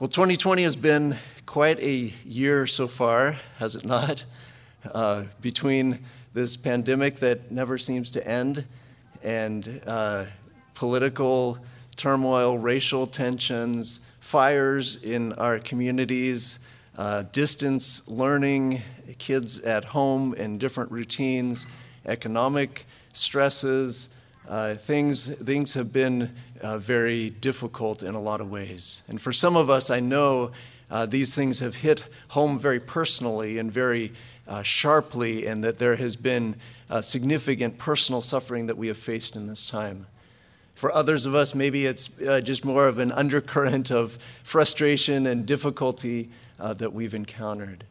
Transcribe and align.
Well, 0.00 0.08
2020 0.08 0.62
has 0.62 0.76
been 0.76 1.14
quite 1.44 1.78
a 1.78 2.10
year 2.24 2.66
so 2.66 2.86
far, 2.86 3.32
has 3.58 3.74
it 3.74 3.84
not? 3.84 4.24
Uh, 4.94 5.24
between 5.42 5.98
this 6.32 6.56
pandemic 6.56 7.16
that 7.16 7.52
never 7.52 7.76
seems 7.76 8.10
to 8.12 8.26
end 8.26 8.64
and 9.22 9.82
uh, 9.86 10.24
political 10.72 11.58
turmoil, 11.96 12.56
racial 12.56 13.06
tensions, 13.06 14.00
fires 14.20 15.02
in 15.02 15.34
our 15.34 15.58
communities, 15.58 16.60
uh, 16.96 17.24
distance 17.32 18.08
learning, 18.08 18.80
kids 19.18 19.60
at 19.60 19.84
home 19.84 20.32
in 20.32 20.56
different 20.56 20.90
routines, 20.90 21.66
economic 22.06 22.86
stresses, 23.12 24.18
uh, 24.48 24.74
things, 24.74 25.38
things 25.42 25.74
have 25.74 25.92
been 25.92 26.34
uh, 26.60 26.78
very 26.78 27.30
difficult 27.30 28.02
in 28.02 28.14
a 28.14 28.20
lot 28.20 28.40
of 28.40 28.50
ways. 28.50 29.02
And 29.08 29.20
for 29.20 29.32
some 29.32 29.56
of 29.56 29.70
us, 29.70 29.90
I 29.90 30.00
know 30.00 30.50
uh, 30.90 31.06
these 31.06 31.34
things 31.34 31.60
have 31.60 31.76
hit 31.76 32.02
home 32.28 32.58
very 32.58 32.80
personally 32.80 33.58
and 33.58 33.70
very 33.70 34.12
uh, 34.48 34.62
sharply, 34.62 35.46
and 35.46 35.62
that 35.62 35.78
there 35.78 35.96
has 35.96 36.16
been 36.16 36.56
uh, 36.88 37.00
significant 37.00 37.78
personal 37.78 38.20
suffering 38.20 38.66
that 38.66 38.76
we 38.76 38.88
have 38.88 38.98
faced 38.98 39.36
in 39.36 39.46
this 39.46 39.70
time. 39.70 40.06
For 40.74 40.92
others 40.92 41.26
of 41.26 41.34
us, 41.34 41.54
maybe 41.54 41.86
it's 41.86 42.20
uh, 42.22 42.40
just 42.40 42.64
more 42.64 42.88
of 42.88 42.98
an 42.98 43.12
undercurrent 43.12 43.92
of 43.92 44.18
frustration 44.42 45.26
and 45.26 45.46
difficulty 45.46 46.30
that 46.58 46.92
we've 46.92 47.14
encountered. 47.14 47.84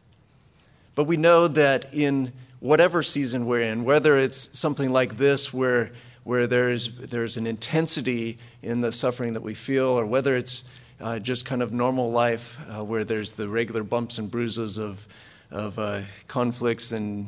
But 0.94 1.04
we 1.04 1.16
know 1.16 1.48
that 1.48 1.92
in 1.94 2.32
whatever 2.60 3.02
season 3.02 3.46
we're 3.46 3.62
in, 3.62 3.84
whether 3.84 4.18
it's 4.18 4.58
something 4.58 4.92
like 4.92 5.16
this 5.16 5.52
where 5.52 5.92
where 6.24 6.46
there's, 6.46 6.98
there's 6.98 7.36
an 7.36 7.46
intensity 7.46 8.38
in 8.62 8.80
the 8.80 8.92
suffering 8.92 9.32
that 9.32 9.42
we 9.42 9.54
feel, 9.54 9.86
or 9.86 10.06
whether 10.06 10.36
it's 10.36 10.70
uh, 11.00 11.18
just 11.18 11.46
kind 11.46 11.62
of 11.62 11.72
normal 11.72 12.10
life 12.10 12.58
uh, 12.68 12.84
where 12.84 13.04
there's 13.04 13.32
the 13.32 13.48
regular 13.48 13.82
bumps 13.82 14.18
and 14.18 14.30
bruises 14.30 14.78
of, 14.78 15.06
of 15.50 15.78
uh, 15.78 16.02
conflicts 16.26 16.92
and 16.92 17.26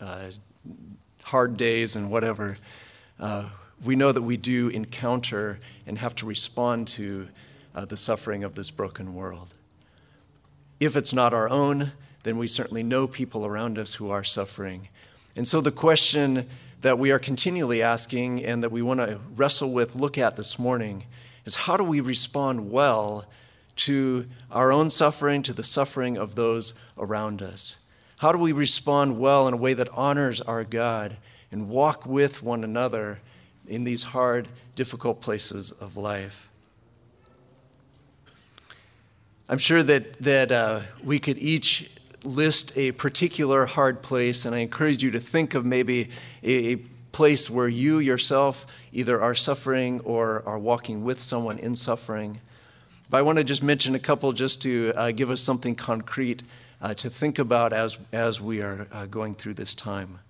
uh, 0.00 0.30
hard 1.22 1.56
days 1.56 1.96
and 1.96 2.10
whatever. 2.10 2.56
Uh, 3.20 3.48
we 3.84 3.94
know 3.94 4.10
that 4.10 4.22
we 4.22 4.36
do 4.36 4.68
encounter 4.68 5.60
and 5.86 5.98
have 5.98 6.14
to 6.16 6.26
respond 6.26 6.88
to 6.88 7.28
uh, 7.74 7.84
the 7.84 7.96
suffering 7.96 8.42
of 8.42 8.54
this 8.54 8.70
broken 8.70 9.14
world. 9.14 9.54
If 10.80 10.96
it's 10.96 11.12
not 11.12 11.32
our 11.32 11.48
own, 11.48 11.92
then 12.24 12.38
we 12.38 12.48
certainly 12.48 12.82
know 12.82 13.06
people 13.06 13.46
around 13.46 13.78
us 13.78 13.94
who 13.94 14.10
are 14.10 14.24
suffering. 14.24 14.88
And 15.36 15.46
so 15.46 15.60
the 15.60 15.70
question 15.70 16.48
that 16.80 16.98
we 16.98 17.10
are 17.10 17.18
continually 17.18 17.82
asking 17.82 18.44
and 18.44 18.62
that 18.62 18.70
we 18.70 18.82
want 18.82 19.00
to 19.00 19.18
wrestle 19.34 19.72
with, 19.72 19.96
look 19.96 20.16
at 20.16 20.36
this 20.36 20.58
morning, 20.58 21.04
is 21.44 21.54
how 21.54 21.76
do 21.76 21.84
we 21.84 22.00
respond 22.00 22.70
well 22.70 23.26
to 23.74 24.24
our 24.50 24.72
own 24.72 24.90
suffering, 24.90 25.42
to 25.42 25.52
the 25.52 25.64
suffering 25.64 26.16
of 26.16 26.34
those 26.34 26.74
around 26.98 27.42
us? 27.42 27.78
How 28.18 28.32
do 28.32 28.38
we 28.38 28.52
respond 28.52 29.18
well 29.18 29.46
in 29.48 29.54
a 29.54 29.56
way 29.56 29.74
that 29.74 29.88
honors 29.90 30.40
our 30.40 30.64
God 30.64 31.16
and 31.50 31.68
walk 31.68 32.04
with 32.04 32.42
one 32.42 32.64
another 32.64 33.20
in 33.66 33.84
these 33.84 34.02
hard, 34.02 34.48
difficult 34.74 35.20
places 35.20 35.72
of 35.72 35.96
life? 35.96 36.48
I'm 39.48 39.58
sure 39.58 39.82
that, 39.82 40.20
that 40.20 40.52
uh, 40.52 40.80
we 41.02 41.18
could 41.18 41.38
each 41.38 41.90
list 42.24 42.76
a 42.76 42.92
particular 42.92 43.66
hard 43.66 44.02
place, 44.02 44.44
and 44.44 44.54
I 44.54 44.58
encourage 44.58 45.02
you 45.02 45.10
to 45.12 45.20
think 45.20 45.54
of 45.54 45.64
maybe 45.64 46.10
a, 46.42 46.78
place 47.10 47.48
where 47.50 47.68
you 47.68 47.98
yourself 47.98 48.66
either 48.92 49.20
are 49.20 49.34
suffering 49.34 49.98
or 50.00 50.42
are 50.46 50.58
walking 50.58 51.02
with 51.02 51.20
someone 51.20 51.58
in 51.58 51.74
suffering. 51.74 52.38
But 53.10 53.16
I 53.16 53.22
want 53.22 53.38
to 53.38 53.44
just 53.44 53.62
mention 53.62 53.94
a 53.94 53.98
couple 53.98 54.32
just 54.32 54.62
to 54.62 54.92
uh, 54.94 55.10
give 55.10 55.30
us 55.30 55.40
something 55.40 55.74
concrete 55.74 56.42
uh, 56.80 56.94
to 56.94 57.10
think 57.10 57.38
about 57.38 57.72
as, 57.72 57.98
as 58.12 58.40
we 58.40 58.60
are 58.60 58.86
uh, 58.92 59.06
going 59.06 59.34
through 59.34 59.54
this 59.54 59.74
time. 59.74 60.20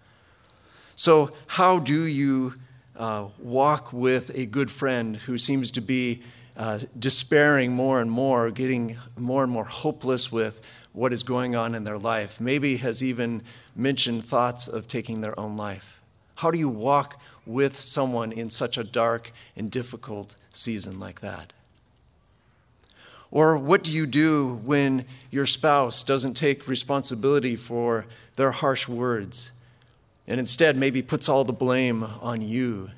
So, 0.94 1.32
how 1.46 1.78
do 1.78 2.04
you 2.04 2.54
uh, 2.96 3.26
walk 3.38 3.92
with 3.92 4.30
a 4.34 4.46
good 4.46 4.70
friend 4.70 5.16
who 5.16 5.36
seems 5.36 5.70
to 5.72 5.80
be 5.80 6.22
uh, 6.56 6.80
despairing 6.98 7.72
more 7.72 8.00
and 8.00 8.10
more, 8.10 8.50
getting 8.50 8.96
more 9.16 9.44
and 9.44 9.52
more 9.52 9.64
hopeless 9.64 10.32
with 10.32 10.66
what 10.92 11.12
is 11.12 11.22
going 11.22 11.54
on 11.54 11.74
in 11.74 11.84
their 11.84 11.98
life, 11.98 12.40
maybe 12.40 12.78
has 12.78 13.02
even 13.02 13.42
mentioned 13.76 14.24
thoughts 14.24 14.66
of 14.68 14.88
taking 14.88 15.20
their 15.20 15.38
own 15.38 15.56
life. 15.56 16.00
How 16.36 16.50
do 16.50 16.58
you 16.58 16.68
walk 16.68 17.20
with 17.46 17.78
someone 17.78 18.32
in 18.32 18.50
such 18.50 18.78
a 18.78 18.84
dark 18.84 19.32
and 19.56 19.70
difficult 19.70 20.36
season 20.52 20.98
like 20.98 21.20
that? 21.20 21.52
Or 23.30 23.56
what 23.58 23.84
do 23.84 23.90
you 23.90 24.06
do 24.06 24.60
when 24.64 25.04
your 25.30 25.46
spouse 25.46 26.02
doesn't 26.02 26.34
take 26.34 26.66
responsibility 26.66 27.56
for 27.56 28.06
their 28.36 28.52
harsh 28.52 28.88
words 28.88 29.52
and 30.26 30.40
instead 30.40 30.76
maybe 30.76 31.02
puts 31.02 31.28
all 31.28 31.44
the 31.44 31.52
blame 31.52 32.02
on 32.02 32.40
you? 32.40 32.90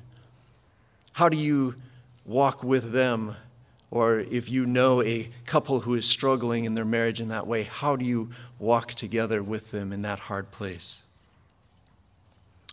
How 1.13 1.27
do 1.27 1.37
you 1.37 1.75
walk 2.25 2.63
with 2.63 2.93
them 2.93 3.35
or 3.91 4.21
if 4.21 4.49
you 4.49 4.65
know 4.65 5.03
a 5.03 5.29
couple 5.45 5.81
who 5.81 5.93
is 5.93 6.05
struggling 6.05 6.63
in 6.63 6.75
their 6.75 6.85
marriage 6.85 7.19
in 7.19 7.27
that 7.27 7.45
way, 7.45 7.63
how 7.63 7.97
do 7.97 8.05
you 8.05 8.29
walk 8.57 8.93
together 8.93 9.43
with 9.43 9.71
them 9.71 9.91
in 9.91 10.01
that 10.01 10.17
hard 10.17 10.49
place? 10.49 11.03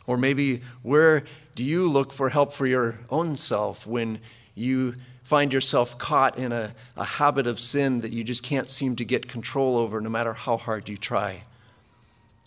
Or 0.07 0.17
maybe 0.17 0.63
where 0.83 1.25
do 1.57 1.65
you 1.65 1.89
look 1.89 2.13
for 2.13 2.31
help 2.31 2.53
for 2.53 2.67
your 2.67 3.01
own 3.11 3.37
self 3.37 3.85
when 3.87 4.21
you 4.55 4.95
find 5.25 5.53
yourself 5.53 5.99
caught 5.99 6.39
in 6.39 6.53
a, 6.53 6.75
a 6.97 7.05
habit 7.05 7.47
of 7.47 7.59
sin 7.59 8.01
that 8.01 8.13
you 8.13 8.23
just 8.25 8.43
can't 8.43 8.71
seem 8.71 8.97
to 8.97 9.05
get 9.05 9.29
control 9.29 9.77
over 9.77 10.01
no 10.01 10.09
matter 10.09 10.33
how 10.33 10.57
hard 10.57 10.89
you 10.89 10.97
try? 10.97 11.43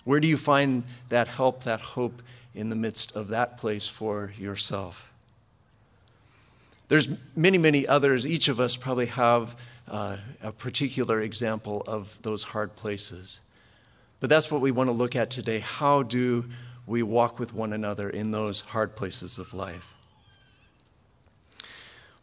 Where 0.05 0.19
do 0.19 0.27
you 0.27 0.37
find 0.37 0.85
that 1.09 1.27
help, 1.27 1.65
that 1.65 1.81
hope 1.81 2.23
in 2.55 2.69
the 2.69 2.75
midst 2.75 3.15
of 3.15 3.27
that 3.27 3.57
place 3.57 3.87
for 3.87 4.33
yourself? 4.39 5.10
There's 6.91 7.07
many, 7.37 7.57
many 7.57 7.87
others. 7.87 8.27
Each 8.27 8.49
of 8.49 8.59
us 8.59 8.75
probably 8.75 9.05
have 9.05 9.55
uh, 9.87 10.17
a 10.43 10.51
particular 10.51 11.21
example 11.21 11.83
of 11.87 12.21
those 12.21 12.43
hard 12.43 12.75
places. 12.75 13.39
But 14.19 14.29
that's 14.29 14.51
what 14.51 14.59
we 14.59 14.71
want 14.71 14.89
to 14.89 14.91
look 14.91 15.15
at 15.15 15.29
today. 15.29 15.59
How 15.59 16.03
do 16.03 16.43
we 16.85 17.01
walk 17.01 17.39
with 17.39 17.53
one 17.53 17.71
another 17.71 18.09
in 18.09 18.31
those 18.31 18.59
hard 18.59 18.97
places 18.97 19.39
of 19.39 19.53
life? 19.53 19.93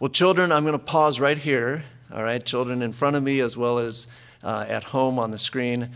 Well, 0.01 0.11
children, 0.11 0.53
I'm 0.53 0.65
going 0.67 0.78
to 0.78 0.84
pause 0.84 1.19
right 1.19 1.39
here. 1.39 1.84
All 2.12 2.23
right, 2.23 2.45
children 2.45 2.83
in 2.83 2.93
front 2.93 3.17
of 3.17 3.23
me 3.23 3.41
as 3.41 3.57
well 3.57 3.78
as 3.78 4.07
uh, 4.45 4.67
at 4.69 4.84
home 4.84 5.19
on 5.19 5.31
the 5.31 5.39
screen. 5.39 5.93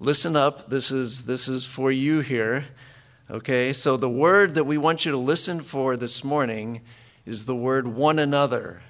Listen 0.00 0.36
up. 0.36 0.70
This 0.70 0.90
is, 0.90 1.26
this 1.26 1.48
is 1.48 1.66
for 1.66 1.92
you 1.92 2.20
here. 2.20 2.64
Okay, 3.30 3.74
so 3.74 3.98
the 3.98 4.08
word 4.08 4.54
that 4.54 4.64
we 4.64 4.78
want 4.78 5.04
you 5.04 5.12
to 5.12 5.18
listen 5.18 5.60
for 5.60 5.98
this 5.98 6.24
morning 6.24 6.80
is 7.26 7.44
the 7.44 7.56
word 7.56 7.86
one 7.86 8.18
another. 8.18 8.80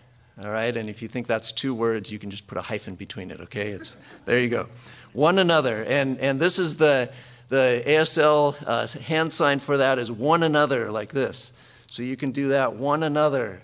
All 0.42 0.50
right, 0.50 0.76
and 0.76 0.90
if 0.90 1.00
you 1.00 1.08
think 1.08 1.26
that's 1.26 1.50
two 1.50 1.74
words, 1.74 2.12
you 2.12 2.18
can 2.18 2.30
just 2.30 2.46
put 2.46 2.58
a 2.58 2.62
hyphen 2.62 2.94
between 2.94 3.30
it, 3.30 3.40
okay? 3.40 3.70
It's, 3.70 3.96
there 4.26 4.38
you 4.38 4.50
go. 4.50 4.68
One 5.14 5.38
another. 5.38 5.82
And, 5.84 6.18
and 6.18 6.38
this 6.38 6.58
is 6.58 6.76
the, 6.76 7.10
the 7.48 7.82
ASL 7.86 8.54
uh, 8.66 9.00
hand 9.00 9.32
sign 9.32 9.58
for 9.58 9.78
that 9.78 9.98
is 9.98 10.12
one 10.12 10.42
another, 10.42 10.90
like 10.90 11.10
this. 11.10 11.54
So 11.86 12.02
you 12.02 12.18
can 12.18 12.32
do 12.32 12.48
that 12.48 12.74
one 12.74 13.02
another, 13.02 13.62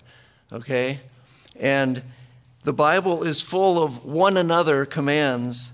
okay? 0.51 0.99
And 1.55 2.01
the 2.63 2.73
Bible 2.73 3.23
is 3.23 3.39
full 3.39 3.83
of 3.83 4.03
one 4.03 4.37
another 4.37 4.85
commands. 4.85 5.73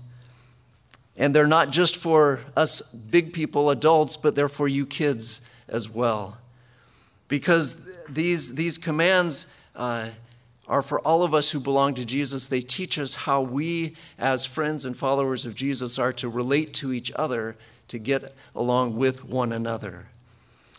And 1.16 1.34
they're 1.34 1.46
not 1.46 1.70
just 1.70 1.96
for 1.96 2.40
us 2.56 2.82
big 2.92 3.32
people, 3.32 3.70
adults, 3.70 4.18
but 4.18 4.34
they're 4.34 4.48
for 4.50 4.68
you 4.68 4.84
kids 4.84 5.40
as 5.66 5.88
well. 5.88 6.36
Because 7.30 7.88
these, 8.08 8.54
these 8.54 8.76
commands 8.76 9.46
uh, 9.74 10.10
are 10.68 10.82
for 10.82 11.00
all 11.00 11.22
of 11.22 11.32
us 11.32 11.50
who 11.50 11.60
belong 11.60 11.94
to 11.94 12.04
Jesus. 12.04 12.48
They 12.48 12.60
teach 12.60 12.98
us 12.98 13.14
how 13.14 13.40
we, 13.40 13.96
as 14.18 14.44
friends 14.44 14.84
and 14.84 14.96
followers 14.96 15.46
of 15.46 15.54
Jesus, 15.54 15.98
are 15.98 16.12
to 16.14 16.28
relate 16.28 16.74
to 16.74 16.92
each 16.92 17.10
other 17.14 17.56
to 17.88 17.98
get 17.98 18.34
along 18.54 18.96
with 18.96 19.24
one 19.24 19.52
another. 19.52 20.06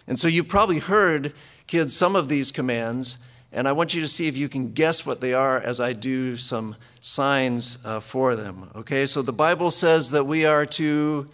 And 0.07 0.19
so 0.19 0.27
you've 0.27 0.49
probably 0.49 0.79
heard, 0.79 1.33
kids, 1.67 1.95
some 1.95 2.15
of 2.15 2.27
these 2.27 2.51
commands, 2.51 3.17
and 3.53 3.67
I 3.67 3.71
want 3.71 3.93
you 3.93 4.01
to 4.01 4.07
see 4.07 4.27
if 4.27 4.35
you 4.37 4.49
can 4.49 4.73
guess 4.73 5.05
what 5.05 5.21
they 5.21 5.33
are 5.33 5.57
as 5.57 5.79
I 5.79 5.93
do 5.93 6.35
some 6.35 6.75
signs 6.99 7.85
uh, 7.85 8.01
for 8.01 8.35
them. 8.35 8.69
Okay, 8.75 9.05
so 9.05 9.21
the 9.21 9.33
Bible 9.33 9.71
says 9.71 10.11
that 10.11 10.25
we 10.25 10.45
are 10.45 10.65
to 10.67 11.27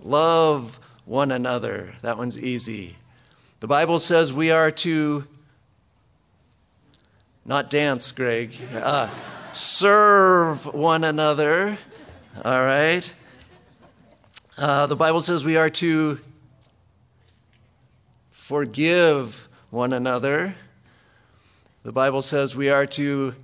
love 0.00 0.80
one 1.06 1.32
another. 1.32 1.94
That 2.02 2.18
one's 2.18 2.38
easy. 2.38 2.96
The 3.66 3.70
Bible 3.70 3.98
says 3.98 4.32
we 4.32 4.52
are 4.52 4.70
to 4.70 5.24
not 7.44 7.68
dance, 7.68 8.12
Greg, 8.12 8.54
uh, 8.72 9.10
serve 9.52 10.72
one 10.72 11.02
another. 11.02 11.76
All 12.44 12.60
right? 12.60 13.12
Uh, 14.56 14.86
the 14.86 14.94
Bible 14.94 15.20
says 15.20 15.44
we 15.44 15.56
are 15.56 15.68
to 15.70 16.20
forgive 18.30 19.48
one 19.70 19.92
another. 19.92 20.54
The 21.82 21.90
Bible 21.90 22.22
says 22.22 22.54
we 22.54 22.70
are 22.70 22.86
to 22.86 23.34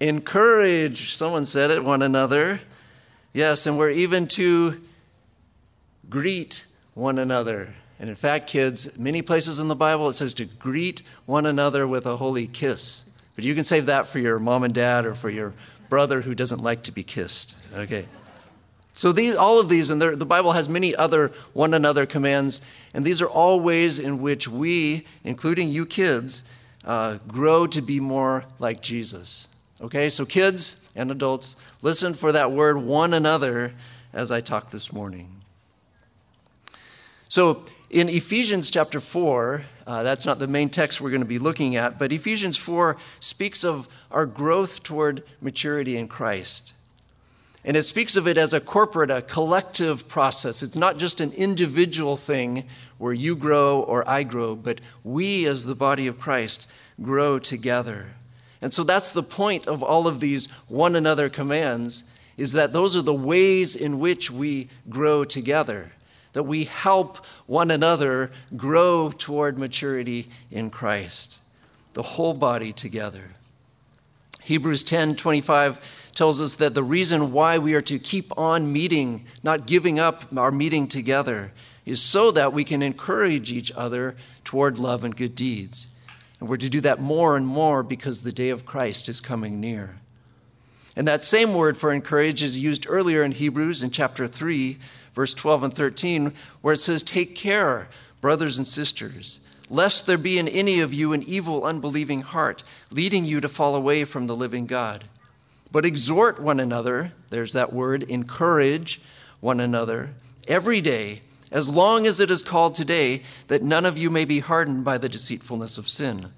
encourage, 0.00 1.14
someone 1.14 1.46
said 1.46 1.70
it, 1.70 1.84
one 1.84 2.02
another. 2.02 2.58
Yes, 3.32 3.66
and 3.66 3.78
we're 3.78 3.90
even 3.90 4.26
to 4.30 4.80
greet 6.10 6.66
one 6.94 7.20
another. 7.20 7.72
And 7.98 8.10
in 8.10 8.16
fact, 8.16 8.48
kids, 8.48 8.98
many 8.98 9.22
places 9.22 9.60
in 9.60 9.68
the 9.68 9.76
Bible 9.76 10.08
it 10.08 10.14
says 10.14 10.34
to 10.34 10.44
greet 10.44 11.02
one 11.26 11.46
another 11.46 11.86
with 11.86 12.06
a 12.06 12.16
holy 12.16 12.46
kiss. 12.46 13.08
But 13.34 13.44
you 13.44 13.54
can 13.54 13.64
save 13.64 13.86
that 13.86 14.08
for 14.08 14.18
your 14.18 14.38
mom 14.38 14.64
and 14.64 14.74
dad 14.74 15.06
or 15.06 15.14
for 15.14 15.30
your 15.30 15.54
brother 15.88 16.20
who 16.20 16.34
doesn't 16.34 16.60
like 16.60 16.82
to 16.84 16.92
be 16.92 17.02
kissed. 17.02 17.56
Okay. 17.74 18.06
So 18.92 19.10
these, 19.10 19.34
all 19.34 19.58
of 19.58 19.68
these, 19.68 19.90
and 19.90 20.00
the 20.00 20.26
Bible 20.26 20.52
has 20.52 20.68
many 20.68 20.94
other 20.94 21.32
one 21.52 21.74
another 21.74 22.06
commands, 22.06 22.60
and 22.94 23.04
these 23.04 23.20
are 23.20 23.28
all 23.28 23.58
ways 23.58 23.98
in 23.98 24.22
which 24.22 24.46
we, 24.46 25.04
including 25.24 25.68
you 25.68 25.84
kids, 25.84 26.44
uh, 26.84 27.18
grow 27.26 27.66
to 27.66 27.82
be 27.82 27.98
more 27.98 28.44
like 28.60 28.80
Jesus. 28.80 29.48
Okay, 29.80 30.08
so 30.08 30.24
kids 30.24 30.88
and 30.94 31.10
adults, 31.10 31.56
listen 31.82 32.14
for 32.14 32.30
that 32.32 32.52
word 32.52 32.76
one 32.76 33.14
another 33.14 33.72
as 34.12 34.30
I 34.30 34.40
talk 34.40 34.70
this 34.70 34.92
morning. 34.92 35.42
So 37.28 37.64
in 37.94 38.08
Ephesians 38.08 38.70
chapter 38.72 38.98
4, 38.98 39.62
uh, 39.86 40.02
that's 40.02 40.26
not 40.26 40.40
the 40.40 40.48
main 40.48 40.68
text 40.68 41.00
we're 41.00 41.10
going 41.10 41.22
to 41.22 41.28
be 41.28 41.38
looking 41.38 41.76
at, 41.76 41.96
but 41.96 42.10
Ephesians 42.10 42.56
4 42.56 42.96
speaks 43.20 43.62
of 43.62 43.86
our 44.10 44.26
growth 44.26 44.82
toward 44.82 45.22
maturity 45.40 45.96
in 45.96 46.08
Christ. 46.08 46.74
And 47.64 47.76
it 47.76 47.84
speaks 47.84 48.16
of 48.16 48.26
it 48.26 48.36
as 48.36 48.52
a 48.52 48.60
corporate, 48.60 49.12
a 49.12 49.22
collective 49.22 50.08
process. 50.08 50.60
It's 50.60 50.76
not 50.76 50.98
just 50.98 51.20
an 51.20 51.30
individual 51.34 52.16
thing 52.16 52.64
where 52.98 53.12
you 53.12 53.36
grow 53.36 53.82
or 53.82 54.06
I 54.08 54.24
grow, 54.24 54.56
but 54.56 54.80
we 55.04 55.46
as 55.46 55.64
the 55.64 55.76
body 55.76 56.08
of 56.08 56.18
Christ 56.18 56.72
grow 57.00 57.38
together. 57.38 58.08
And 58.60 58.74
so 58.74 58.82
that's 58.82 59.12
the 59.12 59.22
point 59.22 59.68
of 59.68 59.84
all 59.84 60.08
of 60.08 60.18
these 60.18 60.50
one 60.66 60.96
another 60.96 61.28
commands 61.28 62.10
is 62.36 62.54
that 62.54 62.72
those 62.72 62.96
are 62.96 63.02
the 63.02 63.14
ways 63.14 63.76
in 63.76 64.00
which 64.00 64.32
we 64.32 64.68
grow 64.88 65.22
together, 65.22 65.92
that 66.34 66.42
we 66.42 66.64
help 66.64 67.24
one 67.46 67.70
another 67.70 68.30
grow 68.56 69.10
toward 69.10 69.58
maturity 69.58 70.28
in 70.50 70.68
Christ, 70.68 71.40
the 71.94 72.02
whole 72.02 72.34
body 72.34 72.72
together. 72.72 73.30
Hebrews 74.42 74.84
10:25 74.84 75.80
tells 76.14 76.40
us 76.40 76.56
that 76.56 76.74
the 76.74 76.82
reason 76.82 77.32
why 77.32 77.58
we 77.58 77.74
are 77.74 77.82
to 77.82 77.98
keep 77.98 78.36
on 78.38 78.72
meeting, 78.72 79.24
not 79.42 79.66
giving 79.66 79.98
up 79.98 80.24
our 80.36 80.52
meeting 80.52 80.86
together, 80.86 81.52
is 81.86 82.00
so 82.00 82.30
that 82.30 82.52
we 82.52 82.64
can 82.64 82.82
encourage 82.82 83.50
each 83.50 83.72
other 83.72 84.14
toward 84.44 84.78
love 84.78 85.02
and 85.04 85.16
good 85.16 85.34
deeds. 85.34 85.92
And 86.40 86.48
we're 86.48 86.56
to 86.56 86.68
do 86.68 86.80
that 86.82 87.00
more 87.00 87.36
and 87.36 87.46
more 87.46 87.82
because 87.82 88.22
the 88.22 88.32
day 88.32 88.50
of 88.50 88.66
Christ 88.66 89.08
is 89.08 89.20
coming 89.20 89.60
near. 89.60 89.96
And 90.96 91.08
that 91.08 91.24
same 91.24 91.54
word 91.54 91.76
for 91.76 91.92
encourage 91.92 92.42
is 92.42 92.62
used 92.62 92.86
earlier 92.88 93.22
in 93.22 93.32
Hebrews 93.32 93.82
in 93.82 93.90
chapter 93.90 94.28
3, 94.28 94.78
verse 95.14 95.34
12 95.34 95.64
and 95.64 95.74
13, 95.74 96.32
where 96.60 96.74
it 96.74 96.80
says, 96.80 97.02
Take 97.02 97.34
care, 97.34 97.88
brothers 98.20 98.58
and 98.58 98.66
sisters, 98.66 99.40
lest 99.70 100.06
there 100.06 100.18
be 100.18 100.38
in 100.38 100.48
any 100.48 100.80
of 100.80 100.92
you 100.92 101.12
an 101.12 101.22
evil, 101.22 101.64
unbelieving 101.64 102.22
heart, 102.22 102.62
leading 102.90 103.24
you 103.24 103.40
to 103.40 103.48
fall 103.48 103.74
away 103.74 104.04
from 104.04 104.26
the 104.26 104.36
living 104.36 104.66
God. 104.66 105.04
But 105.70 105.86
exhort 105.86 106.40
one 106.40 106.60
another, 106.60 107.12
there's 107.30 107.52
that 107.54 107.72
word, 107.72 108.02
encourage 108.04 109.00
one 109.40 109.60
another 109.60 110.10
every 110.46 110.80
day, 110.80 111.22
as 111.50 111.68
long 111.68 112.06
as 112.06 112.20
it 112.20 112.30
is 112.30 112.42
called 112.42 112.74
today, 112.74 113.22
that 113.48 113.62
none 113.62 113.86
of 113.86 113.96
you 113.96 114.10
may 114.10 114.24
be 114.24 114.40
hardened 114.40 114.84
by 114.84 114.98
the 114.98 115.08
deceitfulness 115.08 115.78
of 115.78 115.88
sin. 115.88 116.30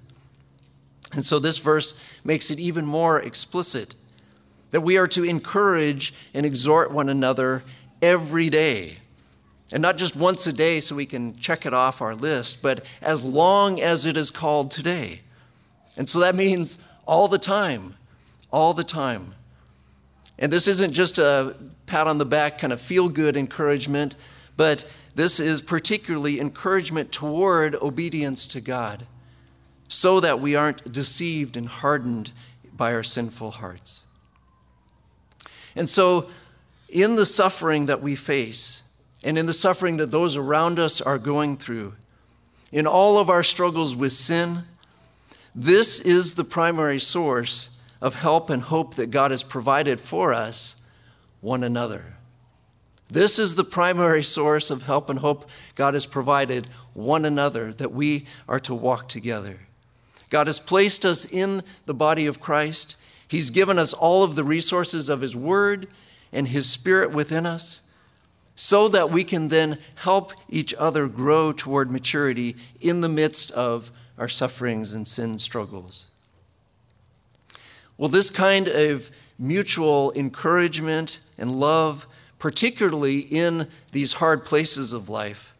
And 1.13 1.25
so 1.25 1.39
this 1.39 1.57
verse 1.57 2.01
makes 2.23 2.51
it 2.51 2.59
even 2.59 2.85
more 2.85 3.19
explicit 3.19 3.95
that 4.71 4.81
we 4.81 4.97
are 4.97 5.07
to 5.07 5.23
encourage 5.23 6.13
and 6.33 6.45
exhort 6.45 6.91
one 6.91 7.09
another 7.09 7.63
every 8.01 8.49
day. 8.49 8.97
And 9.71 9.81
not 9.81 9.97
just 9.97 10.15
once 10.15 10.47
a 10.47 10.53
day 10.53 10.79
so 10.79 10.95
we 10.95 11.05
can 11.05 11.37
check 11.37 11.65
it 11.65 11.73
off 11.73 12.01
our 12.01 12.15
list, 12.15 12.61
but 12.61 12.85
as 13.01 13.23
long 13.23 13.81
as 13.81 14.05
it 14.05 14.15
is 14.15 14.31
called 14.31 14.71
today. 14.71 15.21
And 15.97 16.07
so 16.07 16.19
that 16.19 16.35
means 16.35 16.77
all 17.05 17.27
the 17.27 17.37
time, 17.37 17.95
all 18.51 18.73
the 18.73 18.83
time. 18.83 19.33
And 20.39 20.53
this 20.53 20.67
isn't 20.67 20.93
just 20.93 21.17
a 21.17 21.55
pat 21.85 22.07
on 22.07 22.17
the 22.17 22.25
back, 22.25 22.59
kind 22.59 22.71
of 22.71 22.79
feel 22.79 23.09
good 23.09 23.35
encouragement, 23.35 24.15
but 24.55 24.87
this 25.15 25.39
is 25.39 25.61
particularly 25.61 26.39
encouragement 26.39 27.11
toward 27.11 27.75
obedience 27.75 28.45
to 28.47 28.61
God 28.61 29.05
so 29.87 30.19
that 30.19 30.39
we 30.39 30.55
aren't 30.55 30.91
deceived 30.91 31.57
and 31.57 31.67
hardened 31.67 32.31
by 32.75 32.93
our 32.93 33.03
sinful 33.03 33.51
hearts. 33.51 34.05
And 35.75 35.89
so, 35.89 36.29
in 36.89 37.15
the 37.15 37.25
suffering 37.25 37.85
that 37.87 38.01
we 38.01 38.15
face, 38.15 38.83
and 39.23 39.37
in 39.37 39.45
the 39.45 39.53
suffering 39.53 39.97
that 39.97 40.11
those 40.11 40.35
around 40.35 40.79
us 40.79 41.01
are 41.01 41.17
going 41.17 41.57
through, 41.57 41.93
in 42.71 42.85
all 42.85 43.17
of 43.17 43.29
our 43.29 43.43
struggles 43.43 43.95
with 43.95 44.11
sin, 44.11 44.59
this 45.55 45.99
is 45.99 46.35
the 46.35 46.43
primary 46.43 46.99
source 46.99 47.77
of 48.01 48.15
help 48.15 48.49
and 48.49 48.63
hope 48.63 48.95
that 48.95 49.11
God 49.11 49.31
has 49.31 49.43
provided 49.43 49.99
for 49.99 50.33
us 50.33 50.81
one 51.41 51.63
another. 51.63 52.17
This 53.09 53.39
is 53.39 53.55
the 53.55 53.63
primary 53.63 54.21
source 54.21 54.69
of 54.69 54.83
help 54.83 55.09
and 55.09 55.19
hope 55.19 55.49
God 55.75 55.93
has 55.93 56.05
provided 56.05 56.67
one 56.93 57.25
another, 57.25 57.71
that 57.73 57.93
we 57.93 58.25
are 58.47 58.59
to 58.61 58.75
walk 58.75 59.07
together. 59.07 59.61
God 60.29 60.47
has 60.47 60.59
placed 60.59 61.05
us 61.05 61.25
in 61.25 61.61
the 61.85 61.93
body 61.93 62.25
of 62.25 62.41
Christ. 62.41 62.97
He's 63.27 63.49
given 63.49 63.79
us 63.79 63.93
all 63.93 64.23
of 64.23 64.35
the 64.35 64.43
resources 64.43 65.07
of 65.09 65.21
His 65.21 65.35
Word 65.35 65.87
and 66.31 66.47
His 66.47 66.69
Spirit 66.69 67.11
within 67.11 67.45
us 67.45 67.81
so 68.55 68.87
that 68.87 69.11
we 69.11 69.23
can 69.23 69.49
then 69.49 69.77
help 69.95 70.33
each 70.49 70.73
other 70.79 71.07
grow 71.07 71.51
toward 71.51 71.91
maturity 71.91 72.55
in 72.81 73.01
the 73.01 73.09
midst 73.09 73.51
of 73.51 73.91
our 74.17 74.27
sufferings 74.27 74.93
and 74.93 75.07
sin 75.07 75.37
struggles. 75.37 76.07
Well, 77.97 78.09
this 78.09 78.31
kind 78.31 78.67
of 78.67 79.11
mutual 79.37 80.11
encouragement 80.15 81.19
and 81.37 81.55
love, 81.55 82.07
particularly 82.39 83.19
in 83.19 83.67
these 83.91 84.13
hard 84.13 84.43
places 84.43 84.91
of 84.91 85.07
life, 85.07 85.53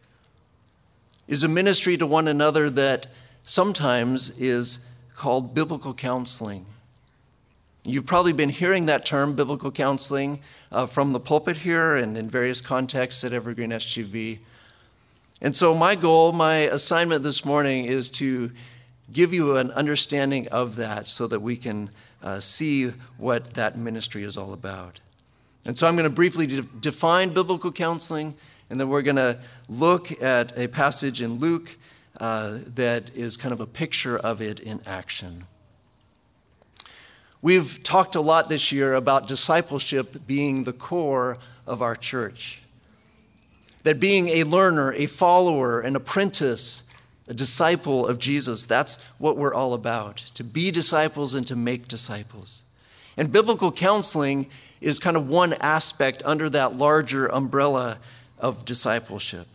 is 1.28 1.44
a 1.44 1.48
ministry 1.48 1.96
to 1.96 2.06
one 2.06 2.26
another 2.26 2.68
that 2.70 3.06
sometimes 3.42 4.38
is 4.40 4.86
called 5.14 5.54
biblical 5.54 5.94
counseling. 5.94 6.66
You've 7.88 8.04
probably 8.04 8.34
been 8.34 8.50
hearing 8.50 8.84
that 8.86 9.06
term, 9.06 9.34
biblical 9.34 9.72
counseling, 9.72 10.40
uh, 10.70 10.84
from 10.84 11.14
the 11.14 11.20
pulpit 11.20 11.56
here 11.56 11.96
and 11.96 12.18
in 12.18 12.28
various 12.28 12.60
contexts 12.60 13.24
at 13.24 13.32
Evergreen 13.32 13.70
SGV. 13.70 14.40
And 15.40 15.56
so, 15.56 15.74
my 15.74 15.94
goal, 15.94 16.32
my 16.32 16.56
assignment 16.56 17.22
this 17.22 17.46
morning 17.46 17.86
is 17.86 18.10
to 18.10 18.52
give 19.10 19.32
you 19.32 19.56
an 19.56 19.70
understanding 19.70 20.48
of 20.48 20.76
that 20.76 21.08
so 21.08 21.26
that 21.28 21.40
we 21.40 21.56
can 21.56 21.90
uh, 22.22 22.40
see 22.40 22.88
what 23.16 23.54
that 23.54 23.78
ministry 23.78 24.22
is 24.22 24.36
all 24.36 24.52
about. 24.52 25.00
And 25.64 25.74
so 25.74 25.86
I'm 25.86 25.96
going 25.96 26.04
to 26.04 26.14
briefly 26.14 26.46
de- 26.46 26.62
define 26.62 27.30
biblical 27.30 27.72
counseling, 27.72 28.34
and 28.68 28.78
then 28.78 28.90
we're 28.90 29.00
going 29.00 29.16
to 29.16 29.38
look 29.70 30.20
at 30.22 30.56
a 30.58 30.68
passage 30.68 31.22
in 31.22 31.38
Luke 31.38 31.78
uh, 32.20 32.58
that 32.74 33.16
is 33.16 33.38
kind 33.38 33.54
of 33.54 33.60
a 33.60 33.66
picture 33.66 34.18
of 34.18 34.42
it 34.42 34.60
in 34.60 34.82
action. 34.84 35.46
We've 37.40 37.82
talked 37.82 38.14
a 38.14 38.20
lot 38.20 38.48
this 38.48 38.72
year 38.72 38.94
about 38.94 39.28
discipleship 39.28 40.26
being 40.26 40.64
the 40.64 40.72
core 40.72 41.38
of 41.66 41.82
our 41.82 41.94
church. 41.94 42.62
That 43.84 44.00
being 44.00 44.28
a 44.28 44.44
learner, 44.44 44.92
a 44.92 45.06
follower, 45.06 45.80
an 45.80 45.94
apprentice, 45.94 46.82
a 47.28 47.34
disciple 47.34 48.06
of 48.06 48.18
Jesus. 48.18 48.66
That's 48.66 49.00
what 49.18 49.36
we're 49.36 49.54
all 49.54 49.74
about 49.74 50.16
to 50.34 50.42
be 50.42 50.70
disciples 50.70 51.34
and 51.34 51.46
to 51.46 51.54
make 51.54 51.86
disciples. 51.86 52.62
And 53.16 53.30
biblical 53.30 53.70
counseling 53.70 54.48
is 54.80 54.98
kind 54.98 55.16
of 55.16 55.28
one 55.28 55.52
aspect 55.54 56.22
under 56.24 56.48
that 56.50 56.76
larger 56.76 57.26
umbrella 57.26 57.98
of 58.38 58.64
discipleship. 58.64 59.46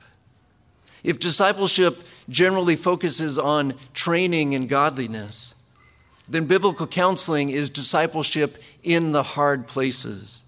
If 1.03 1.19
discipleship 1.19 1.97
generally 2.29 2.75
focuses 2.75 3.37
on 3.37 3.73
training 3.93 4.53
in 4.53 4.67
godliness, 4.67 5.52
then 6.27 6.45
biblical 6.45 6.87
counseling 6.87 7.49
is 7.49 7.69
discipleship 7.69 8.57
in 8.83 9.11
the 9.11 9.23
hard 9.23 9.67
places. 9.67 10.43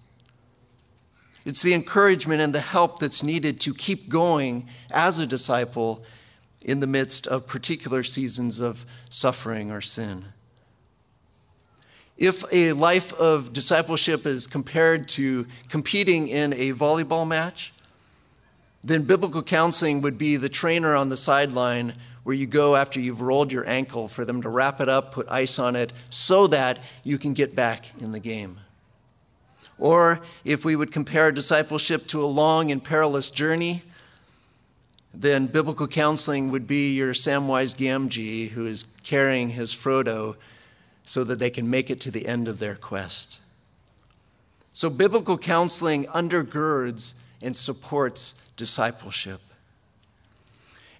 It's 1.44 1.62
the 1.62 1.74
encouragement 1.74 2.40
and 2.40 2.54
the 2.54 2.60
help 2.60 2.98
that's 2.98 3.22
needed 3.22 3.60
to 3.60 3.74
keep 3.74 4.08
going 4.08 4.68
as 4.90 5.18
a 5.18 5.26
disciple 5.26 6.04
in 6.60 6.80
the 6.80 6.86
midst 6.86 7.26
of 7.28 7.46
particular 7.46 8.02
seasons 8.02 8.58
of 8.58 8.84
suffering 9.08 9.70
or 9.70 9.80
sin. 9.80 10.24
If 12.16 12.44
a 12.50 12.72
life 12.72 13.12
of 13.12 13.52
discipleship 13.52 14.26
is 14.26 14.46
compared 14.46 15.08
to 15.10 15.46
competing 15.68 16.28
in 16.28 16.52
a 16.54 16.72
volleyball 16.72 17.28
match, 17.28 17.72
then 18.82 19.02
biblical 19.02 19.42
counseling 19.42 20.00
would 20.00 20.16
be 20.16 20.36
the 20.36 20.48
trainer 20.48 20.96
on 20.96 21.10
the 21.10 21.16
sideline 21.16 21.94
where 22.26 22.34
you 22.34 22.44
go 22.44 22.74
after 22.74 22.98
you've 22.98 23.20
rolled 23.20 23.52
your 23.52 23.64
ankle 23.68 24.08
for 24.08 24.24
them 24.24 24.42
to 24.42 24.48
wrap 24.48 24.80
it 24.80 24.88
up, 24.88 25.12
put 25.12 25.30
ice 25.30 25.60
on 25.60 25.76
it, 25.76 25.92
so 26.10 26.48
that 26.48 26.76
you 27.04 27.18
can 27.18 27.32
get 27.34 27.54
back 27.54 27.86
in 28.00 28.10
the 28.10 28.18
game. 28.18 28.58
Or 29.78 30.20
if 30.44 30.64
we 30.64 30.74
would 30.74 30.90
compare 30.90 31.30
discipleship 31.30 32.08
to 32.08 32.24
a 32.24 32.26
long 32.26 32.72
and 32.72 32.82
perilous 32.82 33.30
journey, 33.30 33.84
then 35.14 35.46
biblical 35.46 35.86
counseling 35.86 36.50
would 36.50 36.66
be 36.66 36.94
your 36.94 37.12
Samwise 37.12 37.76
Gamgee 37.76 38.50
who 38.50 38.66
is 38.66 38.86
carrying 39.04 39.50
his 39.50 39.72
Frodo 39.72 40.34
so 41.04 41.22
that 41.22 41.38
they 41.38 41.50
can 41.50 41.70
make 41.70 41.90
it 41.90 42.00
to 42.00 42.10
the 42.10 42.26
end 42.26 42.48
of 42.48 42.58
their 42.58 42.74
quest. 42.74 43.40
So, 44.72 44.90
biblical 44.90 45.38
counseling 45.38 46.06
undergirds 46.06 47.14
and 47.40 47.56
supports 47.56 48.32
discipleship. 48.56 49.40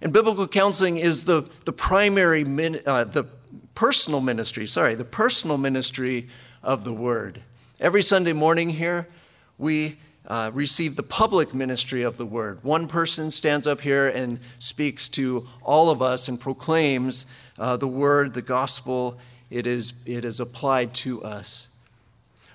And 0.01 0.13
biblical 0.13 0.47
counseling 0.47 0.97
is 0.97 1.25
the, 1.25 1.49
the 1.65 1.73
primary, 1.73 2.43
uh, 2.85 3.03
the 3.03 3.27
personal 3.73 4.21
ministry, 4.21 4.67
sorry, 4.67 4.95
the 4.95 5.05
personal 5.05 5.57
ministry 5.57 6.27
of 6.63 6.83
the 6.83 6.93
word. 6.93 7.41
Every 7.79 8.01
Sunday 8.01 8.33
morning 8.33 8.69
here, 8.69 9.07
we 9.57 9.97
uh, 10.27 10.51
receive 10.53 10.95
the 10.95 11.03
public 11.03 11.53
ministry 11.53 12.03
of 12.03 12.17
the 12.17 12.25
word. 12.25 12.63
One 12.63 12.87
person 12.87 13.31
stands 13.31 13.65
up 13.65 13.81
here 13.81 14.07
and 14.07 14.39
speaks 14.59 15.07
to 15.09 15.47
all 15.63 15.89
of 15.89 16.01
us 16.01 16.27
and 16.27 16.39
proclaims 16.39 17.25
uh, 17.57 17.77
the 17.77 17.87
word, 17.87 18.33
the 18.33 18.41
gospel. 18.41 19.17
It 19.49 19.65
is, 19.65 19.93
it 20.05 20.25
is 20.25 20.39
applied 20.39 20.93
to 20.95 21.23
us. 21.23 21.69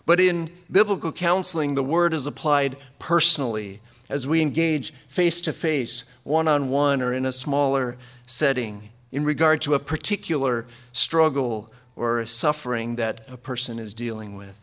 But 0.04 0.20
in 0.20 0.50
biblical 0.70 1.12
counseling, 1.12 1.74
the 1.74 1.82
word 1.82 2.12
is 2.12 2.26
applied 2.26 2.76
personally 2.98 3.80
as 4.12 4.26
we 4.26 4.42
engage 4.42 4.92
face 5.08 5.40
to 5.40 5.52
face, 5.52 6.04
one 6.22 6.46
on 6.46 6.68
one, 6.68 7.00
or 7.00 7.12
in 7.12 7.24
a 7.24 7.32
smaller 7.32 7.96
setting 8.26 8.90
in 9.10 9.24
regard 9.24 9.60
to 9.62 9.74
a 9.74 9.78
particular 9.78 10.66
struggle 10.92 11.68
or 11.96 12.24
suffering 12.26 12.96
that 12.96 13.28
a 13.30 13.36
person 13.36 13.78
is 13.78 13.94
dealing 13.94 14.36
with. 14.36 14.58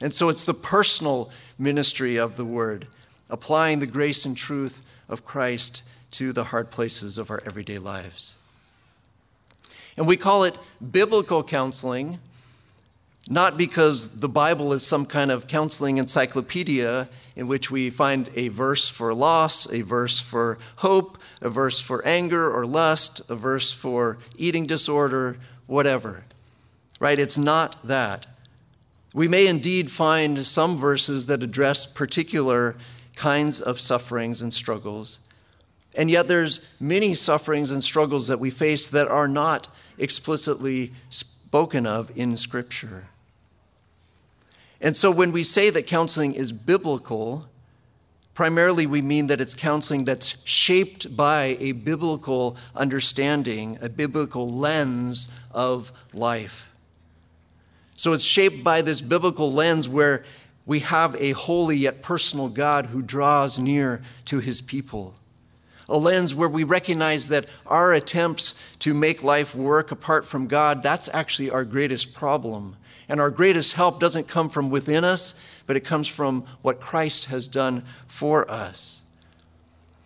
And 0.00 0.14
so 0.14 0.28
it's 0.28 0.44
the 0.44 0.54
personal 0.54 1.30
ministry 1.58 2.16
of 2.16 2.36
the 2.36 2.44
word, 2.44 2.88
applying 3.30 3.78
the 3.78 3.86
grace 3.86 4.24
and 4.24 4.36
truth 4.36 4.82
of 5.08 5.24
Christ 5.24 5.88
to 6.12 6.32
the 6.32 6.44
hard 6.44 6.70
places 6.70 7.18
of 7.18 7.30
our 7.30 7.42
everyday 7.46 7.78
lives. 7.78 8.40
And 9.96 10.06
we 10.06 10.16
call 10.16 10.44
it 10.44 10.58
biblical 10.90 11.44
counseling, 11.44 12.18
not 13.28 13.56
because 13.56 14.20
the 14.20 14.28
Bible 14.28 14.72
is 14.72 14.84
some 14.84 15.06
kind 15.06 15.30
of 15.30 15.46
counseling 15.46 15.98
encyclopedia 15.98 17.08
in 17.36 17.48
which 17.48 17.70
we 17.70 17.88
find 17.88 18.28
a 18.34 18.48
verse 18.48 18.88
for 18.88 19.14
loss, 19.14 19.70
a 19.72 19.82
verse 19.82 20.18
for 20.18 20.58
hope, 20.76 21.18
a 21.40 21.48
verse 21.48 21.80
for 21.80 22.04
anger 22.04 22.50
or 22.52 22.66
lust, 22.66 23.22
a 23.30 23.34
verse 23.34 23.72
for 23.72 24.18
eating 24.36 24.66
disorder, 24.66 25.38
whatever. 25.66 26.24
Right? 27.00 27.18
It's 27.18 27.38
not 27.38 27.86
that. 27.86 28.26
We 29.14 29.28
may 29.28 29.46
indeed 29.46 29.90
find 29.90 30.44
some 30.46 30.76
verses 30.76 31.26
that 31.26 31.42
address 31.42 31.86
particular 31.86 32.76
kinds 33.14 33.60
of 33.60 33.80
sufferings 33.80 34.40
and 34.40 34.52
struggles. 34.52 35.20
And 35.94 36.10
yet 36.10 36.28
there's 36.28 36.74
many 36.80 37.14
sufferings 37.14 37.70
and 37.70 37.84
struggles 37.84 38.28
that 38.28 38.40
we 38.40 38.50
face 38.50 38.88
that 38.88 39.08
are 39.08 39.28
not 39.28 39.68
explicitly 39.98 40.92
spoken 41.10 41.86
of 41.86 42.10
in 42.16 42.36
scripture. 42.36 43.04
And 44.82 44.96
so 44.96 45.12
when 45.12 45.30
we 45.30 45.44
say 45.44 45.70
that 45.70 45.86
counseling 45.86 46.34
is 46.34 46.50
biblical, 46.50 47.48
primarily 48.34 48.84
we 48.84 49.00
mean 49.00 49.28
that 49.28 49.40
it's 49.40 49.54
counseling 49.54 50.04
that's 50.04 50.44
shaped 50.44 51.16
by 51.16 51.56
a 51.60 51.70
biblical 51.70 52.56
understanding, 52.74 53.78
a 53.80 53.88
biblical 53.88 54.50
lens 54.50 55.30
of 55.52 55.92
life. 56.12 56.68
So 57.94 58.12
it's 58.12 58.24
shaped 58.24 58.64
by 58.64 58.82
this 58.82 59.00
biblical 59.00 59.52
lens 59.52 59.88
where 59.88 60.24
we 60.66 60.80
have 60.80 61.14
a 61.14 61.30
holy 61.30 61.76
yet 61.76 62.02
personal 62.02 62.48
God 62.48 62.86
who 62.86 63.02
draws 63.02 63.60
near 63.60 64.02
to 64.24 64.40
his 64.40 64.60
people. 64.60 65.14
A 65.88 65.96
lens 65.96 66.34
where 66.34 66.48
we 66.48 66.64
recognize 66.64 67.28
that 67.28 67.48
our 67.66 67.92
attempts 67.92 68.60
to 68.80 68.94
make 68.94 69.22
life 69.22 69.54
work 69.54 69.92
apart 69.92 70.26
from 70.26 70.48
God, 70.48 70.82
that's 70.82 71.08
actually 71.12 71.50
our 71.50 71.64
greatest 71.64 72.14
problem. 72.14 72.76
And 73.12 73.20
our 73.20 73.28
greatest 73.28 73.74
help 73.74 74.00
doesn't 74.00 74.26
come 74.26 74.48
from 74.48 74.70
within 74.70 75.04
us, 75.04 75.38
but 75.66 75.76
it 75.76 75.84
comes 75.84 76.08
from 76.08 76.46
what 76.62 76.80
Christ 76.80 77.26
has 77.26 77.46
done 77.46 77.84
for 78.06 78.50
us. 78.50 79.02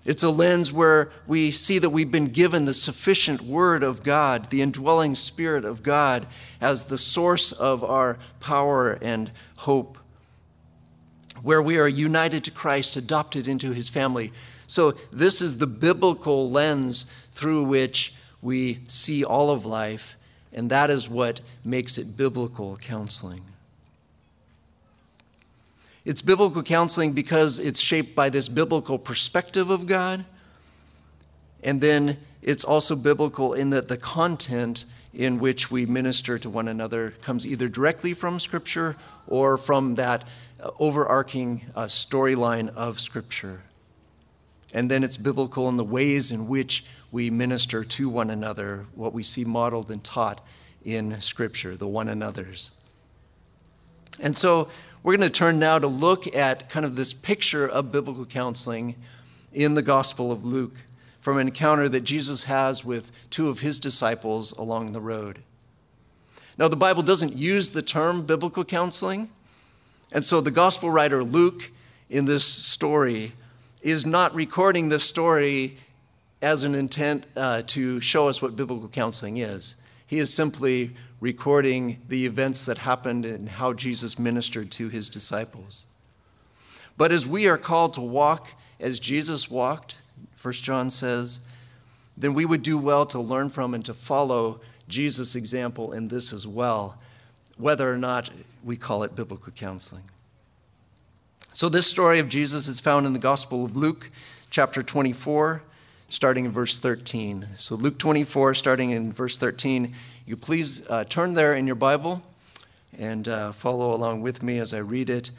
It's 0.04 0.24
a 0.24 0.28
lens 0.28 0.72
where 0.72 1.12
we 1.24 1.52
see 1.52 1.78
that 1.78 1.90
we've 1.90 2.10
been 2.10 2.30
given 2.30 2.64
the 2.64 2.74
sufficient 2.74 3.42
Word 3.42 3.84
of 3.84 4.02
God, 4.02 4.50
the 4.50 4.60
indwelling 4.60 5.14
Spirit 5.14 5.64
of 5.64 5.84
God, 5.84 6.26
as 6.60 6.86
the 6.86 6.98
source 6.98 7.52
of 7.52 7.84
our 7.84 8.18
power 8.40 8.98
and 9.00 9.30
hope, 9.58 9.98
where 11.42 11.62
we 11.62 11.78
are 11.78 11.86
united 11.86 12.42
to 12.42 12.50
Christ, 12.50 12.96
adopted 12.96 13.46
into 13.46 13.70
His 13.70 13.88
family. 13.88 14.32
So, 14.66 14.94
this 15.12 15.40
is 15.40 15.58
the 15.58 15.68
biblical 15.68 16.50
lens 16.50 17.06
through 17.30 17.62
which 17.66 18.16
we 18.42 18.80
see 18.88 19.22
all 19.22 19.52
of 19.52 19.64
life 19.64 20.16
and 20.56 20.70
that 20.70 20.88
is 20.88 21.08
what 21.08 21.42
makes 21.64 21.98
it 21.98 22.16
biblical 22.16 22.76
counseling. 22.78 23.42
It's 26.06 26.22
biblical 26.22 26.62
counseling 26.62 27.12
because 27.12 27.58
it's 27.58 27.80
shaped 27.80 28.14
by 28.14 28.30
this 28.30 28.48
biblical 28.48 28.98
perspective 28.98 29.70
of 29.70 29.86
God. 29.86 30.24
And 31.62 31.80
then 31.80 32.16
it's 32.42 32.64
also 32.64 32.96
biblical 32.96 33.52
in 33.52 33.70
that 33.70 33.88
the 33.88 33.98
content 33.98 34.86
in 35.12 35.38
which 35.38 35.70
we 35.70 35.84
minister 35.84 36.38
to 36.38 36.48
one 36.48 36.68
another 36.68 37.10
comes 37.22 37.46
either 37.46 37.68
directly 37.68 38.14
from 38.14 38.38
Scripture 38.38 38.96
or 39.26 39.58
from 39.58 39.96
that 39.96 40.24
overarching 40.78 41.62
uh, 41.74 41.84
storyline 41.84 42.74
of 42.74 43.00
Scripture. 43.00 43.62
And 44.72 44.90
then 44.90 45.02
it's 45.02 45.16
biblical 45.16 45.68
in 45.68 45.76
the 45.76 45.84
ways 45.84 46.30
in 46.30 46.48
which 46.48 46.84
we 47.12 47.30
minister 47.30 47.84
to 47.84 48.08
one 48.08 48.30
another, 48.30 48.86
what 48.94 49.12
we 49.12 49.22
see 49.22 49.44
modeled 49.44 49.90
and 49.90 50.02
taught 50.02 50.40
in 50.84 51.20
Scripture, 51.20 51.76
the 51.76 51.88
one 51.88 52.08
another's. 52.08 52.72
And 54.20 54.36
so 54.36 54.68
we're 55.02 55.16
going 55.16 55.30
to 55.30 55.38
turn 55.38 55.58
now 55.58 55.78
to 55.78 55.86
look 55.86 56.34
at 56.34 56.68
kind 56.68 56.86
of 56.86 56.96
this 56.96 57.12
picture 57.12 57.66
of 57.66 57.92
biblical 57.92 58.24
counseling 58.24 58.96
in 59.52 59.74
the 59.74 59.82
Gospel 59.82 60.32
of 60.32 60.44
Luke 60.44 60.74
from 61.20 61.38
an 61.38 61.48
encounter 61.48 61.88
that 61.88 62.02
Jesus 62.02 62.44
has 62.44 62.84
with 62.84 63.10
two 63.30 63.48
of 63.48 63.60
his 63.60 63.80
disciples 63.80 64.52
along 64.52 64.92
the 64.92 65.00
road. 65.00 65.40
Now, 66.58 66.68
the 66.68 66.76
Bible 66.76 67.02
doesn't 67.02 67.34
use 67.34 67.70
the 67.70 67.82
term 67.82 68.24
biblical 68.24 68.64
counseling, 68.64 69.30
and 70.12 70.24
so 70.24 70.40
the 70.40 70.50
Gospel 70.50 70.90
writer 70.90 71.22
Luke 71.22 71.70
in 72.08 72.24
this 72.24 72.44
story 72.44 73.32
is 73.82 74.06
not 74.06 74.34
recording 74.34 74.88
this 74.88 75.04
story 75.04 75.78
as 76.42 76.64
an 76.64 76.74
intent 76.74 77.26
uh, 77.36 77.62
to 77.66 78.00
show 78.00 78.28
us 78.28 78.42
what 78.42 78.56
biblical 78.56 78.88
counseling 78.88 79.38
is. 79.38 79.76
He 80.06 80.18
is 80.18 80.32
simply 80.32 80.92
recording 81.20 82.00
the 82.08 82.26
events 82.26 82.64
that 82.66 82.78
happened 82.78 83.24
and 83.24 83.48
how 83.48 83.72
Jesus 83.72 84.18
ministered 84.18 84.70
to 84.72 84.88
his 84.88 85.08
disciples. 85.08 85.86
But 86.96 87.12
as 87.12 87.26
we 87.26 87.48
are 87.48 87.58
called 87.58 87.94
to 87.94 88.00
walk 88.00 88.52
as 88.78 89.00
Jesus 89.00 89.50
walked, 89.50 89.96
1 90.40 90.54
John 90.54 90.90
says, 90.90 91.40
then 92.16 92.34
we 92.34 92.44
would 92.44 92.62
do 92.62 92.78
well 92.78 93.04
to 93.06 93.20
learn 93.20 93.50
from 93.50 93.74
and 93.74 93.84
to 93.84 93.94
follow 93.94 94.60
Jesus' 94.88 95.36
example 95.36 95.92
in 95.92 96.08
this 96.08 96.32
as 96.32 96.46
well, 96.46 96.98
whether 97.58 97.90
or 97.90 97.98
not 97.98 98.30
we 98.64 98.76
call 98.76 99.02
it 99.02 99.14
biblical 99.14 99.52
counseling. 99.52 100.04
So, 101.52 101.68
this 101.68 101.86
story 101.86 102.18
of 102.18 102.28
Jesus 102.28 102.68
is 102.68 102.80
found 102.80 103.06
in 103.06 103.12
the 103.12 103.18
Gospel 103.18 103.64
of 103.64 103.76
Luke, 103.76 104.08
chapter 104.50 104.82
24, 104.82 105.62
starting 106.08 106.44
in 106.44 106.50
verse 106.50 106.78
13. 106.78 107.48
So, 107.56 107.74
Luke 107.74 107.98
24, 107.98 108.54
starting 108.54 108.90
in 108.90 109.12
verse 109.12 109.38
13. 109.38 109.94
You 110.26 110.36
please 110.36 110.88
uh, 110.88 111.04
turn 111.04 111.34
there 111.34 111.54
in 111.54 111.66
your 111.66 111.76
Bible 111.76 112.22
and 112.98 113.28
uh, 113.28 113.52
follow 113.52 113.94
along 113.94 114.22
with 114.22 114.42
me 114.42 114.58
as 114.58 114.72
I 114.72 114.78
read 114.78 115.10
it. 115.10 115.30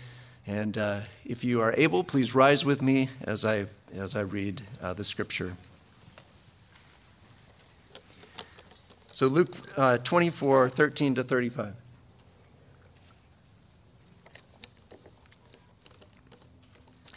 And 0.46 0.78
uh, 0.78 1.02
if 1.26 1.44
you 1.44 1.62
are 1.62 1.74
able, 1.78 2.04
please 2.04 2.36
rise 2.36 2.64
with 2.64 2.82
me 2.82 3.10
as 3.22 3.44
I, 3.44 3.66
as 3.94 4.16
I 4.16 4.22
read 4.22 4.62
uh, 4.82 4.94
the 4.94 5.04
scripture. 5.04 5.54
So, 9.12 9.28
Luke 9.28 9.56
uh, 9.78 9.98
24, 9.98 10.70
13 10.70 11.16
to 11.16 11.24
35. 11.24 11.74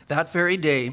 That 0.08 0.32
very 0.32 0.56
day, 0.56 0.92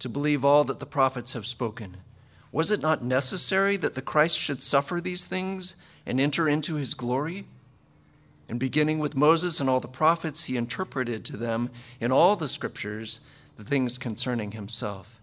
to 0.00 0.08
believe 0.08 0.44
all 0.44 0.64
that 0.64 0.80
the 0.80 0.86
prophets 0.86 1.32
have 1.34 1.46
spoken. 1.46 1.98
Was 2.52 2.70
it 2.70 2.80
not 2.80 3.04
necessary 3.04 3.76
that 3.76 3.94
the 3.94 4.02
Christ 4.02 4.38
should 4.38 4.62
suffer 4.62 5.00
these 5.00 5.26
things 5.26 5.76
and 6.04 6.20
enter 6.20 6.48
into 6.48 6.74
his 6.74 6.94
glory? 6.94 7.44
And 8.48 8.58
beginning 8.58 8.98
with 8.98 9.16
Moses 9.16 9.60
and 9.60 9.70
all 9.70 9.78
the 9.78 9.86
prophets, 9.86 10.44
he 10.44 10.56
interpreted 10.56 11.24
to 11.26 11.36
them 11.36 11.70
in 12.00 12.10
all 12.10 12.34
the 12.34 12.48
scriptures 12.48 13.20
the 13.56 13.62
things 13.62 13.98
concerning 13.98 14.52
himself. 14.52 15.20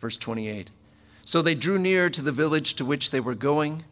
Verse 0.00 0.16
28. 0.16 0.70
So 1.24 1.40
they 1.40 1.54
drew 1.54 1.78
near 1.78 2.10
to 2.10 2.22
the 2.22 2.32
village 2.32 2.74
to 2.74 2.84
which 2.84 3.10
they 3.10 3.20
were 3.20 3.36
going. 3.36 3.84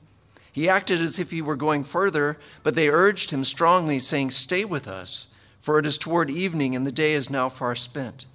He 0.51 0.69
acted 0.69 1.01
as 1.01 1.19
if 1.19 1.31
he 1.31 1.41
were 1.41 1.57
going 1.57 1.85
further, 1.85 2.39
but 2.63 2.75
they 2.75 2.89
urged 2.89 3.31
him 3.31 3.45
strongly, 3.45 4.01
saying, 4.01 4.33
Stay 4.33 4.65
with 4.65 4.89
us, 4.89 5.29
for 5.61 5.79
it 5.79 5.87
is 5.87 5.97
toward 5.97 6.31
evening, 6.31 6.75
and 6.75 6.87
the 6.87 6.93
day 6.93 7.13
is 7.13 7.31
now 7.31 7.49
far 7.49 7.75
spent. 7.75 8.27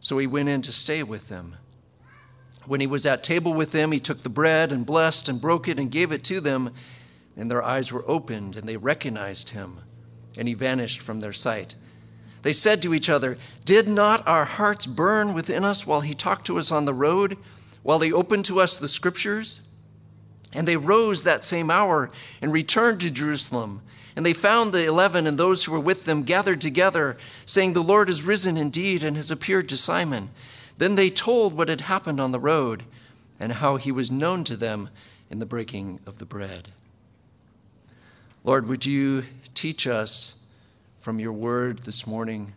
So 0.00 0.18
he 0.18 0.26
went 0.26 0.48
in 0.48 0.62
to 0.62 0.72
stay 0.72 1.02
with 1.02 1.28
them. 1.28 1.56
When 2.66 2.80
he 2.80 2.86
was 2.86 3.06
at 3.06 3.24
table 3.24 3.54
with 3.54 3.72
them, 3.72 3.92
he 3.92 4.00
took 4.00 4.22
the 4.22 4.28
bread 4.28 4.72
and 4.72 4.84
blessed 4.84 5.28
and 5.28 5.40
broke 5.40 5.68
it 5.68 5.78
and 5.78 5.90
gave 5.90 6.12
it 6.12 6.24
to 6.24 6.40
them, 6.40 6.72
and 7.36 7.50
their 7.50 7.62
eyes 7.62 7.92
were 7.92 8.04
opened, 8.08 8.56
and 8.56 8.68
they 8.68 8.76
recognized 8.76 9.50
him, 9.50 9.78
and 10.36 10.48
he 10.48 10.54
vanished 10.54 11.00
from 11.00 11.20
their 11.20 11.32
sight. 11.32 11.76
They 12.42 12.52
said 12.52 12.82
to 12.82 12.94
each 12.94 13.08
other, 13.08 13.36
Did 13.64 13.88
not 13.88 14.26
our 14.26 14.44
hearts 14.44 14.86
burn 14.86 15.32
within 15.32 15.64
us 15.64 15.86
while 15.86 16.00
he 16.00 16.14
talked 16.14 16.46
to 16.46 16.58
us 16.58 16.72
on 16.72 16.84
the 16.84 16.94
road? 16.94 17.36
while 17.86 18.00
he 18.00 18.12
opened 18.12 18.44
to 18.44 18.58
us 18.58 18.78
the 18.78 18.88
scriptures. 18.88 19.62
And 20.52 20.66
they 20.66 20.76
rose 20.76 21.22
that 21.22 21.44
same 21.44 21.70
hour 21.70 22.10
and 22.42 22.52
returned 22.52 23.00
to 23.02 23.12
Jerusalem. 23.12 23.80
And 24.16 24.24
they 24.24 24.32
found 24.32 24.72
the 24.72 24.86
eleven 24.86 25.26
and 25.26 25.38
those 25.38 25.64
who 25.64 25.72
were 25.72 25.78
with 25.80 26.06
them 26.06 26.22
gathered 26.22 26.60
together, 26.60 27.16
saying, 27.44 27.74
The 27.74 27.82
Lord 27.82 28.08
is 28.08 28.22
risen 28.22 28.56
indeed 28.56 29.04
and 29.04 29.14
has 29.16 29.30
appeared 29.30 29.68
to 29.68 29.76
Simon. 29.76 30.30
Then 30.78 30.94
they 30.94 31.10
told 31.10 31.54
what 31.54 31.68
had 31.68 31.82
happened 31.82 32.20
on 32.20 32.32
the 32.32 32.40
road 32.40 32.84
and 33.38 33.52
how 33.52 33.76
he 33.76 33.92
was 33.92 34.10
known 34.10 34.42
to 34.44 34.56
them 34.56 34.88
in 35.30 35.38
the 35.38 35.46
breaking 35.46 36.00
of 36.06 36.18
the 36.18 36.26
bread. 36.26 36.72
Lord, 38.42 38.66
would 38.66 38.86
you 38.86 39.24
teach 39.54 39.86
us 39.86 40.36
from 41.00 41.20
your 41.20 41.32
word 41.32 41.80
this 41.80 42.06
morning 42.06 42.54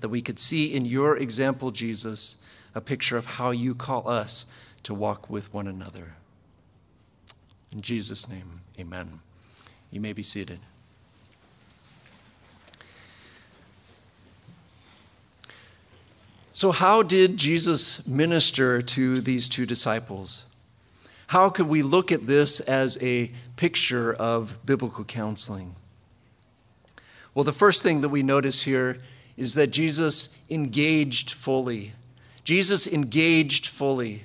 that 0.00 0.08
we 0.08 0.20
could 0.20 0.38
see 0.38 0.74
in 0.74 0.84
your 0.84 1.16
example, 1.16 1.70
Jesus, 1.70 2.40
a 2.74 2.80
picture 2.80 3.16
of 3.16 3.26
how 3.26 3.52
you 3.52 3.74
call 3.74 4.08
us 4.08 4.46
to 4.82 4.92
walk 4.92 5.30
with 5.30 5.52
one 5.54 5.66
another. 5.66 6.14
In 7.70 7.80
Jesus' 7.80 8.28
name, 8.28 8.60
amen. 8.78 9.20
You 9.92 10.00
may 10.00 10.14
be 10.14 10.22
seated. 10.22 10.58
So, 16.54 16.72
how 16.72 17.02
did 17.02 17.36
Jesus 17.36 18.06
minister 18.06 18.80
to 18.80 19.20
these 19.20 19.48
two 19.48 19.66
disciples? 19.66 20.46
How 21.26 21.50
could 21.50 21.66
we 21.66 21.82
look 21.82 22.10
at 22.10 22.26
this 22.26 22.60
as 22.60 22.98
a 23.02 23.30
picture 23.56 24.12
of 24.14 24.64
biblical 24.64 25.04
counseling? 25.04 25.74
Well, 27.34 27.44
the 27.44 27.52
first 27.52 27.82
thing 27.82 28.00
that 28.00 28.08
we 28.08 28.22
notice 28.22 28.62
here 28.62 28.98
is 29.36 29.54
that 29.54 29.68
Jesus 29.68 30.38
engaged 30.48 31.30
fully. 31.30 31.92
Jesus 32.44 32.86
engaged 32.86 33.66
fully. 33.66 34.24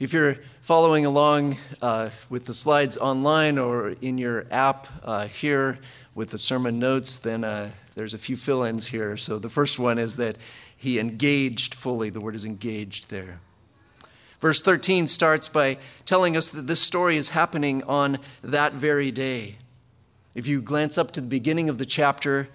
If 0.00 0.12
you're 0.12 0.38
following 0.62 1.04
along 1.04 1.56
uh, 1.82 2.08
with 2.30 2.44
the 2.44 2.54
slides 2.54 2.96
online 2.96 3.58
or 3.58 3.90
in 4.00 4.16
your 4.16 4.46
app 4.52 4.86
uh, 5.02 5.26
here 5.26 5.76
with 6.14 6.30
the 6.30 6.38
sermon 6.38 6.78
notes, 6.78 7.18
then 7.18 7.42
uh, 7.42 7.68
there's 7.96 8.14
a 8.14 8.18
few 8.18 8.36
fill 8.36 8.62
ins 8.62 8.86
here. 8.86 9.16
So 9.16 9.40
the 9.40 9.50
first 9.50 9.80
one 9.80 9.98
is 9.98 10.16
that 10.16 10.36
he 10.76 11.00
engaged 11.00 11.74
fully. 11.74 12.10
The 12.10 12.20
word 12.20 12.36
is 12.36 12.44
engaged 12.44 13.10
there. 13.10 13.40
Verse 14.38 14.62
13 14.62 15.08
starts 15.08 15.48
by 15.48 15.78
telling 16.06 16.36
us 16.36 16.50
that 16.50 16.68
this 16.68 16.80
story 16.80 17.16
is 17.16 17.30
happening 17.30 17.82
on 17.84 18.18
that 18.42 18.72
very 18.72 19.10
day. 19.10 19.56
If 20.34 20.46
you 20.46 20.62
glance 20.62 20.96
up 20.96 21.10
to 21.12 21.20
the 21.20 21.26
beginning 21.26 21.68
of 21.68 21.78
the 21.78 21.86
chapter, 21.86 22.48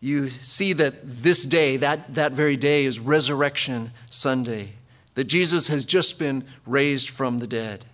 you 0.00 0.28
see 0.28 0.72
that 0.72 0.94
this 1.02 1.44
day, 1.44 1.76
that, 1.76 2.14
that 2.14 2.32
very 2.32 2.56
day, 2.56 2.84
is 2.84 2.98
Resurrection 2.98 3.92
Sunday, 4.10 4.72
that 5.14 5.24
Jesus 5.24 5.68
has 5.68 5.84
just 5.84 6.18
been 6.18 6.44
raised 6.66 7.08
from 7.08 7.38
the 7.38 7.46
dead. 7.46 7.84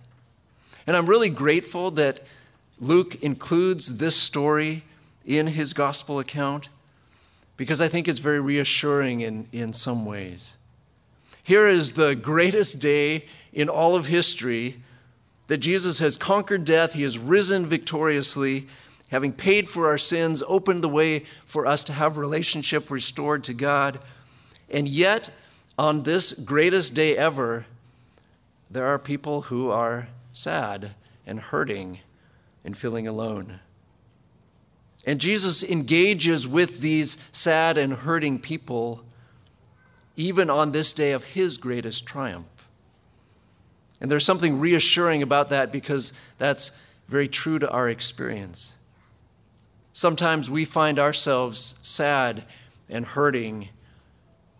And 0.85 0.95
I'm 0.95 1.07
really 1.07 1.29
grateful 1.29 1.91
that 1.91 2.21
Luke 2.79 3.21
includes 3.23 3.97
this 3.97 4.15
story 4.15 4.83
in 5.25 5.47
his 5.47 5.73
gospel 5.73 6.19
account 6.19 6.69
because 7.57 7.81
I 7.81 7.87
think 7.87 8.07
it's 8.07 8.19
very 8.19 8.39
reassuring 8.39 9.21
in, 9.21 9.47
in 9.51 9.73
some 9.73 10.05
ways. 10.05 10.55
Here 11.43 11.67
is 11.67 11.93
the 11.93 12.15
greatest 12.15 12.79
day 12.79 13.25
in 13.51 13.67
all 13.67 13.95
of 13.95 14.05
history 14.05 14.77
that 15.47 15.57
Jesus 15.57 15.99
has 15.99 16.17
conquered 16.17 16.65
death, 16.65 16.93
he 16.93 17.03
has 17.03 17.17
risen 17.17 17.65
victoriously, 17.65 18.67
having 19.09 19.31
paid 19.31 19.69
for 19.69 19.87
our 19.87 19.97
sins, 19.97 20.43
opened 20.47 20.83
the 20.83 20.89
way 20.89 21.23
for 21.45 21.65
us 21.65 21.83
to 21.85 21.93
have 21.93 22.17
relationship 22.17 22.91
restored 22.91 23.43
to 23.45 23.53
God. 23.53 23.99
And 24.69 24.87
yet, 24.87 25.29
on 25.77 26.03
this 26.03 26.33
greatest 26.33 26.93
day 26.93 27.15
ever, 27.15 27.65
there 28.69 28.87
are 28.87 28.99
people 28.99 29.43
who 29.43 29.69
are 29.69 30.07
sad 30.33 30.91
and 31.25 31.39
hurting 31.39 31.99
and 32.65 32.77
feeling 32.77 33.07
alone. 33.07 33.59
And 35.05 35.21
Jesus 35.21 35.63
engages 35.63 36.47
with 36.47 36.81
these 36.81 37.17
sad 37.31 37.77
and 37.77 37.93
hurting 37.93 38.39
people 38.39 39.03
even 40.15 40.49
on 40.49 40.71
this 40.71 40.91
day 40.93 41.11
of 41.11 41.23
his 41.23 41.57
greatest 41.57 42.05
triumph. 42.05 42.67
And 44.01 44.11
there's 44.11 44.25
something 44.25 44.59
reassuring 44.59 45.21
about 45.21 45.49
that 45.49 45.71
because 45.71 46.11
that's 46.37 46.71
very 47.07 47.27
true 47.27 47.59
to 47.59 47.69
our 47.69 47.87
experience. 47.87 48.75
Sometimes 49.93 50.49
we 50.49 50.65
find 50.65 50.99
ourselves 50.99 51.79
sad 51.81 52.43
and 52.89 53.05
hurting 53.05 53.69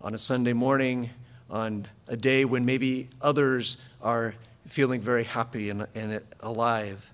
on 0.08 0.14
a 0.14 0.18
Sunday 0.18 0.54
morning, 0.54 1.10
on 1.50 1.86
a 2.08 2.16
day 2.16 2.46
when 2.46 2.66
maybe 2.66 3.10
others 3.22 3.76
are 4.02 4.36
feeling 4.66 5.02
very 5.02 5.26
happy 5.26 5.70
and, 5.70 5.86
and 5.96 6.22
alive. 6.40 7.12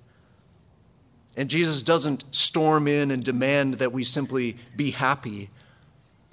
And 1.35 1.49
Jesus 1.49 1.81
doesn't 1.81 2.23
storm 2.29 2.87
in 2.87 3.09
and 3.09 3.23
demand 3.23 3.79
that 3.79 3.91
we 3.91 4.03
simply 4.03 4.57
be 4.75 4.91
happy, 4.91 5.49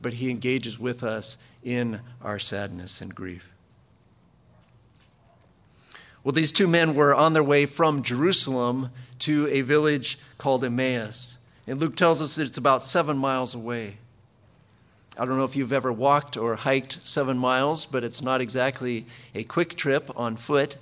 but 0.03 0.13
he 0.13 0.29
engages 0.29 0.79
with 0.79 1.03
us 1.03 1.39
in 1.63 1.99
our 2.21 2.39
sadness 2.39 3.01
and 3.01 3.15
grief. 3.15 3.51
Well, 6.23 6.33
these 6.33 6.53
two 6.53 6.69
men 6.69 6.95
were 6.95 7.15
on 7.15 7.33
their 7.33 7.43
way 7.43 7.65
from 7.65 8.03
Jerusalem 8.03 8.91
to 9.21 9.49
a 9.49 9.63
village 9.63 10.19
called 10.37 10.63
Emmaus. 10.63 11.39
And 11.67 11.79
Luke 11.79 11.97
tells 11.97 12.21
us 12.21 12.37
that 12.37 12.49
it's 12.49 12.59
about 12.59 12.83
seven 12.83 13.17
miles 13.17 13.55
away. 13.55 13.97
I 15.21 15.27
don't 15.27 15.37
know 15.37 15.45
if 15.45 15.55
you've 15.55 15.75
ever 15.75 15.93
walked 15.93 16.39
or 16.39 16.57
hiked 16.57 16.99
seven 17.03 17.37
miles, 17.37 17.85
but 17.85 18.05
it's 18.05 18.23
not 18.23 18.41
exactly 18.41 19.05
a 19.35 19.45
quick 19.45 19.77
trip 19.77 20.11
on 20.17 20.35
foot. 20.35 20.79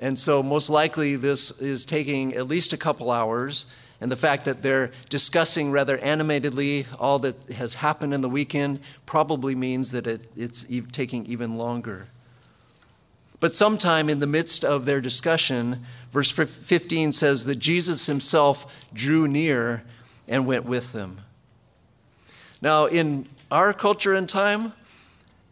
And 0.00 0.18
so, 0.18 0.42
most 0.42 0.70
likely, 0.70 1.16
this 1.16 1.50
is 1.60 1.84
taking 1.84 2.32
at 2.32 2.48
least 2.48 2.72
a 2.72 2.78
couple 2.78 3.10
hours. 3.10 3.66
And 4.00 4.10
the 4.10 4.16
fact 4.16 4.46
that 4.46 4.62
they're 4.62 4.90
discussing 5.10 5.70
rather 5.70 5.98
animatedly 5.98 6.86
all 6.98 7.18
that 7.18 7.52
has 7.52 7.74
happened 7.74 8.14
in 8.14 8.22
the 8.22 8.28
weekend 8.28 8.80
probably 9.04 9.54
means 9.54 9.92
that 9.92 10.06
it, 10.06 10.32
it's 10.34 10.64
taking 10.90 11.26
even 11.26 11.58
longer. 11.58 12.06
But 13.38 13.54
sometime 13.54 14.08
in 14.08 14.18
the 14.18 14.26
midst 14.26 14.64
of 14.64 14.86
their 14.86 15.02
discussion, 15.02 15.84
verse 16.10 16.30
15 16.30 17.12
says 17.12 17.44
that 17.44 17.56
Jesus 17.56 18.06
himself 18.06 18.86
drew 18.94 19.28
near 19.28 19.84
and 20.26 20.46
went 20.46 20.64
with 20.64 20.92
them. 20.92 21.20
Now, 22.62 22.86
in 22.86 23.28
our 23.54 23.72
culture 23.72 24.14
and 24.14 24.28
time, 24.28 24.72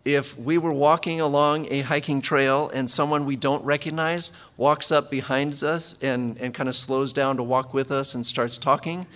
if 0.04 0.36
we 0.36 0.58
were 0.58 0.72
walking 0.72 1.20
along 1.20 1.68
a 1.70 1.82
hiking 1.82 2.20
trail 2.20 2.68
and 2.74 2.90
someone 2.90 3.24
we 3.24 3.36
don't 3.36 3.64
recognize 3.64 4.32
walks 4.56 4.90
up 4.90 5.08
behind 5.08 5.62
us 5.62 5.96
and, 6.02 6.36
and 6.38 6.52
kind 6.52 6.68
of 6.68 6.74
slows 6.74 7.12
down 7.12 7.36
to 7.36 7.44
walk 7.44 7.72
with 7.72 7.92
us 7.92 8.16
and 8.16 8.26
starts 8.26 8.58
talking, 8.58 9.06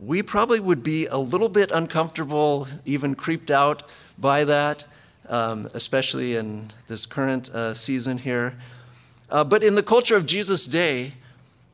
we 0.00 0.22
probably 0.22 0.60
would 0.60 0.82
be 0.82 1.04
a 1.08 1.18
little 1.18 1.50
bit 1.50 1.70
uncomfortable, 1.72 2.66
even 2.86 3.14
creeped 3.14 3.50
out 3.50 3.92
by 4.16 4.44
that, 4.44 4.86
um, 5.28 5.68
especially 5.74 6.36
in 6.36 6.72
this 6.88 7.04
current 7.04 7.50
uh, 7.50 7.74
season 7.74 8.16
here. 8.16 8.54
Uh, 9.28 9.44
but 9.44 9.62
in 9.62 9.74
the 9.74 9.82
culture 9.82 10.16
of 10.16 10.24
Jesus' 10.24 10.64
day, 10.64 11.12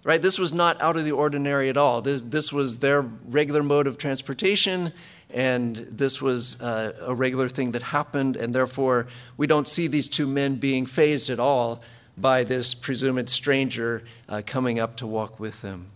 right, 0.02 0.20
this 0.20 0.40
was 0.40 0.52
not 0.52 0.82
out 0.82 0.96
of 0.96 1.04
the 1.04 1.12
ordinary 1.12 1.68
at 1.68 1.76
all. 1.76 2.02
This, 2.02 2.20
this 2.20 2.52
was 2.52 2.80
their 2.80 3.02
regular 3.02 3.62
mode 3.62 3.86
of 3.86 3.96
transportation 3.96 4.92
and 5.32 5.76
this 5.76 6.20
was 6.20 6.60
uh, 6.60 6.94
a 7.02 7.14
regular 7.14 7.48
thing 7.48 7.72
that 7.72 7.82
happened, 7.82 8.36
and 8.36 8.54
therefore 8.54 9.06
we 9.36 9.46
don't 9.46 9.68
see 9.68 9.86
these 9.86 10.08
two 10.08 10.26
men 10.26 10.56
being 10.56 10.86
fazed 10.86 11.30
at 11.30 11.40
all 11.40 11.82
by 12.16 12.44
this 12.44 12.74
presumed 12.74 13.28
stranger 13.30 14.02
uh, 14.28 14.42
coming 14.44 14.78
up 14.78 14.96
to 14.96 15.06
walk 15.06 15.40
with 15.40 15.62
them. 15.62 15.90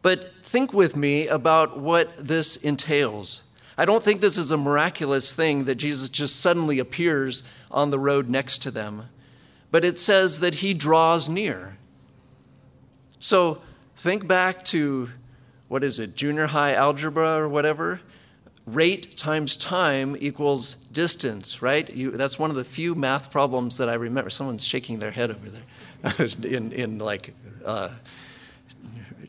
But 0.00 0.32
think 0.42 0.72
with 0.72 0.96
me 0.96 1.28
about 1.28 1.78
what 1.78 2.14
this 2.16 2.56
entails. 2.56 3.42
I 3.78 3.84
don't 3.84 4.02
think 4.02 4.20
this 4.20 4.36
is 4.36 4.50
a 4.50 4.56
miraculous 4.56 5.34
thing 5.34 5.64
that 5.64 5.76
Jesus 5.76 6.08
just 6.08 6.40
suddenly 6.40 6.78
appears 6.78 7.42
on 7.70 7.90
the 7.90 7.98
road 7.98 8.28
next 8.28 8.58
to 8.62 8.70
them, 8.70 9.08
but 9.70 9.84
it 9.84 9.98
says 9.98 10.40
that 10.40 10.56
he 10.56 10.74
draws 10.74 11.28
near. 11.28 11.78
So 13.18 13.62
think 13.96 14.26
back 14.26 14.64
to 14.66 15.10
what 15.72 15.82
is 15.82 15.98
it, 15.98 16.14
junior 16.14 16.46
high 16.46 16.74
algebra 16.74 17.38
or 17.38 17.48
whatever? 17.48 17.98
Rate 18.66 19.16
times 19.16 19.56
time 19.56 20.14
equals 20.20 20.74
distance, 20.74 21.62
right? 21.62 21.88
You, 21.88 22.10
that's 22.10 22.38
one 22.38 22.50
of 22.50 22.56
the 22.56 22.64
few 22.64 22.94
math 22.94 23.30
problems 23.30 23.78
that 23.78 23.88
I 23.88 23.94
remember. 23.94 24.28
Someone's 24.28 24.66
shaking 24.66 24.98
their 24.98 25.10
head 25.10 25.30
over 25.30 25.48
there 25.48 26.28
in, 26.52 26.72
in 26.72 26.98
like 26.98 27.34
uh, 27.64 27.88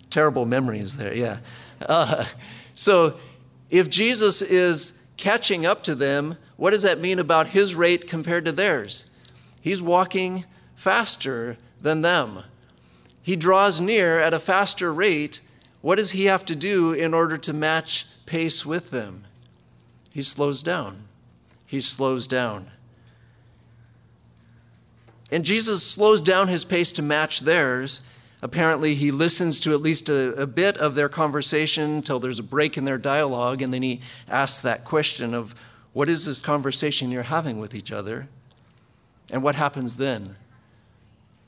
terrible 0.10 0.46
memories 0.46 0.98
there, 0.98 1.14
yeah. 1.14 1.38
Uh, 1.80 2.26
so 2.74 3.18
if 3.70 3.90
Jesus 3.90 4.42
is 4.42 5.02
catching 5.16 5.66
up 5.66 5.82
to 5.84 5.96
them, 5.96 6.36
what 6.58 6.72
does 6.72 6.84
that 6.84 7.00
mean 7.00 7.20
about 7.20 7.48
his 7.48 7.74
rate 7.74 8.06
compared 8.10 8.44
to 8.44 8.52
theirs? 8.52 9.10
He's 9.62 9.82
walking 9.82 10.44
faster 10.76 11.56
than 11.82 12.02
them. 12.02 12.44
He 13.22 13.38
draws 13.38 13.80
near 13.80 14.20
at 14.20 14.34
a 14.34 14.40
faster 14.40 14.94
rate 14.94 15.40
what 15.84 15.96
does 15.96 16.12
he 16.12 16.26
have 16.26 16.46
to 16.46 16.56
do 16.56 16.94
in 16.94 17.14
order 17.14 17.38
to 17.38 17.52
match 17.52 18.08
pace 18.26 18.66
with 18.66 18.90
them? 18.90 19.26
He 20.14 20.22
slows 20.22 20.64
down. 20.64 21.10
He 21.66 21.82
slows 21.82 22.26
down. 22.26 22.72
And 25.30 25.44
Jesus 25.44 25.86
slows 25.86 26.22
down 26.22 26.48
his 26.48 26.64
pace 26.64 26.94
to 26.94 27.02
match 27.02 27.42
theirs. 27.42 28.00
Apparently, 28.42 28.96
he 28.96 29.12
listens 29.12 29.60
to 29.60 29.74
at 29.74 29.82
least 29.82 30.08
a, 30.08 30.34
a, 30.42 30.48
bit 30.48 30.78
of 30.78 30.96
their 30.96 31.10
conversation 31.10 31.96
until 31.96 32.18
there's 32.18 32.40
a 32.40 32.44
break 32.44 32.78
in 32.78 32.86
their 32.86 32.98
dialogue, 32.98 33.62
and 33.62 33.74
then 33.74 33.84
he 33.84 34.00
asks 34.30 34.62
that 34.62 34.86
question 34.86 35.34
of, 35.34 35.54
What 35.92 36.08
is 36.08 36.26
this 36.26 36.42
conversation 36.42 37.12
you're 37.12 37.24
having 37.24 37.60
with 37.60 37.76
each 37.76 37.92
other? 37.92 38.30
And 39.34 39.44
what 39.44 39.56
happens 39.56 39.98
then? 39.98 40.38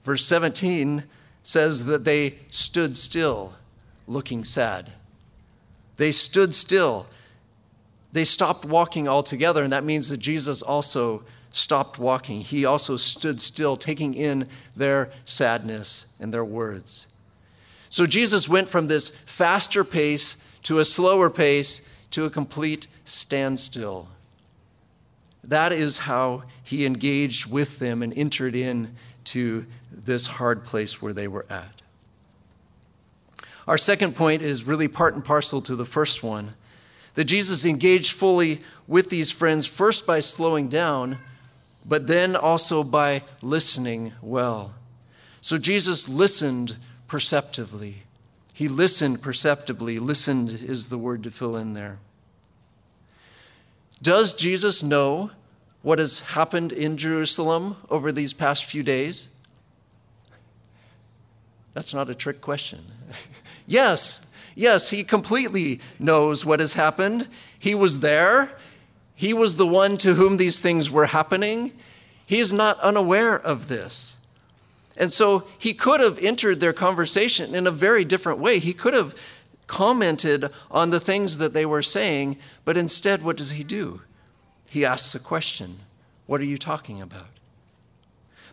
Verse 0.04 0.26
17 0.26 1.06
says 1.41 1.86
that 1.86 2.04
they 2.04 2.39
stood 2.50 2.98
still 2.98 3.54
looking 4.08 4.44
sad. 4.44 4.91
They 5.98 6.12
stood 6.12 6.54
still. 6.54 7.08
They 8.12 8.24
stopped 8.24 8.65
walking 8.65 9.08
altogether, 9.08 9.63
and 9.63 9.72
that 9.72 9.84
means 9.84 10.10
that 10.10 10.18
Jesus 10.18 10.62
also 10.62 11.24
stopped 11.52 11.98
walking. 11.98 12.41
He 12.41 12.65
also 12.65 12.98
stood 12.98 13.39
still, 13.39 13.78
taking 13.78 14.13
in 14.13 14.48
their 14.76 15.10
sadness 15.24 16.13
and 16.20 16.34
their 16.34 16.46
words. 16.46 17.08
So 17.89 18.06
Jesus 18.06 18.50
went 18.50 18.68
from 18.68 18.88
this 18.88 19.10
faster 19.10 19.84
pace 19.84 20.44
to 20.63 20.80
a 20.80 20.86
slower 20.86 21.30
pace 21.30 21.88
to 22.12 22.26
a 22.26 22.30
complete 22.30 22.88
standstill. 23.06 24.08
That 25.44 25.72
is 25.72 26.00
how 26.00 26.44
he 26.63 26.86
engaged 26.86 27.50
with 27.50 27.80
them 27.80 28.02
and 28.02 28.18
entered 28.18 28.56
in 28.56 28.96
to 29.26 29.65
this 29.91 30.28
hard 30.28 30.65
place 30.65 31.02
where 31.02 31.13
they 31.13 31.28
were 31.28 31.46
at. 31.50 31.82
Our 33.67 33.78
second 33.78 34.15
point 34.15 34.41
is 34.41 34.63
really 34.63 34.88
part 34.88 35.15
and 35.15 35.25
parcel 35.25 35.62
to 35.62 35.75
the 35.75 35.86
first 35.86 36.21
one 36.21 36.51
that 37.15 37.25
Jesus 37.25 37.65
engaged 37.65 38.12
fully 38.12 38.60
with 38.88 39.10
these 39.10 39.32
friends, 39.32 39.65
first 39.65 40.06
by 40.06 40.19
slowing 40.19 40.67
down, 40.67 41.17
but 41.86 42.08
then 42.08 42.36
also 42.36 42.84
by 42.84 43.23
listening 43.41 44.13
well. 44.21 44.73
So 45.41 45.58
Jesus 45.58 46.10
listened 46.10 46.78
perceptively. 47.08 48.04
He 48.54 48.67
listened 48.67 49.21
perceptibly. 49.21 49.99
Listened 49.99 50.49
is 50.49 50.89
the 50.89 50.97
word 50.97 51.23
to 51.23 51.32
fill 51.32 51.56
in 51.56 51.73
there. 51.73 51.99
Does 54.01 54.34
Jesus 54.34 54.84
know 54.84 55.32
what 55.82 55.99
has 55.99 56.19
happened 56.19 56.71
in 56.71 56.97
Jerusalem 56.97 57.78
over 57.89 58.12
these 58.12 58.34
past 58.34 58.65
few 58.65 58.84
days? 58.84 59.30
That's 61.73 61.93
not 61.93 62.10
a 62.10 62.15
trick 62.15 62.41
question. 62.41 62.84
Yes, 63.67 64.25
yes, 64.56 64.89
he 64.89 65.04
completely 65.04 65.80
knows 65.99 66.45
what 66.45 66.60
has 66.60 66.73
happened. 66.73 67.28
He 67.60 67.75
was 67.75 67.99
there. 67.99 68.51
He 69.15 69.34
was 69.34 69.56
the 69.56 69.67
one 69.67 69.97
to 69.97 70.15
whom 70.15 70.38
these 70.38 70.60
things 70.60 70.89
were 70.89 71.08
happening. 71.08 71.71
He 72.25 72.39
is 72.39 72.51
not 72.51 72.80
unaware 72.80 73.39
of 73.39 73.67
this. 73.67 74.17
And 74.97 75.12
so 75.12 75.47
he 75.58 75.73
could 75.73 75.99
have 75.99 76.17
entered 76.19 76.60
their 76.60 76.73
conversation 76.73 77.54
in 77.54 77.67
a 77.67 77.71
very 77.71 78.06
different 78.06 78.39
way. 78.39 78.60
He 78.60 78.73
could 78.73 78.93
have 78.93 79.15
commented 79.67 80.49
on 80.69 80.89
the 80.89 80.99
things 80.99 81.38
that 81.38 81.54
they 81.54 81.65
were 81.65 81.82
saying, 81.82 82.38
but 82.63 82.78
instead, 82.78 83.23
what 83.23 83.38
does 83.38 83.51
he 83.51 83.63
do? 83.63 84.01
He 84.69 84.86
asks 84.86 85.15
a 85.15 85.19
question 85.19 85.80
What 86.25 86.41
are 86.41 86.45
you 86.45 86.58
talking 86.58 87.01
about? 87.01 87.35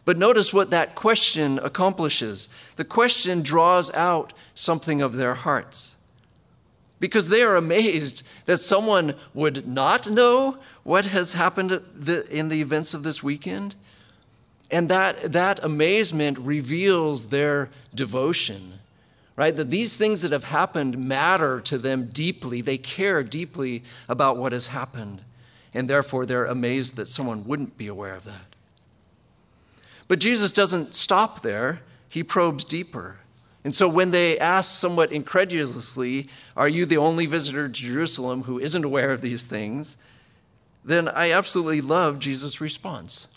But 0.04 0.18
notice 0.18 0.52
what 0.52 0.70
that 0.70 0.94
question 0.94 1.58
accomplishes. 1.60 2.48
The 2.76 2.84
question 2.84 3.42
draws 3.42 3.92
out 3.94 4.32
something 4.54 5.00
of 5.00 5.16
their 5.16 5.34
hearts. 5.34 5.96
Because 6.98 7.28
they 7.28 7.42
are 7.42 7.56
amazed 7.56 8.26
that 8.46 8.58
someone 8.58 9.14
would 9.34 9.66
not 9.66 10.10
know 10.10 10.58
what 10.82 11.06
has 11.06 11.32
happened 11.34 11.72
in 12.30 12.48
the 12.48 12.60
events 12.60 12.94
of 12.94 13.02
this 13.02 13.22
weekend. 13.22 13.74
And 14.70 14.88
that, 14.88 15.32
that 15.32 15.62
amazement 15.62 16.38
reveals 16.38 17.28
their 17.28 17.70
devotion, 17.94 18.74
right? 19.36 19.54
That 19.54 19.70
these 19.70 19.96
things 19.96 20.22
that 20.22 20.32
have 20.32 20.44
happened 20.44 20.96
matter 20.98 21.60
to 21.62 21.78
them 21.78 22.06
deeply. 22.06 22.60
They 22.60 22.78
care 22.78 23.22
deeply 23.22 23.84
about 24.08 24.36
what 24.36 24.52
has 24.52 24.68
happened. 24.68 25.22
And 25.74 25.88
therefore, 25.88 26.24
they're 26.26 26.46
amazed 26.46 26.96
that 26.96 27.06
someone 27.06 27.44
wouldn't 27.44 27.76
be 27.76 27.86
aware 27.86 28.14
of 28.14 28.24
that. 28.24 28.51
But 30.12 30.18
Jesus 30.18 30.52
doesn't 30.52 30.92
stop 30.92 31.40
there, 31.40 31.80
he 32.06 32.22
probes 32.22 32.64
deeper. 32.64 33.16
And 33.64 33.74
so 33.74 33.88
when 33.88 34.10
they 34.10 34.38
ask 34.38 34.78
somewhat 34.78 35.10
incredulously, 35.10 36.28
Are 36.54 36.68
you 36.68 36.84
the 36.84 36.98
only 36.98 37.24
visitor 37.24 37.66
to 37.66 37.72
Jerusalem 37.72 38.42
who 38.42 38.58
isn't 38.58 38.84
aware 38.84 39.12
of 39.12 39.22
these 39.22 39.42
things? 39.42 39.96
then 40.84 41.08
I 41.08 41.30
absolutely 41.32 41.80
love 41.80 42.18
Jesus' 42.18 42.60
response. 42.60 43.28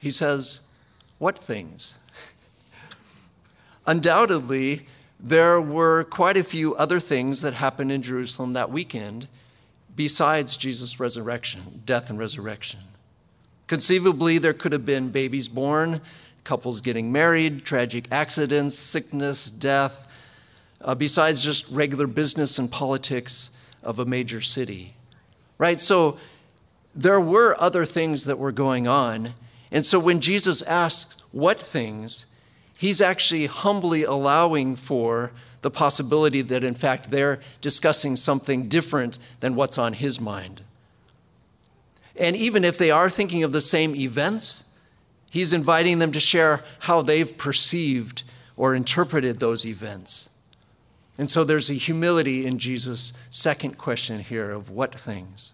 He 0.00 0.10
says, 0.10 0.62
What 1.18 1.38
things? 1.38 1.96
Undoubtedly, 3.86 4.84
there 5.20 5.60
were 5.60 6.02
quite 6.02 6.36
a 6.36 6.42
few 6.42 6.74
other 6.74 6.98
things 6.98 7.42
that 7.42 7.54
happened 7.54 7.92
in 7.92 8.02
Jerusalem 8.02 8.52
that 8.54 8.72
weekend 8.72 9.28
besides 9.94 10.56
Jesus' 10.56 10.98
resurrection, 10.98 11.82
death 11.86 12.10
and 12.10 12.18
resurrection. 12.18 12.80
Conceivably, 13.68 14.38
there 14.38 14.54
could 14.54 14.72
have 14.72 14.86
been 14.86 15.10
babies 15.10 15.46
born, 15.46 16.00
couples 16.42 16.80
getting 16.80 17.12
married, 17.12 17.62
tragic 17.62 18.08
accidents, 18.10 18.76
sickness, 18.76 19.50
death, 19.50 20.08
uh, 20.80 20.94
besides 20.94 21.44
just 21.44 21.70
regular 21.70 22.06
business 22.06 22.58
and 22.58 22.70
politics 22.70 23.50
of 23.82 23.98
a 23.98 24.06
major 24.06 24.40
city. 24.40 24.94
Right? 25.58 25.80
So 25.80 26.18
there 26.94 27.20
were 27.20 27.54
other 27.60 27.84
things 27.84 28.24
that 28.24 28.38
were 28.38 28.52
going 28.52 28.88
on. 28.88 29.34
And 29.70 29.84
so 29.84 29.98
when 29.98 30.20
Jesus 30.20 30.62
asks, 30.62 31.22
What 31.32 31.60
things? 31.60 32.26
He's 32.76 33.00
actually 33.00 33.46
humbly 33.46 34.04
allowing 34.04 34.76
for 34.76 35.32
the 35.60 35.70
possibility 35.70 36.40
that, 36.42 36.64
in 36.64 36.74
fact, 36.74 37.10
they're 37.10 37.40
discussing 37.60 38.16
something 38.16 38.68
different 38.68 39.18
than 39.40 39.56
what's 39.56 39.76
on 39.76 39.94
his 39.94 40.20
mind. 40.20 40.62
And 42.18 42.36
even 42.36 42.64
if 42.64 42.78
they 42.78 42.90
are 42.90 43.08
thinking 43.08 43.44
of 43.44 43.52
the 43.52 43.60
same 43.60 43.94
events, 43.94 44.64
he's 45.30 45.52
inviting 45.52 45.98
them 45.98 46.12
to 46.12 46.20
share 46.20 46.64
how 46.80 47.02
they've 47.02 47.36
perceived 47.38 48.24
or 48.56 48.74
interpreted 48.74 49.38
those 49.38 49.64
events. 49.64 50.30
And 51.16 51.30
so 51.30 51.44
there's 51.44 51.70
a 51.70 51.74
humility 51.74 52.46
in 52.46 52.58
Jesus' 52.58 53.12
second 53.30 53.78
question 53.78 54.20
here 54.20 54.50
of 54.50 54.70
what 54.70 54.94
things. 54.94 55.52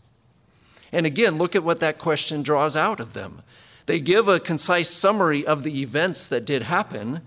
And 0.93 1.07
again, 1.07 1.37
look 1.37 1.57
at 1.57 1.65
what 1.65 1.81
that 1.81 1.99
question 1.99 2.43
draws 2.43 2.77
out 2.77 3.01
of 3.01 3.15
them. 3.15 3.43
They 3.87 4.01
give 4.01 4.29
a 4.29 4.41
concise 4.41 4.91
summary 4.91 5.47
of 5.47 5.63
the 5.63 5.83
events 5.83 6.27
that 6.29 6.45
did 6.45 6.65
happen 6.65 7.21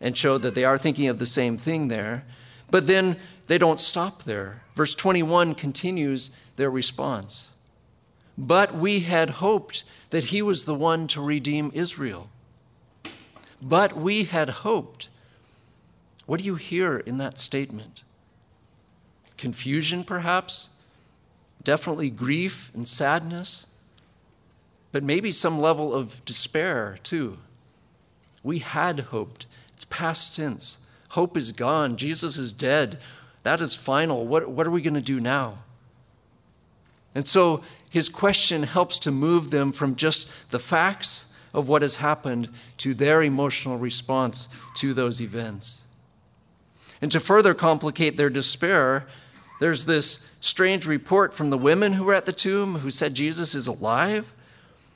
and 0.00 0.16
show 0.16 0.38
that 0.38 0.54
they 0.54 0.64
are 0.64 0.78
thinking 0.78 1.08
of 1.08 1.18
the 1.18 1.26
same 1.26 1.56
thing 1.56 1.88
there. 1.88 2.24
But 2.70 2.86
then 2.86 3.16
they 3.46 3.58
don't 3.58 3.80
stop 3.80 4.22
there. 4.22 4.62
Verse 4.74 4.94
21 4.94 5.54
continues 5.54 6.30
their 6.56 6.70
response. 6.70 7.49
But 8.36 8.74
we 8.74 9.00
had 9.00 9.30
hoped 9.30 9.84
that 10.10 10.24
he 10.24 10.42
was 10.42 10.64
the 10.64 10.74
one 10.74 11.06
to 11.08 11.20
redeem 11.20 11.70
Israel. 11.74 12.30
But 13.62 13.96
we 13.96 14.24
had 14.24 14.48
hoped. 14.48 15.08
What 16.26 16.40
do 16.40 16.46
you 16.46 16.54
hear 16.54 16.98
in 16.98 17.18
that 17.18 17.38
statement? 17.38 18.02
Confusion, 19.36 20.04
perhaps? 20.04 20.70
Definitely 21.62 22.10
grief 22.10 22.70
and 22.74 22.86
sadness? 22.88 23.66
But 24.92 25.02
maybe 25.02 25.32
some 25.32 25.60
level 25.60 25.94
of 25.94 26.24
despair, 26.24 26.98
too. 27.02 27.38
We 28.42 28.58
had 28.58 29.00
hoped 29.00 29.46
It's 29.74 29.84
past 29.84 30.36
tense. 30.36 30.78
Hope 31.10 31.36
is 31.36 31.52
gone. 31.52 31.96
Jesus 31.96 32.38
is 32.38 32.52
dead. 32.52 32.98
That 33.42 33.60
is 33.60 33.74
final. 33.74 34.26
What, 34.26 34.48
what 34.48 34.66
are 34.66 34.70
we 34.70 34.82
going 34.82 34.94
to 34.94 35.00
do 35.00 35.20
now? 35.20 35.58
And 37.14 37.26
so 37.26 37.64
his 37.90 38.08
question 38.08 38.62
helps 38.62 38.98
to 39.00 39.10
move 39.10 39.50
them 39.50 39.72
from 39.72 39.96
just 39.96 40.50
the 40.50 40.60
facts 40.60 41.32
of 41.52 41.68
what 41.68 41.82
has 41.82 41.96
happened 41.96 42.48
to 42.78 42.94
their 42.94 43.22
emotional 43.22 43.76
response 43.76 44.48
to 44.76 44.94
those 44.94 45.20
events. 45.20 45.82
And 47.02 47.10
to 47.10 47.20
further 47.20 47.52
complicate 47.52 48.16
their 48.16 48.30
despair, 48.30 49.06
there's 49.58 49.86
this 49.86 50.30
strange 50.40 50.86
report 50.86 51.34
from 51.34 51.50
the 51.50 51.58
women 51.58 51.94
who 51.94 52.04
were 52.04 52.14
at 52.14 52.26
the 52.26 52.32
tomb 52.32 52.76
who 52.76 52.90
said 52.90 53.14
Jesus 53.14 53.54
is 53.54 53.66
alive. 53.66 54.32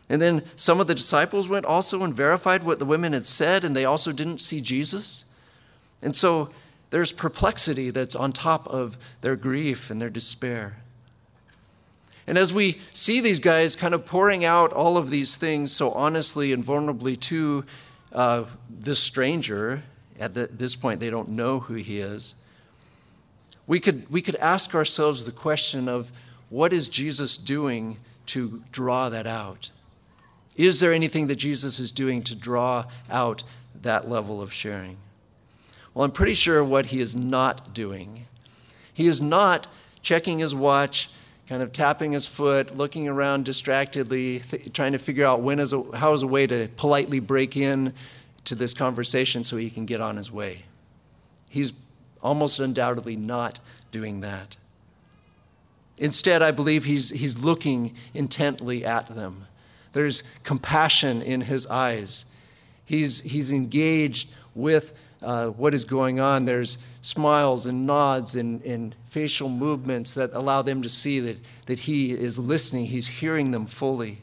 And 0.09 0.23
then 0.23 0.45
some 0.55 0.81
of 0.81 0.87
the 0.87 0.95
disciples 0.95 1.49
went 1.49 1.67
also 1.67 2.03
and 2.05 2.15
verified 2.15 2.63
what 2.63 2.79
the 2.79 2.85
women 2.85 3.13
had 3.13 3.27
said, 3.27 3.65
and 3.65 3.75
they 3.75 3.85
also 3.85 4.13
didn't 4.13 4.41
see 4.41 4.61
Jesus. 4.61 5.25
And 6.01 6.15
so 6.15 6.51
there's 6.91 7.11
perplexity 7.11 7.91
that's 7.91 8.15
on 8.15 8.33
top 8.33 8.69
of 8.69 8.97
their 9.23 9.35
grief 9.35 9.91
and 9.91 10.01
their 10.01 10.11
despair. 10.11 10.77
And 12.27 12.39
as 12.39 12.53
we 12.53 12.81
see 12.91 13.21
these 13.21 13.41
guys 13.41 13.77
kind 13.77 13.95
of 13.95 14.07
pouring 14.07 14.45
out 14.45 14.73
all 14.73 14.97
of 14.97 15.11
these 15.11 15.37
things 15.37 15.73
so 15.73 15.91
honestly 15.93 16.53
and 16.53 16.65
vulnerably 16.65 17.19
to 17.21 17.65
uh, 18.13 18.45
this 18.71 18.99
stranger, 18.99 19.83
at 20.19 20.35
the, 20.35 20.47
this 20.47 20.77
point 20.77 21.01
they 21.01 21.11
don't 21.11 21.31
know 21.31 21.61
who 21.61 21.75
he 21.75 21.99
is, 21.99 22.35
we 23.67 23.81
could, 23.81 24.11
we 24.11 24.23
could 24.23 24.37
ask 24.37 24.75
ourselves 24.75 25.25
the 25.25 25.33
question 25.33 25.89
of 25.89 26.13
what 26.51 26.73
is 26.73 26.89
Jesus 26.89 27.37
doing 27.37 27.99
to 28.27 28.63
draw 28.71 29.09
that 29.09 29.27
out? 29.27 29.71
Is 30.57 30.81
there 30.81 30.93
anything 30.93 31.27
that 31.27 31.37
Jesus 31.37 31.79
is 31.79 31.91
doing 31.91 32.23
to 32.23 32.35
draw 32.35 32.85
out 33.11 33.43
that 33.83 34.09
level 34.09 34.41
of 34.41 34.53
sharing? 34.53 34.99
Well, 35.93 36.05
I'm 36.05 36.13
pretty 36.13 36.35
sure 36.35 36.63
what 36.63 36.87
he 36.87 37.01
is 37.01 37.17
not 37.17 37.75
doing. 37.75 38.27
He 38.93 39.07
is 39.07 39.21
not 39.21 39.67
checking 40.03 40.39
his 40.39 40.55
watch, 40.55 41.11
kind 41.49 41.63
of 41.63 41.73
tapping 41.73 42.13
his 42.13 42.27
foot, 42.27 42.77
looking 42.77 43.07
around 43.09 43.45
distractedly, 43.45 44.41
th- 44.41 44.73
trying 44.73 44.93
to 44.93 44.99
figure 44.99 45.27
out 45.27 45.41
when 45.41 45.59
is 45.61 45.73
a, 45.73 45.83
how 45.97 46.13
is 46.13 46.23
a 46.23 46.27
way 46.27 46.47
to 46.47 46.69
politely 46.77 47.21
break 47.21 47.57
in 47.57 47.93
to 48.45 48.55
this 48.55 48.73
conversation 48.73 49.45
so 49.45 49.57
he 49.57 49.71
can 49.71 49.85
get 49.85 50.01
on 50.01 50.17
his 50.17 50.31
way. 50.31 50.65
He's 51.49 51.73
almost 52.23 52.59
undoubtedly 52.59 53.17
not 53.17 53.61
doing 53.93 54.21
that. 54.21 54.57
Instead, 55.99 56.43
I 56.43 56.51
believe 56.51 56.85
he's, 56.85 57.11
he's 57.11 57.39
looking 57.39 57.95
intently 58.15 58.85
at 58.85 59.15
them. 59.15 59.47
There's 59.93 60.23
compassion 60.43 61.23
in 61.23 61.43
his 61.43 61.67
eyes. 61.67 62.25
He's, 62.85 63.21
he's 63.21 63.53
engaged 63.53 64.31
with 64.55 64.93
uh, 65.25 65.49
what 65.49 65.75
is 65.75 65.85
going 65.85 66.21
on. 66.21 66.45
There's 66.45 66.79
smiles 67.03 67.67
and 67.67 67.87
nods 67.87 68.37
and, 68.37 68.63
and 68.63 68.95
facial 69.07 69.49
movements 69.49 70.15
that 70.15 70.31
allow 70.33 70.63
them 70.63 70.83
to 70.83 70.89
see 70.89 71.21
that, 71.21 71.39
that 71.67 71.81
he 71.81 72.13
is 72.13 72.39
listening, 72.39 72.87
he's 72.87 73.07
hearing 73.07 73.51
them 73.51 73.67
fully. 73.67 74.19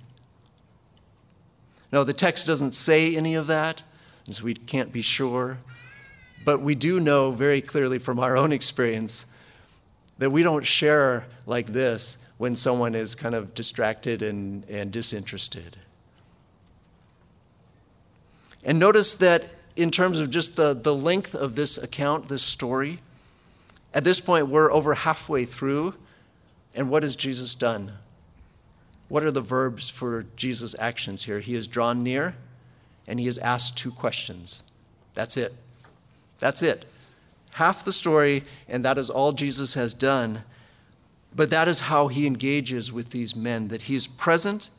No, 1.92 2.04
the 2.04 2.14
text 2.14 2.48
doesn't 2.48 2.74
say 2.74 3.16
any 3.16 3.36
of 3.36 3.48
that, 3.48 3.84
so 4.30 4.46
we 4.46 4.54
can't 4.54 4.94
be 4.94 5.02
sure. 5.02 5.58
But 6.46 6.62
we 6.62 6.76
do 6.76 7.00
know 7.00 7.32
very 7.32 7.62
clearly 7.62 8.00
from 8.00 8.20
our 8.20 8.38
own 8.38 8.52
experience 8.52 9.26
that 10.18 10.32
we 10.32 10.44
don't 10.44 10.66
share 10.66 11.26
like 11.46 11.68
this 11.68 12.18
when 12.38 12.56
someone 12.56 12.96
is 12.96 13.14
kind 13.14 13.36
of 13.36 13.54
distracted 13.54 14.22
and, 14.22 14.64
and 14.70 14.92
disinterested. 14.92 15.78
And 18.64 18.80
notice 18.80 19.16
that 19.16 19.44
in 19.82 19.92
terms 19.92 20.20
of 20.20 20.30
just 20.30 20.56
the, 20.56 20.74
the 20.74 20.94
length 20.94 21.36
of 21.36 21.56
this 21.56 21.78
account, 21.78 22.28
this 22.28 22.44
story, 22.44 23.00
at 23.94 24.04
this 24.04 24.20
point 24.20 24.48
we're 24.48 24.72
over 24.72 24.94
halfway 24.94 25.46
through. 25.46 25.94
And 26.74 26.90
what 26.90 27.04
has 27.04 27.16
Jesus 27.16 27.56
done? 27.56 27.94
What 29.10 29.24
are 29.24 29.32
the 29.32 29.42
verbs 29.42 29.90
for 29.90 30.26
Jesus' 30.38 30.76
actions 30.80 31.24
here? 31.24 31.40
He 31.40 31.54
has 31.56 31.68
drawn 31.68 32.02
near 32.02 32.36
and 33.08 33.20
he 33.20 33.26
has 33.26 33.38
asked 33.40 33.78
two 33.78 33.92
questions. 33.92 34.64
That's 35.16 35.36
it. 35.36 35.54
That's 36.40 36.62
it. 36.62 36.86
Half 37.54 37.84
the 37.84 37.92
story, 37.92 38.44
and 38.70 38.86
that 38.86 38.98
is 38.98 39.10
all 39.10 39.34
Jesus 39.34 39.74
has 39.74 39.94
done. 39.94 40.44
But 41.36 41.50
that 41.50 41.68
is 41.68 41.82
how 41.82 42.08
he 42.08 42.26
engages 42.26 42.92
with 42.92 43.12
these 43.12 43.36
men 43.36 43.68
that 43.68 43.84
he 43.84 43.96
is 43.96 44.08
present, 44.08 44.70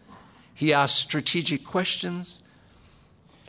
he 0.55 0.73
asks 0.73 0.99
strategic 0.99 1.65
questions, 1.65 2.43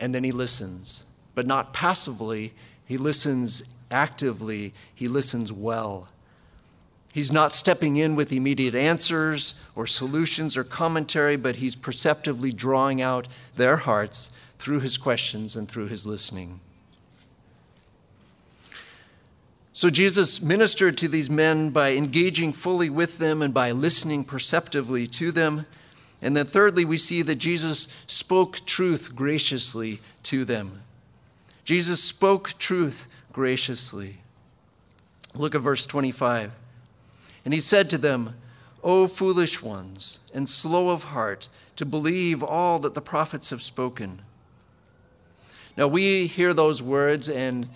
and 0.00 0.14
then 0.14 0.24
he 0.24 0.32
listens. 0.32 1.06
But 1.34 1.46
not 1.46 1.72
passively, 1.72 2.52
he 2.86 2.96
listens 2.96 3.62
actively, 3.90 4.72
he 4.94 5.08
listens 5.08 5.52
well. 5.52 6.08
He's 7.12 7.30
not 7.30 7.52
stepping 7.52 7.96
in 7.96 8.16
with 8.16 8.32
immediate 8.32 8.74
answers 8.74 9.60
or 9.76 9.86
solutions 9.86 10.56
or 10.56 10.64
commentary, 10.64 11.36
but 11.36 11.56
he's 11.56 11.76
perceptively 11.76 12.52
drawing 12.52 13.00
out 13.00 13.28
their 13.54 13.76
hearts 13.76 14.32
through 14.58 14.80
his 14.80 14.98
questions 14.98 15.54
and 15.54 15.68
through 15.68 15.86
his 15.86 16.06
listening. 16.06 16.60
So 19.72 19.90
Jesus 19.90 20.40
ministered 20.40 20.96
to 20.98 21.08
these 21.08 21.28
men 21.28 21.70
by 21.70 21.94
engaging 21.94 22.52
fully 22.52 22.88
with 22.88 23.18
them 23.18 23.42
and 23.42 23.52
by 23.52 23.72
listening 23.72 24.24
perceptively 24.24 25.08
to 25.08 25.32
them. 25.32 25.66
And 26.22 26.36
then, 26.36 26.46
thirdly, 26.46 26.84
we 26.84 26.96
see 26.96 27.22
that 27.22 27.34
Jesus 27.36 27.88
spoke 28.06 28.64
truth 28.66 29.14
graciously 29.16 30.00
to 30.22 30.44
them. 30.44 30.83
Jesus 31.64 32.02
spoke 32.02 32.58
truth 32.58 33.06
graciously. 33.32 34.18
Look 35.34 35.54
at 35.54 35.62
verse 35.62 35.86
25. 35.86 36.52
And 37.44 37.52
he 37.52 37.60
said 37.60 37.90
to 37.90 37.98
them, 37.98 38.36
O 38.82 39.06
foolish 39.06 39.62
ones, 39.62 40.20
and 40.34 40.48
slow 40.48 40.90
of 40.90 41.04
heart 41.04 41.48
to 41.76 41.86
believe 41.86 42.42
all 42.42 42.78
that 42.80 42.94
the 42.94 43.00
prophets 43.00 43.50
have 43.50 43.62
spoken. 43.62 44.22
Now, 45.76 45.88
we 45.88 46.26
hear 46.26 46.54
those 46.54 46.82
words 46.82 47.28
and 47.28 47.68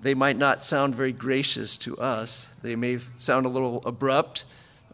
they 0.00 0.14
might 0.14 0.36
not 0.36 0.64
sound 0.64 0.94
very 0.94 1.12
gracious 1.12 1.76
to 1.78 1.96
us. 1.98 2.52
They 2.62 2.74
may 2.74 2.98
sound 3.18 3.46
a 3.46 3.48
little 3.48 3.82
abrupt 3.86 4.44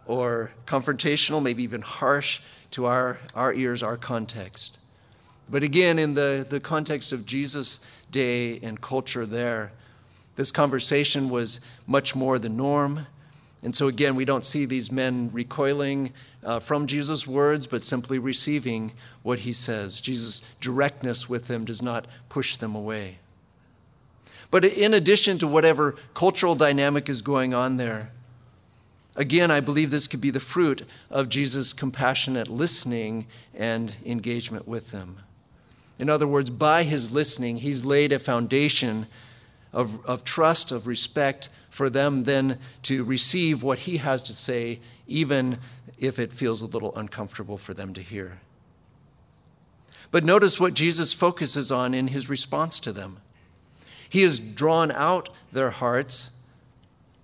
or 0.07 0.51
confrontational, 0.67 1.43
maybe 1.43 1.63
even 1.63 1.81
harsh 1.81 2.41
to 2.73 2.85
our, 2.85 3.21
our 3.35 3.55
ears, 3.55 3.83
our 3.83 3.97
context. 3.97 4.81
But 5.49 5.63
again, 5.63 5.99
in 5.99 6.15
the, 6.15 6.47
the 6.49 6.61
context 6.61 7.13
of 7.13 7.25
Jesus' 7.25 7.81
day 8.11 8.61
and 8.61 8.81
culture 8.81 9.25
there, 9.25 9.73
this 10.37 10.51
conversation 10.53 11.31
was 11.31 11.61
much 11.87 12.15
more 12.15 12.39
the 12.39 12.49
norm. 12.49 13.07
And 13.63 13.75
so, 13.75 13.89
again, 13.89 14.15
we 14.15 14.25
don't 14.25 14.45
see 14.45 14.67
these 14.67 14.93
men 14.93 15.31
recoiling 15.33 16.13
uh, 16.45 16.61
from 16.61 16.87
Jesus' 16.87 17.27
words, 17.27 17.67
but 17.67 17.83
simply 17.83 18.19
receiving 18.19 18.93
what 19.23 19.41
he 19.41 19.53
says. 19.53 20.01
Jesus' 20.01 20.43
directness 20.61 21.29
with 21.29 21.49
them 21.49 21.65
does 21.65 21.83
not 21.83 22.07
push 22.29 22.57
them 22.57 22.75
away. 22.75 23.19
But 24.51 24.65
in 24.65 24.95
addition 24.95 25.39
to 25.39 25.47
whatever 25.47 25.97
cultural 26.15 26.55
dynamic 26.55 27.09
is 27.09 27.21
going 27.21 27.53
on 27.53 27.77
there, 27.77 28.13
again, 29.17 29.51
I 29.51 29.61
believe 29.61 29.91
this 29.91 30.07
could 30.07 30.21
be 30.21 30.31
the 30.31 30.41
fruit 30.41 30.87
of 31.11 31.29
Jesus' 31.29 31.73
compassionate 31.73 32.49
listening 32.49 33.27
and 33.55 33.93
engagement 34.05 34.69
with 34.69 34.91
them. 34.93 35.19
In 35.99 36.09
other 36.09 36.27
words, 36.27 36.51
by 36.51 36.85
his 36.85 37.13
listening, 37.13 37.59
he's 37.59 37.85
laid 37.85 38.13
a 38.13 38.19
foundation 38.19 39.07
of, 39.73 40.05
of 40.07 40.25
trust, 40.25 40.73
of 40.73 40.87
respect 40.87 41.49
for 41.71 41.91
them 41.91 42.25
then 42.25 42.59
to 42.83 43.05
receive 43.05 43.63
what 43.63 43.81
he 43.81 43.99
has 43.99 44.23
to 44.23 44.35
say, 44.35 44.81
even 45.07 45.59
if 45.99 46.19
it 46.19 46.33
feels 46.33 46.63
a 46.63 46.67
little 46.67 46.95
uncomfortable 46.97 47.59
for 47.59 47.75
them 47.75 47.93
to 47.95 48.03
hear. 48.03 48.41
But 50.11 50.25
notice 50.25 50.59
what 50.59 50.75
Jesus 50.75 51.13
focuses 51.13 51.71
on 51.71 51.93
in 51.93 52.09
his 52.09 52.31
response 52.31 52.81
to 52.81 52.93
them. 52.93 53.19
He 54.09 54.23
has 54.23 54.39
drawn 54.39 54.91
out 54.93 55.29
their 55.53 55.71
hearts, 55.71 56.31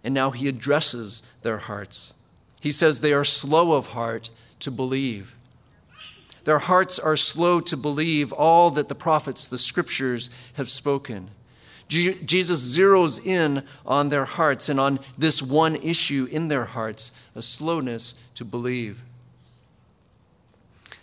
and 0.03 0.13
now 0.13 0.31
he 0.33 0.49
addresses 0.49 1.23
their 1.43 1.59
hearts. 1.59 2.15
He 2.61 2.71
says 2.71 3.01
they 3.01 3.15
are 3.15 3.25
slow 3.25 3.73
of 3.73 3.89
heart 3.89 4.29
to 4.61 4.71
believe. 4.71 5.35
Their 6.45 6.59
hearts 6.59 6.99
are 6.99 7.17
slow 7.17 7.61
to 7.63 7.77
believe 7.77 8.33
all 8.33 8.71
that 8.73 8.89
the 8.89 8.95
prophets, 8.95 9.47
the 9.47 9.59
scriptures, 9.59 10.31
have 10.55 10.71
spoken. 10.71 11.31
Jesus 11.89 12.77
zeroes 12.77 13.25
in 13.25 13.63
on 13.85 14.09
their 14.09 14.25
hearts 14.25 14.69
and 14.69 14.81
on 14.81 15.01
this 15.19 15.43
one 15.43 15.77
issue 15.77 16.27
in 16.31 16.49
their 16.49 16.65
hearts 16.65 17.13
a 17.35 17.43
slowness 17.43 18.15
to 18.35 18.45
believe. 18.45 19.01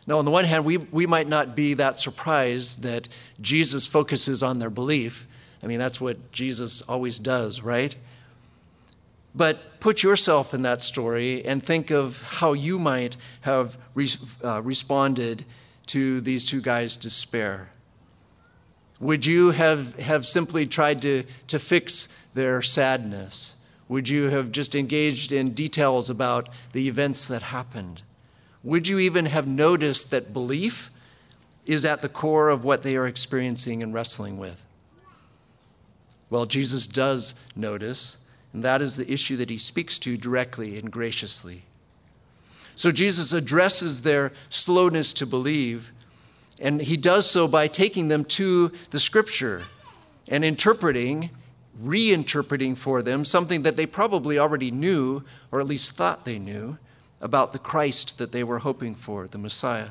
Now, 0.07 0.17
on 0.17 0.25
the 0.25 0.31
one 0.31 0.45
hand, 0.45 0.65
we, 0.65 0.77
we 0.77 1.05
might 1.05 1.27
not 1.27 1.55
be 1.55 1.75
that 1.75 1.99
surprised 1.99 2.83
that 2.83 3.07
Jesus 3.39 3.85
focuses 3.85 4.41
on 4.41 4.59
their 4.59 4.71
belief. 4.71 5.27
I 5.63 5.67
mean, 5.67 5.77
that's 5.77 6.01
what 6.01 6.31
Jesus 6.31 6.81
always 6.81 7.19
does, 7.19 7.61
right? 7.61 7.95
But 9.33 9.79
put 9.79 10.03
yourself 10.03 10.53
in 10.53 10.63
that 10.63 10.81
story 10.81 11.45
and 11.45 11.63
think 11.63 11.89
of 11.89 12.21
how 12.21 12.53
you 12.53 12.77
might 12.77 13.15
have 13.41 13.77
re- 13.93 14.09
uh, 14.43 14.61
responded 14.61 15.45
to 15.87 16.21
these 16.21 16.45
two 16.45 16.61
guys' 16.61 16.97
despair. 16.97 17.69
Would 18.99 19.25
you 19.25 19.51
have, 19.51 19.97
have 19.99 20.27
simply 20.27 20.67
tried 20.67 21.01
to, 21.01 21.23
to 21.47 21.59
fix 21.59 22.07
their 22.33 22.61
sadness? 22.61 23.55
Would 23.87 24.07
you 24.07 24.29
have 24.29 24.51
just 24.51 24.75
engaged 24.75 25.31
in 25.31 25.51
details 25.53 26.09
about 26.09 26.49
the 26.71 26.87
events 26.87 27.25
that 27.25 27.41
happened? 27.41 28.03
Would 28.63 28.87
you 28.87 28.99
even 28.99 29.25
have 29.25 29.47
noticed 29.47 30.11
that 30.11 30.33
belief 30.33 30.91
is 31.65 31.83
at 31.83 32.01
the 32.01 32.09
core 32.09 32.49
of 32.49 32.63
what 32.63 32.83
they 32.83 32.95
are 32.95 33.07
experiencing 33.07 33.81
and 33.81 33.93
wrestling 33.93 34.37
with? 34.37 34.63
Well, 36.29 36.45
Jesus 36.45 36.87
does 36.87 37.35
notice, 37.55 38.17
and 38.53 38.63
that 38.63 38.81
is 38.81 38.97
the 38.97 39.11
issue 39.11 39.37
that 39.37 39.49
he 39.49 39.57
speaks 39.57 39.97
to 39.99 40.17
directly 40.17 40.77
and 40.77 40.91
graciously. 40.91 41.63
So 42.75 42.91
Jesus 42.91 43.33
addresses 43.33 44.01
their 44.01 44.31
slowness 44.49 45.13
to 45.13 45.25
believe, 45.25 45.91
and 46.59 46.81
he 46.81 46.97
does 46.97 47.29
so 47.29 47.47
by 47.47 47.67
taking 47.67 48.07
them 48.07 48.25
to 48.25 48.71
the 48.89 48.99
scripture 48.99 49.63
and 50.27 50.43
interpreting, 50.43 51.29
reinterpreting 51.81 52.77
for 52.77 53.01
them 53.01 53.25
something 53.25 53.63
that 53.63 53.75
they 53.75 53.85
probably 53.85 54.37
already 54.37 54.71
knew, 54.71 55.23
or 55.51 55.59
at 55.59 55.67
least 55.67 55.95
thought 55.95 56.25
they 56.25 56.39
knew 56.39 56.77
about 57.21 57.53
the 57.53 57.59
Christ 57.59 58.17
that 58.17 58.31
they 58.31 58.43
were 58.43 58.59
hoping 58.59 58.95
for, 58.95 59.27
the 59.27 59.37
Messiah. 59.37 59.89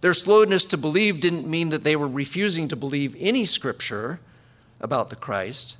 Their 0.00 0.14
slowness 0.14 0.64
to 0.66 0.76
believe 0.76 1.20
didn't 1.20 1.48
mean 1.48 1.70
that 1.70 1.82
they 1.82 1.96
were 1.96 2.08
refusing 2.08 2.68
to 2.68 2.76
believe 2.76 3.16
any 3.18 3.46
scripture 3.46 4.20
about 4.80 5.08
the 5.08 5.16
Christ. 5.16 5.78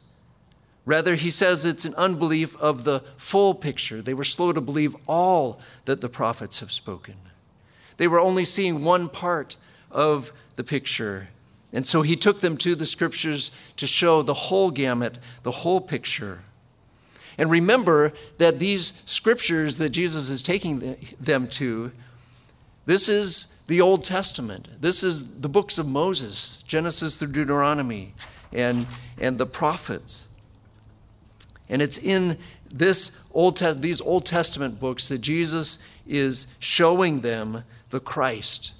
Rather, 0.86 1.14
he 1.14 1.30
says 1.30 1.64
it's 1.64 1.84
an 1.84 1.94
unbelief 1.94 2.56
of 2.56 2.84
the 2.84 3.00
full 3.16 3.54
picture. 3.54 4.02
They 4.02 4.14
were 4.14 4.24
slow 4.24 4.52
to 4.52 4.60
believe 4.60 4.94
all 5.08 5.60
that 5.86 6.00
the 6.00 6.10
prophets 6.10 6.60
have 6.60 6.70
spoken. 6.70 7.16
They 7.96 8.08
were 8.08 8.20
only 8.20 8.44
seeing 8.44 8.84
one 8.84 9.08
part 9.08 9.56
of 9.90 10.32
the 10.56 10.64
picture. 10.64 11.28
And 11.72 11.86
so 11.86 12.02
he 12.02 12.16
took 12.16 12.40
them 12.40 12.56
to 12.58 12.74
the 12.74 12.86
scriptures 12.86 13.50
to 13.76 13.86
show 13.86 14.22
the 14.22 14.34
whole 14.34 14.70
gamut, 14.70 15.18
the 15.42 15.50
whole 15.50 15.80
picture. 15.80 16.40
And 17.38 17.50
remember 17.50 18.12
that 18.38 18.58
these 18.58 19.02
scriptures 19.06 19.78
that 19.78 19.90
Jesus 19.90 20.28
is 20.28 20.42
taking 20.42 20.96
them 21.18 21.48
to, 21.48 21.92
this 22.86 23.08
is 23.08 23.58
the 23.66 23.80
Old 23.80 24.04
Testament. 24.04 24.68
This 24.80 25.02
is 25.02 25.40
the 25.40 25.48
books 25.48 25.78
of 25.78 25.88
Moses, 25.88 26.62
Genesis 26.66 27.16
through 27.16 27.32
Deuteronomy, 27.32 28.14
and, 28.52 28.86
and 29.18 29.38
the 29.38 29.46
prophets. 29.46 30.30
And 31.68 31.80
it's 31.80 31.98
in 31.98 32.38
this 32.70 33.20
Old 33.32 33.56
Test- 33.56 33.82
these 33.82 34.00
Old 34.00 34.26
Testament 34.26 34.80
books 34.80 35.08
that 35.08 35.20
Jesus 35.20 35.78
is 36.06 36.46
showing 36.58 37.20
them 37.20 37.64
the 37.90 38.00
Christ 38.00 38.72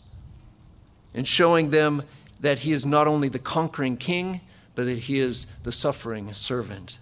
and 1.14 1.26
showing 1.26 1.70
them 1.70 2.02
that 2.40 2.60
he 2.60 2.72
is 2.72 2.84
not 2.84 3.06
only 3.06 3.28
the 3.28 3.38
conquering 3.38 3.96
king, 3.96 4.40
but 4.74 4.84
that 4.86 4.98
he 4.98 5.18
is 5.18 5.46
the 5.62 5.72
suffering 5.72 6.32
servant. 6.34 6.98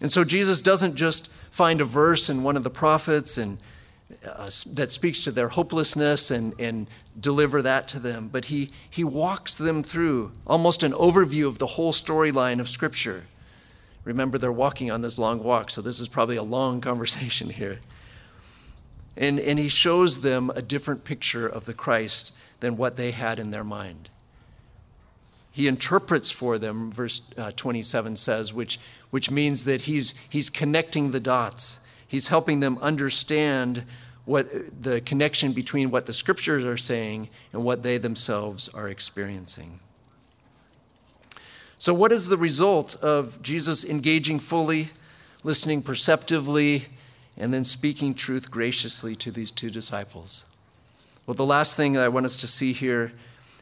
And 0.00 0.12
so 0.12 0.24
Jesus 0.24 0.60
doesn't 0.60 0.96
just 0.96 1.32
find 1.50 1.80
a 1.80 1.84
verse 1.84 2.28
in 2.28 2.42
one 2.42 2.56
of 2.56 2.64
the 2.64 2.70
prophets 2.70 3.38
and 3.38 3.58
uh, 4.24 4.50
that 4.74 4.90
speaks 4.90 5.20
to 5.20 5.32
their 5.32 5.48
hopelessness 5.48 6.30
and, 6.30 6.58
and 6.60 6.86
deliver 7.18 7.60
that 7.62 7.88
to 7.88 7.98
them, 7.98 8.28
but 8.28 8.46
he, 8.46 8.70
he 8.88 9.02
walks 9.02 9.58
them 9.58 9.82
through 9.82 10.30
almost 10.46 10.84
an 10.84 10.92
overview 10.92 11.46
of 11.48 11.58
the 11.58 11.66
whole 11.66 11.92
storyline 11.92 12.60
of 12.60 12.68
Scripture. 12.68 13.24
Remember, 14.06 14.38
they're 14.38 14.52
walking 14.52 14.92
on 14.92 15.02
this 15.02 15.18
long 15.18 15.42
walk, 15.42 15.68
so 15.68 15.82
this 15.82 15.98
is 15.98 16.06
probably 16.06 16.36
a 16.36 16.42
long 16.42 16.80
conversation 16.90 17.50
here. 17.50 17.80
And, 19.16 19.40
and 19.40 19.58
he 19.58 19.68
shows 19.68 20.20
them 20.20 20.50
a 20.54 20.62
different 20.62 21.04
picture 21.04 21.46
of 21.46 21.64
the 21.64 21.74
Christ 21.74 22.34
than 22.60 22.76
what 22.76 22.96
they 22.96 23.10
had 23.10 23.38
in 23.38 23.50
their 23.50 23.64
mind. 23.64 24.08
He 25.50 25.66
interprets 25.66 26.30
for 26.30 26.58
them, 26.58 26.92
verse 26.92 27.22
uh, 27.36 27.50
27 27.56 28.14
says, 28.16 28.52
which, 28.52 28.78
which 29.10 29.30
means 29.30 29.64
that 29.64 29.82
he's, 29.82 30.14
he's 30.28 30.50
connecting 30.50 31.10
the 31.10 31.20
dots. 31.20 31.80
He's 32.06 32.28
helping 32.28 32.60
them 32.60 32.78
understand 32.80 33.84
what 34.24 34.82
the 34.82 35.00
connection 35.00 35.52
between 35.52 35.90
what 35.90 36.06
the 36.06 36.12
scriptures 36.12 36.64
are 36.64 36.76
saying 36.76 37.30
and 37.52 37.64
what 37.64 37.82
they 37.82 37.98
themselves 37.98 38.68
are 38.68 38.88
experiencing. 38.88 39.80
So, 41.78 41.92
what 41.92 42.12
is 42.12 42.28
the 42.28 42.36
result 42.36 42.96
of 43.02 43.42
Jesus 43.42 43.84
engaging 43.84 44.38
fully, 44.38 44.88
listening 45.44 45.82
perceptively, 45.82 46.86
and 47.36 47.52
then 47.52 47.64
speaking 47.64 48.14
truth 48.14 48.50
graciously 48.50 49.14
to 49.16 49.30
these 49.30 49.50
two 49.50 49.70
disciples? 49.70 50.44
Well, 51.26 51.34
the 51.34 51.44
last 51.44 51.76
thing 51.76 51.92
that 51.94 52.04
I 52.04 52.08
want 52.08 52.26
us 52.26 52.40
to 52.40 52.46
see 52.46 52.72
here 52.72 53.12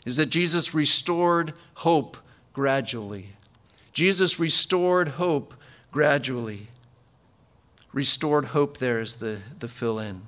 is 0.06 0.16
that 0.16 0.26
Jesus 0.26 0.74
restored 0.74 1.52
hope 1.74 2.16
gradually. 2.52 3.30
Jesus 3.92 4.38
restored 4.38 5.08
hope 5.08 5.54
gradually. 5.90 6.68
Restored 7.92 8.46
hope 8.46 8.78
there 8.78 9.00
is 9.00 9.16
the, 9.16 9.38
the 9.58 9.68
fill 9.68 9.98
in. 9.98 10.22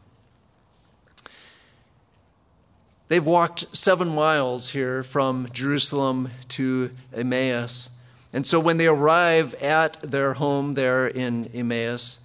They've 3.08 3.24
walked 3.24 3.76
seven 3.76 4.08
miles 4.08 4.70
here 4.70 5.04
from 5.04 5.48
Jerusalem 5.52 6.30
to 6.48 6.90
Emmaus. 7.14 7.90
And 8.32 8.44
so 8.44 8.58
when 8.58 8.78
they 8.78 8.88
arrive 8.88 9.54
at 9.62 10.00
their 10.00 10.34
home 10.34 10.72
there 10.72 11.06
in 11.06 11.46
Emmaus, 11.54 12.18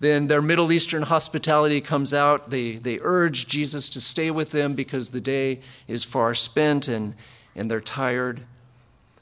then 0.00 0.26
their 0.26 0.42
Middle 0.42 0.72
Eastern 0.72 1.02
hospitality 1.02 1.80
comes 1.80 2.12
out. 2.12 2.50
They, 2.50 2.72
they 2.72 2.98
urge 3.02 3.46
Jesus 3.46 3.88
to 3.90 4.00
stay 4.00 4.32
with 4.32 4.50
them 4.50 4.74
because 4.74 5.10
the 5.10 5.20
day 5.20 5.60
is 5.86 6.02
far 6.02 6.34
spent 6.34 6.88
and, 6.88 7.14
and 7.54 7.70
they're 7.70 7.80
tired. 7.80 8.42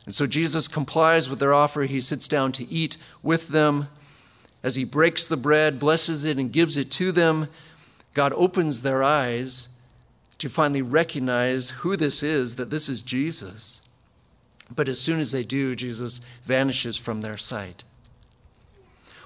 And 0.07 0.15
so 0.15 0.27
Jesus 0.27 0.69
complies 0.69 1.29
with 1.29 1.39
their 1.39 1.53
offer. 1.53 1.83
He 1.83 2.01
sits 2.01 2.27
down 2.27 2.53
to 2.53 2.67
eat 2.73 2.97
with 3.23 3.49
them. 3.49 3.89
As 4.63 4.77
he 4.77 4.85
breaks 4.85 5.27
the 5.27 5.37
bread, 5.37 5.79
blesses 5.79 6.25
it, 6.25 6.39
and 6.39 6.51
gives 6.51 6.79
it 6.79 6.91
to 6.93 7.13
them, 7.13 7.49
God 8.15 8.33
opens 8.35 8.81
their 8.81 9.03
eyes 9.03 9.69
to 10.39 10.49
finally 10.49 10.83
recognize 10.83 11.71
who 11.71 11.97
this 11.97 12.23
is, 12.23 12.57
that 12.57 12.71
this 12.71 12.89
is 12.89 13.01
Jesus. 13.01 13.83
But 14.75 14.89
as 14.89 15.01
soon 15.01 15.21
as 15.21 15.33
they 15.33 15.43
do, 15.43 15.75
Jesus 15.75 16.21
vanishes 16.43 16.97
from 16.97 17.21
their 17.21 17.37
sight. 17.37 17.85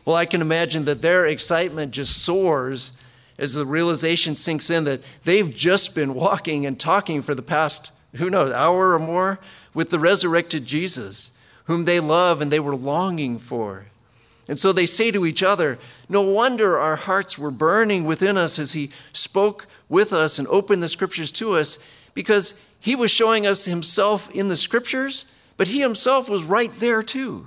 Well, 0.04 0.16
I 0.16 0.26
can 0.26 0.40
imagine 0.40 0.84
that 0.86 1.02
their 1.02 1.26
excitement 1.26 1.92
just 1.92 2.22
soars 2.22 2.92
as 3.38 3.54
the 3.54 3.66
realization 3.66 4.36
sinks 4.36 4.70
in 4.70 4.84
that 4.84 5.02
they've 5.24 5.54
just 5.54 5.94
been 5.94 6.14
walking 6.14 6.66
and 6.66 6.78
talking 6.78 7.22
for 7.22 7.34
the 7.34 7.42
past, 7.42 7.92
who 8.16 8.30
knows, 8.30 8.52
hour 8.52 8.92
or 8.92 8.98
more 8.98 9.38
with 9.74 9.90
the 9.90 9.98
resurrected 9.98 10.66
Jesus, 10.66 11.36
whom 11.64 11.84
they 11.84 12.00
love 12.00 12.40
and 12.40 12.50
they 12.50 12.60
were 12.60 12.76
longing 12.76 13.38
for. 13.38 13.86
And 14.48 14.58
so 14.58 14.72
they 14.72 14.86
say 14.86 15.10
to 15.12 15.24
each 15.24 15.42
other, 15.42 15.78
No 16.08 16.20
wonder 16.20 16.78
our 16.78 16.96
hearts 16.96 17.38
were 17.38 17.52
burning 17.52 18.04
within 18.04 18.36
us 18.36 18.58
as 18.58 18.72
he 18.72 18.90
spoke 19.12 19.66
with 19.92 20.12
us 20.12 20.38
and 20.38 20.48
opened 20.48 20.82
the 20.82 20.88
scriptures 20.88 21.30
to 21.30 21.56
us, 21.56 21.78
because 22.14 22.66
he 22.80 22.96
was 22.96 23.10
showing 23.10 23.46
us 23.46 23.66
himself 23.66 24.30
in 24.32 24.48
the 24.48 24.56
scriptures, 24.56 25.26
but 25.56 25.68
he 25.68 25.80
himself 25.80 26.28
was 26.28 26.42
right 26.42 26.72
there 26.80 27.02
too. 27.02 27.46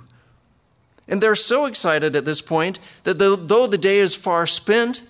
And 1.08 1.20
they're 1.20 1.34
so 1.34 1.66
excited 1.66 2.16
at 2.16 2.24
this 2.24 2.40
point 2.40 2.78
that 3.04 3.18
though 3.18 3.66
the 3.66 3.78
day 3.78 3.98
is 3.98 4.14
far 4.14 4.46
spent 4.46 5.04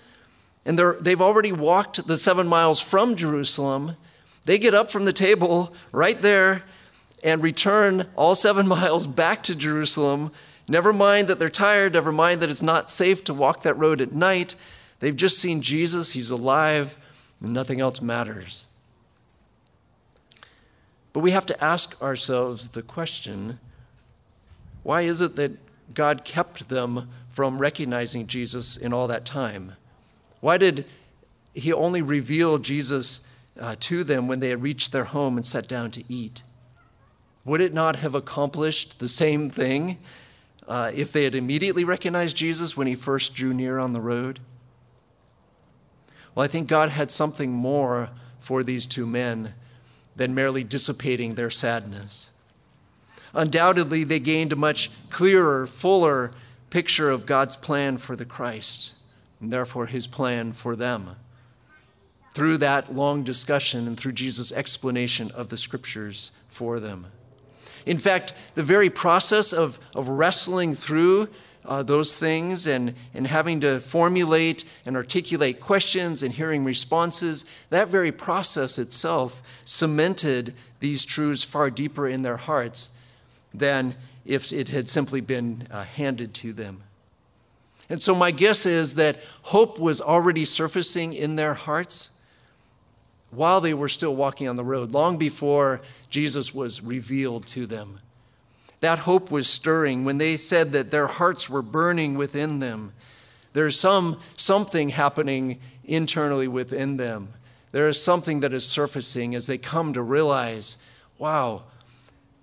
and 0.65 0.77
they've 0.77 1.21
already 1.21 1.53
walked 1.53 2.05
the 2.07 2.17
seven 2.17 2.47
miles 2.47 2.81
from 2.81 3.15
Jerusalem, 3.15 3.95
They 4.45 4.59
get 4.59 4.73
up 4.73 4.91
from 4.91 5.05
the 5.05 5.13
table 5.13 5.73
right 5.91 6.21
there 6.21 6.63
and 7.23 7.41
return 7.41 8.07
all 8.15 8.35
seven 8.35 8.67
miles 8.77 9.07
back 9.07 9.43
to 9.43 9.55
Jerusalem. 9.55 10.31
Never 10.67 10.91
mind 10.91 11.29
that 11.29 11.39
they're 11.39 11.49
tired, 11.49 11.93
never 11.93 12.11
mind 12.11 12.41
that 12.41 12.49
it's 12.49 12.61
not 12.61 12.89
safe 12.89 13.23
to 13.23 13.33
walk 13.33 13.61
that 13.61 13.77
road 13.77 14.01
at 14.01 14.11
night. 14.11 14.55
They've 14.99 15.15
just 15.15 15.39
seen 15.39 15.61
Jesus, 15.61 16.11
he's 16.11 16.31
alive, 16.31 16.97
and 17.41 17.53
nothing 17.53 17.79
else 17.79 18.01
matters. 18.01 18.67
But 21.13 21.21
we 21.21 21.31
have 21.31 21.45
to 21.47 21.63
ask 21.63 22.01
ourselves 22.01 22.69
the 22.69 22.83
question 22.83 23.59
why 24.83 25.01
is 25.01 25.19
it 25.19 25.35
that 25.35 25.51
God 25.93 26.23
kept 26.23 26.69
them 26.69 27.09
from 27.29 27.57
recognizing 27.57 28.25
Jesus 28.27 28.77
in 28.77 28.93
all 28.93 29.07
that 29.07 29.25
time? 29.25 29.73
Why 30.39 30.57
did 30.57 30.85
he 31.53 31.73
only 31.73 32.01
reveal 32.01 32.57
Jesus 32.57 33.27
uh, 33.59 33.75
to 33.81 34.03
them 34.03 34.27
when 34.27 34.39
they 34.39 34.49
had 34.49 34.61
reached 34.61 34.91
their 34.91 35.03
home 35.03 35.35
and 35.35 35.45
sat 35.45 35.67
down 35.67 35.91
to 35.91 36.03
eat? 36.07 36.41
Would 37.43 37.61
it 37.61 37.73
not 37.73 37.97
have 37.97 38.15
accomplished 38.15 38.99
the 38.99 39.09
same 39.09 39.49
thing 39.49 39.97
uh, 40.67 40.91
if 40.93 41.11
they 41.11 41.23
had 41.23 41.35
immediately 41.35 41.83
recognized 41.83 42.37
Jesus 42.37 42.77
when 42.77 42.87
he 42.87 42.95
first 42.95 43.33
drew 43.33 43.53
near 43.53 43.79
on 43.79 43.93
the 43.93 44.01
road? 44.01 44.39
Well, 46.37 46.43
I 46.43 46.49
think 46.49 46.67
God 46.67 46.89
had 46.89 47.09
something 47.09 47.51
more 47.51 48.11
for 48.39 48.61
these 48.61 48.85
two 48.85 49.07
men 49.07 49.55
than 50.15 50.35
merely 50.35 50.63
dissipating 50.63 51.33
their 51.33 51.49
sadness. 51.49 52.29
Undoubtedly, 53.33 54.03
they 54.03 54.19
gained 54.19 54.53
a 54.53 54.55
much 54.55 54.91
clearer, 55.09 55.65
fuller 55.65 56.29
picture 56.69 57.09
of 57.09 57.25
God's 57.25 57.55
plan 57.55 57.97
for 57.97 58.15
the 58.15 58.23
Christ, 58.23 58.93
and 59.41 59.51
therefore 59.51 59.87
his 59.87 60.05
plan 60.05 60.53
for 60.53 60.75
them. 60.75 61.15
Through 62.35 62.57
that 62.57 62.93
long 62.93 63.23
discussion 63.23 63.87
and 63.87 63.97
through 63.97 64.11
Jesus' 64.11 64.51
explanation 64.51 65.31
of 65.31 65.49
the 65.49 65.57
scriptures 65.57 66.33
for 66.49 66.79
them. 66.79 67.07
In 67.87 67.97
fact, 67.97 68.33
the 68.53 68.61
very 68.61 68.91
process 68.91 69.53
of, 69.53 69.79
of 69.95 70.07
wrestling 70.07 70.75
through 70.75 71.29
uh, 71.67 71.83
those 71.83 72.15
things 72.15 72.65
and, 72.65 72.95
and 73.13 73.27
having 73.27 73.59
to 73.59 73.79
formulate 73.79 74.63
and 74.85 74.95
articulate 74.95 75.59
questions 75.59 76.23
and 76.23 76.33
hearing 76.33 76.63
responses, 76.63 77.45
that 77.69 77.89
very 77.89 78.11
process 78.11 78.77
itself 78.77 79.43
cemented 79.65 80.53
these 80.79 81.05
truths 81.05 81.43
far 81.43 81.69
deeper 81.69 82.07
in 82.07 82.21
their 82.21 82.37
hearts 82.37 82.93
than 83.53 83.95
if 84.25 84.51
it 84.51 84.69
had 84.69 84.89
simply 84.89 85.21
been 85.21 85.67
uh, 85.71 85.83
handed 85.83 86.33
to 86.33 86.53
them. 86.53 86.83
And 87.89 88.01
so, 88.01 88.13
my 88.13 88.31
guess 88.31 88.65
is 88.65 88.95
that 88.95 89.17
hope 89.43 89.79
was 89.79 90.01
already 90.01 90.43
surfacing 90.43 91.13
in 91.13 91.37
their 91.37 91.53
hearts 91.53 92.11
while 93.31 93.61
they 93.61 93.73
were 93.73 93.87
still 93.87 94.15
walking 94.15 94.47
on 94.47 94.55
the 94.55 94.63
road, 94.63 94.93
long 94.93 95.17
before 95.17 95.81
Jesus 96.09 96.53
was 96.53 96.81
revealed 96.81 97.45
to 97.47 97.65
them. 97.65 97.99
That 98.79 98.99
hope 98.99 99.31
was 99.31 99.49
stirring 99.49 100.05
when 100.05 100.17
they 100.17 100.37
said 100.37 100.71
that 100.71 100.91
their 100.91 101.07
hearts 101.07 101.49
were 101.49 101.61
burning 101.61 102.15
within 102.15 102.59
them. 102.59 102.93
There's 103.53 103.79
some 103.79 104.19
something 104.35 104.89
happening 104.89 105.59
internally 105.83 106.47
within 106.47 106.97
them. 106.97 107.33
There 107.71 107.87
is 107.87 108.01
something 108.01 108.41
that 108.41 108.53
is 108.53 108.65
surfacing 108.65 109.35
as 109.35 109.47
they 109.47 109.57
come 109.57 109.93
to 109.93 110.01
realize, 110.01 110.77
wow, 111.17 111.63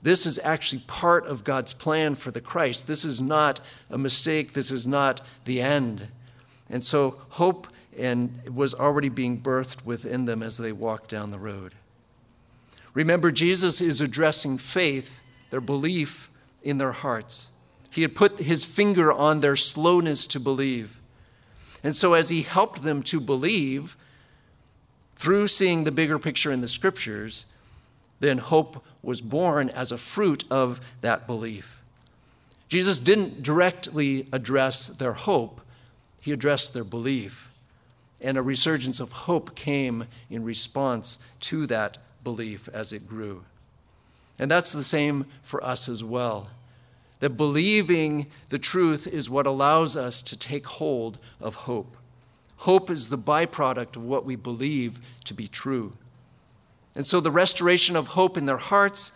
this 0.03 0.27
is 0.27 0.39
actually 0.43 0.83
part 0.87 1.27
of 1.27 1.45
God's 1.45 1.73
plan 1.73 2.15
for 2.15 2.31
the 2.31 2.41
Christ. 2.41 2.87
This 2.87 3.05
is 3.05 3.21
not 3.21 3.61
a 3.89 3.97
mistake. 3.97 4.53
This 4.53 4.71
is 4.71 4.87
not 4.87 5.21
the 5.45 5.63
end. 5.63 6.09
And 6.69 6.83
so 6.83 7.23
hope 7.31 7.69
and 7.97 8.43
was 8.53 8.75
already 8.75 9.09
being 9.09 9.41
birthed 9.41 9.85
within 9.85 10.25
them 10.25 10.43
as 10.43 10.59
they 10.59 10.73
walked 10.73 11.11
down 11.11 11.31
the 11.31 11.39
road. 11.39 11.75
Remember, 12.93 13.31
Jesus 13.31 13.81
is 13.81 14.01
addressing 14.01 14.59
faith 14.59 15.21
their 15.55 15.61
belief 15.61 16.33
in 16.65 16.79
their 16.79 16.91
hearts. 16.91 17.49
He 17.93 18.03
had 18.03 18.17
put 18.17 18.41
his 18.41 18.65
finger 18.65 19.13
on 19.13 19.39
their 19.39 19.55
slowness 19.55 20.27
to 20.27 20.41
believe. 20.41 20.99
And 21.85 21.95
so, 21.95 22.15
as 22.15 22.29
he 22.29 22.43
helped 22.43 22.83
them 22.83 23.05
to 23.05 23.21
believe 23.21 23.97
through 25.15 25.47
seeing 25.47 25.85
the 25.85 25.93
bigger 25.93 26.19
picture 26.19 26.51
in 26.51 26.61
the 26.61 26.67
scriptures, 26.67 27.47
then 28.19 28.39
hope 28.39 28.85
was 29.01 29.21
born 29.21 29.71
as 29.71 29.93
a 29.93 29.97
fruit 29.97 30.43
of 30.51 30.81
that 31.03 31.29
belief. 31.29 31.79
Jesus 32.69 32.99
didn't 32.99 33.45
directly 33.45 34.27
address 34.33 34.89
their 34.89 35.13
hope, 35.13 35.61
he 36.21 36.33
addressed 36.33 36.75
their 36.75 36.83
belief. 36.83 37.49
And 38.21 38.37
a 38.37 38.43
resurgence 38.43 38.99
of 38.99 39.13
hope 39.13 39.55
came 39.55 40.09
in 40.29 40.43
response 40.43 41.21
to 41.43 41.65
that 41.69 41.99
belief 42.25 42.69
as 42.73 42.93
it 42.93 43.07
grew. 43.07 43.45
And 44.39 44.51
that's 44.51 44.73
the 44.73 44.83
same 44.83 45.27
for 45.43 45.63
us 45.65 45.89
as 45.89 46.03
well. 46.03 46.51
That 47.21 47.31
believing 47.31 48.27
the 48.49 48.59
truth 48.59 49.07
is 49.07 49.31
what 49.31 49.47
allows 49.47 49.97
us 49.97 50.21
to 50.23 50.39
take 50.39 50.67
hold 50.67 51.19
of 51.41 51.55
hope. 51.55 51.97
Hope 52.59 52.91
is 52.91 53.09
the 53.09 53.19
byproduct 53.19 53.97
of 53.97 54.05
what 54.05 54.25
we 54.25 54.37
believe 54.37 54.99
to 55.25 55.35
be 55.35 55.47
true. 55.47 55.93
And 56.95 57.07
so 57.07 57.21
the 57.21 57.31
restoration 57.31 57.97
of 57.97 58.09
hope 58.09 58.37
in 58.37 58.47
their 58.47 58.59
hearts 58.59 59.13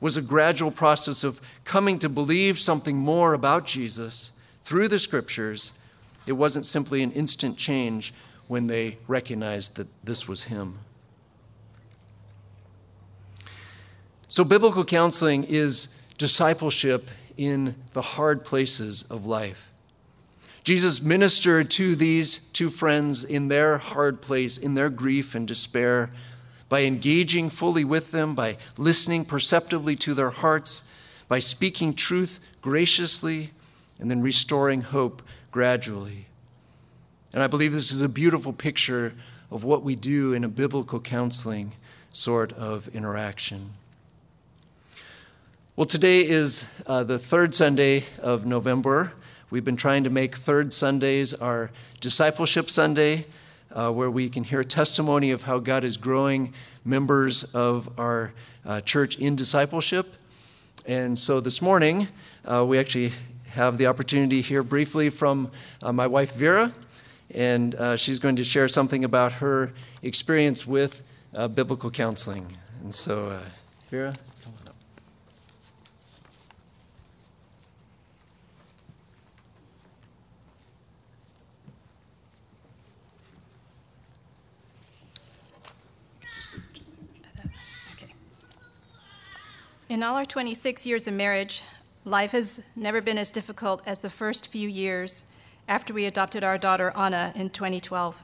was 0.00 0.16
a 0.16 0.22
gradual 0.22 0.70
process 0.70 1.24
of 1.24 1.40
coming 1.64 1.98
to 1.98 2.08
believe 2.08 2.58
something 2.58 2.96
more 2.96 3.34
about 3.34 3.66
Jesus 3.66 4.32
through 4.62 4.88
the 4.88 4.98
scriptures. 4.98 5.72
It 6.26 6.32
wasn't 6.32 6.66
simply 6.66 7.02
an 7.02 7.12
instant 7.12 7.56
change 7.56 8.12
when 8.48 8.66
they 8.66 8.98
recognized 9.08 9.76
that 9.76 9.88
this 10.04 10.28
was 10.28 10.44
Him. 10.44 10.78
So, 14.28 14.44
biblical 14.44 14.84
counseling 14.84 15.44
is 15.44 15.94
discipleship 16.18 17.08
in 17.36 17.76
the 17.92 18.02
hard 18.02 18.44
places 18.44 19.04
of 19.04 19.24
life. 19.24 19.66
Jesus 20.64 21.00
ministered 21.00 21.70
to 21.72 21.94
these 21.94 22.38
two 22.38 22.70
friends 22.70 23.22
in 23.22 23.46
their 23.46 23.78
hard 23.78 24.20
place, 24.20 24.58
in 24.58 24.74
their 24.74 24.90
grief 24.90 25.36
and 25.36 25.46
despair, 25.46 26.10
by 26.68 26.82
engaging 26.82 27.50
fully 27.50 27.84
with 27.84 28.10
them, 28.10 28.34
by 28.34 28.56
listening 28.76 29.24
perceptively 29.24 29.94
to 29.94 30.12
their 30.12 30.30
hearts, 30.30 30.82
by 31.28 31.38
speaking 31.38 31.94
truth 31.94 32.40
graciously, 32.60 33.50
and 34.00 34.10
then 34.10 34.20
restoring 34.20 34.80
hope 34.80 35.22
gradually. 35.52 36.26
And 37.32 37.44
I 37.44 37.46
believe 37.46 37.72
this 37.72 37.92
is 37.92 38.02
a 38.02 38.08
beautiful 38.08 38.52
picture 38.52 39.14
of 39.52 39.62
what 39.62 39.84
we 39.84 39.94
do 39.94 40.32
in 40.32 40.42
a 40.42 40.48
biblical 40.48 40.98
counseling 40.98 41.74
sort 42.12 42.52
of 42.54 42.88
interaction. 42.88 43.74
Well, 45.76 45.84
today 45.84 46.26
is 46.26 46.72
uh, 46.86 47.04
the 47.04 47.18
third 47.18 47.54
Sunday 47.54 48.04
of 48.22 48.46
November. 48.46 49.12
We've 49.50 49.62
been 49.62 49.76
trying 49.76 50.04
to 50.04 50.10
make 50.10 50.34
third 50.34 50.72
Sundays 50.72 51.34
our 51.34 51.70
discipleship 52.00 52.70
Sunday, 52.70 53.26
uh, 53.70 53.92
where 53.92 54.10
we 54.10 54.30
can 54.30 54.42
hear 54.42 54.64
testimony 54.64 55.32
of 55.32 55.42
how 55.42 55.58
God 55.58 55.84
is 55.84 55.98
growing 55.98 56.54
members 56.82 57.44
of 57.54 57.90
our 58.00 58.32
uh, 58.64 58.80
church 58.80 59.18
in 59.18 59.36
discipleship. 59.36 60.14
And 60.86 61.18
so 61.18 61.40
this 61.40 61.60
morning, 61.60 62.08
uh, 62.46 62.64
we 62.66 62.78
actually 62.78 63.12
have 63.50 63.76
the 63.76 63.86
opportunity 63.86 64.40
to 64.40 64.48
hear 64.48 64.62
briefly 64.62 65.10
from 65.10 65.50
uh, 65.82 65.92
my 65.92 66.06
wife, 66.06 66.36
Vera, 66.36 66.72
and 67.34 67.74
uh, 67.74 67.96
she's 67.96 68.18
going 68.18 68.36
to 68.36 68.44
share 68.44 68.68
something 68.68 69.04
about 69.04 69.30
her 69.30 69.72
experience 70.02 70.66
with 70.66 71.02
biblical 71.54 71.90
counseling. 71.90 72.50
And 72.82 72.94
so, 72.94 73.38
Vera? 73.90 74.14
In 89.96 90.02
all 90.02 90.16
our 90.16 90.26
26 90.26 90.84
years 90.84 91.08
of 91.08 91.14
marriage, 91.14 91.62
life 92.04 92.32
has 92.32 92.62
never 92.76 93.00
been 93.00 93.16
as 93.16 93.30
difficult 93.30 93.82
as 93.86 94.00
the 94.00 94.10
first 94.10 94.52
few 94.52 94.68
years 94.68 95.22
after 95.66 95.94
we 95.94 96.04
adopted 96.04 96.44
our 96.44 96.58
daughter 96.58 96.92
Anna 96.94 97.32
in 97.34 97.48
2012. 97.48 98.22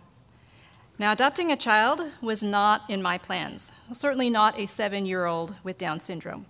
Now, 0.99 1.13
adopting 1.13 1.51
a 1.51 1.57
child 1.57 2.03
was 2.21 2.43
not 2.43 2.83
in 2.91 3.01
my 3.01 3.17
plans, 3.17 3.73
certainly 3.91 4.29
not 4.29 4.59
a 4.59 4.67
seven 4.67 5.07
year 5.07 5.25
old 5.25 5.55
with 5.65 5.79
Down 5.79 5.99
syndrome. 5.99 6.45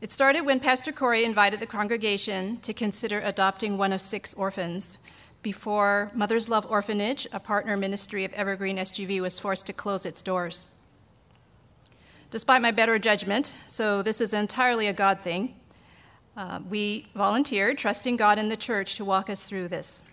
It 0.00 0.10
started 0.10 0.40
when 0.40 0.58
Pastor 0.58 0.90
Corey 0.90 1.24
invited 1.24 1.60
the 1.60 1.66
congregation 1.66 2.56
to 2.62 2.74
consider 2.74 3.20
adopting 3.20 3.78
one 3.78 3.92
of 3.92 4.00
six 4.00 4.34
orphans 4.34 4.98
before 5.40 6.10
Mother's 6.16 6.48
Love 6.48 6.66
Orphanage, 6.68 7.28
a 7.32 7.38
partner 7.38 7.76
ministry 7.76 8.24
of 8.24 8.32
Evergreen 8.32 8.76
SGV, 8.76 9.20
was 9.20 9.38
forced 9.38 9.66
to 9.66 9.72
close 9.72 10.04
its 10.04 10.20
doors 10.20 10.66
despite 12.30 12.62
my 12.62 12.70
better 12.70 12.98
judgment, 12.98 13.56
so 13.68 14.02
this 14.02 14.20
is 14.20 14.32
entirely 14.32 14.86
a 14.86 14.92
God 14.92 15.20
thing. 15.20 15.54
Uh, 16.36 16.60
we 16.68 17.06
volunteered, 17.14 17.76
trusting 17.76 18.16
God 18.16 18.38
and 18.38 18.50
the 18.50 18.56
church 18.56 18.94
to 18.96 19.04
walk 19.04 19.28
us 19.28 19.48
through 19.48 19.68
this. 19.68 20.04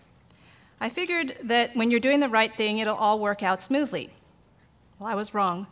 I 0.82 0.90
figured 0.90 1.38
that 1.44 1.76
when 1.76 1.90
you're 1.90 2.00
doing 2.00 2.20
the 2.20 2.30
right 2.30 2.56
thing, 2.56 2.80
it'll 2.80 2.96
all 2.96 3.20
work 3.20 3.42
out 3.42 3.64
smoothly. 3.64 4.10
Well, 5.00 5.10
I 5.10 5.16
was 5.16 5.34
wrong. 5.34 5.68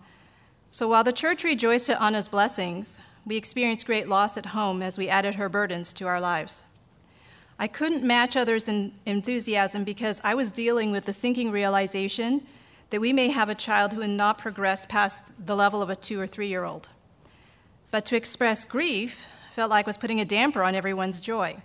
So 0.69 0.87
while 0.87 1.03
the 1.03 1.13
church 1.13 1.43
rejoiced 1.43 1.89
at 1.89 2.01
Anna's 2.01 2.27
blessings, 2.27 3.01
we 3.25 3.37
experienced 3.37 3.85
great 3.85 4.07
loss 4.07 4.37
at 4.37 4.47
home 4.47 4.81
as 4.81 4.97
we 4.97 5.09
added 5.09 5.35
her 5.35 5.49
burdens 5.49 5.93
to 5.95 6.07
our 6.07 6.21
lives. 6.21 6.63
I 7.57 7.67
couldn't 7.67 8.03
match 8.03 8.35
others' 8.35 8.67
in 8.67 8.93
enthusiasm 9.05 9.83
because 9.83 10.21
I 10.23 10.35
was 10.35 10.51
dealing 10.51 10.91
with 10.91 11.05
the 11.05 11.13
sinking 11.13 11.51
realization 11.51 12.45
that 12.89 13.01
we 13.01 13.13
may 13.13 13.29
have 13.29 13.49
a 13.49 13.55
child 13.55 13.93
who 13.93 14.01
had 14.01 14.09
not 14.09 14.37
progressed 14.37 14.89
past 14.89 15.31
the 15.43 15.55
level 15.55 15.81
of 15.81 15.89
a 15.89 15.95
two 15.95 16.19
or 16.19 16.27
three 16.27 16.47
year 16.47 16.63
old. 16.63 16.89
But 17.91 18.05
to 18.05 18.15
express 18.15 18.65
grief 18.65 19.27
felt 19.53 19.71
like 19.71 19.87
was 19.87 19.97
putting 19.97 20.19
a 20.19 20.25
damper 20.25 20.63
on 20.63 20.75
everyone's 20.75 21.21
joy. 21.21 21.57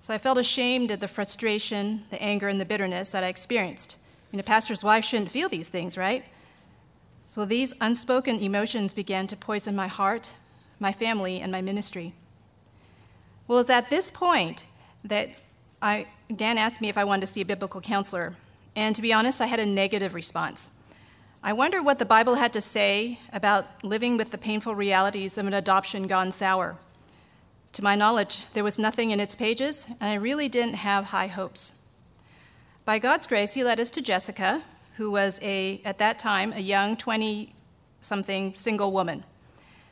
So 0.00 0.12
I 0.12 0.18
felt 0.18 0.38
ashamed 0.38 0.90
at 0.90 1.00
the 1.00 1.06
frustration, 1.06 2.02
the 2.10 2.20
anger, 2.20 2.48
and 2.48 2.60
the 2.60 2.64
bitterness 2.64 3.12
that 3.12 3.22
I 3.22 3.28
experienced. 3.28 3.96
I 4.00 4.36
mean, 4.36 4.40
a 4.40 4.42
pastor's 4.42 4.82
wife 4.82 5.04
shouldn't 5.04 5.30
feel 5.30 5.48
these 5.48 5.68
things, 5.68 5.96
right? 5.96 6.24
So 7.24 7.44
these 7.44 7.72
unspoken 7.80 8.40
emotions 8.40 8.92
began 8.92 9.28
to 9.28 9.36
poison 9.36 9.76
my 9.76 9.86
heart, 9.86 10.34
my 10.80 10.90
family, 10.90 11.40
and 11.40 11.52
my 11.52 11.62
ministry. 11.62 12.14
Well, 13.46 13.60
it's 13.60 13.70
at 13.70 13.90
this 13.90 14.10
point 14.10 14.66
that 15.04 15.30
I, 15.80 16.08
Dan 16.34 16.58
asked 16.58 16.80
me 16.80 16.88
if 16.88 16.98
I 16.98 17.04
wanted 17.04 17.20
to 17.22 17.32
see 17.32 17.40
a 17.40 17.44
biblical 17.44 17.80
counselor. 17.80 18.34
And 18.74 18.96
to 18.96 19.02
be 19.02 19.12
honest, 19.12 19.40
I 19.40 19.46
had 19.46 19.60
a 19.60 19.66
negative 19.66 20.14
response. 20.14 20.70
I 21.42 21.52
wonder 21.52 21.82
what 21.82 21.98
the 21.98 22.04
Bible 22.04 22.36
had 22.36 22.52
to 22.52 22.60
say 22.60 23.18
about 23.32 23.66
living 23.84 24.16
with 24.16 24.30
the 24.30 24.38
painful 24.38 24.74
realities 24.74 25.36
of 25.36 25.46
an 25.46 25.54
adoption 25.54 26.06
gone 26.06 26.32
sour. 26.32 26.76
To 27.72 27.84
my 27.84 27.96
knowledge, 27.96 28.44
there 28.52 28.64
was 28.64 28.78
nothing 28.78 29.10
in 29.10 29.20
its 29.20 29.34
pages, 29.34 29.88
and 30.00 30.10
I 30.10 30.14
really 30.14 30.48
didn't 30.48 30.74
have 30.74 31.06
high 31.06 31.26
hopes. 31.26 31.80
By 32.84 32.98
God's 32.98 33.26
grace, 33.26 33.54
He 33.54 33.64
led 33.64 33.80
us 33.80 33.90
to 33.92 34.02
Jessica, 34.02 34.62
who 34.96 35.10
was 35.10 35.40
a, 35.42 35.80
at 35.84 35.98
that 35.98 36.18
time, 36.18 36.52
a 36.52 36.60
young 36.60 36.96
20 36.96 37.54
something 38.00 38.54
single 38.54 38.92
woman. 38.92 39.24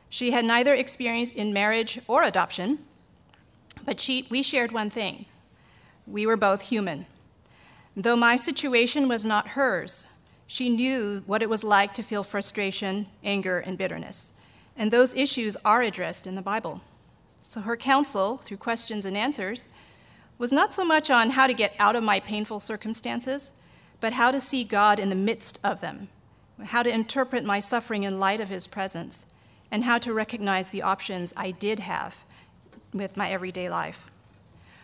She 0.08 0.32
had 0.32 0.44
neither 0.44 0.74
experience 0.74 1.30
in 1.30 1.52
marriage 1.52 2.00
or 2.06 2.22
adoption, 2.22 2.80
but 3.84 4.00
she, 4.00 4.26
we 4.30 4.42
shared 4.42 4.72
one 4.72 4.90
thing 4.90 5.26
we 6.06 6.26
were 6.26 6.36
both 6.36 6.62
human. 6.62 7.06
Though 8.02 8.16
my 8.16 8.36
situation 8.36 9.08
was 9.08 9.26
not 9.26 9.48
hers, 9.48 10.06
she 10.46 10.70
knew 10.70 11.22
what 11.26 11.42
it 11.42 11.50
was 11.50 11.62
like 11.62 11.92
to 11.92 12.02
feel 12.02 12.22
frustration, 12.22 13.06
anger, 13.22 13.58
and 13.58 13.76
bitterness. 13.76 14.32
And 14.74 14.90
those 14.90 15.14
issues 15.14 15.54
are 15.66 15.82
addressed 15.82 16.26
in 16.26 16.34
the 16.34 16.40
Bible. 16.40 16.80
So 17.42 17.60
her 17.60 17.76
counsel, 17.76 18.38
through 18.38 18.56
questions 18.56 19.04
and 19.04 19.18
answers, 19.18 19.68
was 20.38 20.50
not 20.50 20.72
so 20.72 20.82
much 20.82 21.10
on 21.10 21.28
how 21.30 21.46
to 21.46 21.52
get 21.52 21.74
out 21.78 21.94
of 21.94 22.02
my 22.02 22.20
painful 22.20 22.58
circumstances, 22.58 23.52
but 24.00 24.14
how 24.14 24.30
to 24.30 24.40
see 24.40 24.64
God 24.64 24.98
in 24.98 25.10
the 25.10 25.14
midst 25.14 25.60
of 25.62 25.82
them, 25.82 26.08
how 26.64 26.82
to 26.82 26.90
interpret 26.90 27.44
my 27.44 27.60
suffering 27.60 28.04
in 28.04 28.18
light 28.18 28.40
of 28.40 28.48
His 28.48 28.66
presence, 28.66 29.26
and 29.70 29.84
how 29.84 29.98
to 29.98 30.14
recognize 30.14 30.70
the 30.70 30.80
options 30.80 31.34
I 31.36 31.50
did 31.50 31.80
have 31.80 32.24
with 32.94 33.18
my 33.18 33.30
everyday 33.30 33.68
life. 33.68 34.10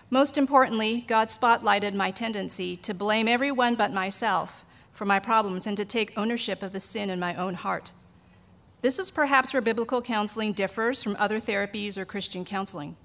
Most 0.08 0.38
importantly, 0.38 1.04
God 1.08 1.28
spotlighted 1.28 1.94
my 1.94 2.12
tendency 2.12 2.76
to 2.76 2.94
blame 2.94 3.26
everyone 3.26 3.74
but 3.74 3.92
myself 3.92 4.64
for 4.92 5.04
my 5.04 5.18
problems 5.18 5.66
and 5.66 5.76
to 5.76 5.84
take 5.84 6.16
ownership 6.16 6.62
of 6.62 6.72
the 6.72 6.80
sin 6.80 7.10
in 7.10 7.18
my 7.18 7.34
own 7.34 7.54
heart. 7.54 7.92
This 8.82 9.00
is 9.00 9.10
perhaps 9.10 9.52
where 9.52 9.60
biblical 9.60 10.00
counseling 10.00 10.52
differs 10.52 11.02
from 11.02 11.16
other 11.18 11.40
therapies 11.40 11.98
or 11.98 12.04
Christian 12.04 12.44
counseling. 12.44 12.96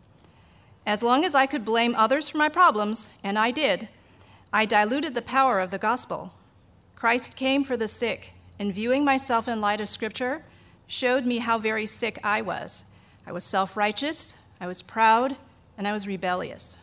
As 0.85 1.01
long 1.01 1.25
as 1.25 1.33
I 1.33 1.47
could 1.47 1.65
blame 1.65 1.95
others 1.95 2.29
for 2.29 2.37
my 2.37 2.49
problems, 2.49 3.09
and 3.23 3.37
I 3.37 3.49
did, 3.49 3.89
I 4.53 4.65
diluted 4.65 5.15
the 5.15 5.21
power 5.23 5.59
of 5.59 5.71
the 5.71 5.79
gospel. 5.79 6.33
Christ 6.95 7.35
came 7.35 7.63
for 7.63 7.77
the 7.77 7.87
sick, 7.87 8.33
and 8.59 8.73
viewing 8.73 9.03
myself 9.03 9.47
in 9.47 9.59
light 9.59 9.81
of 9.81 9.89
Scripture 9.89 10.43
showed 10.85 11.25
me 11.25 11.39
how 11.39 11.57
very 11.57 11.87
sick 11.87 12.19
I 12.23 12.43
was. 12.43 12.85
I 13.25 13.31
was 13.31 13.43
self 13.43 13.75
righteous, 13.75 14.37
I 14.59 14.67
was 14.67 14.83
proud, 14.83 15.35
and 15.77 15.87
I 15.87 15.93
was 15.93 16.07
rebellious. 16.07 16.77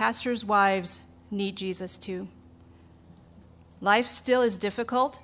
Pastors' 0.00 0.46
wives 0.46 1.02
need 1.30 1.56
Jesus 1.56 1.98
too. 1.98 2.28
Life 3.82 4.06
still 4.06 4.40
is 4.40 4.56
difficult, 4.56 5.18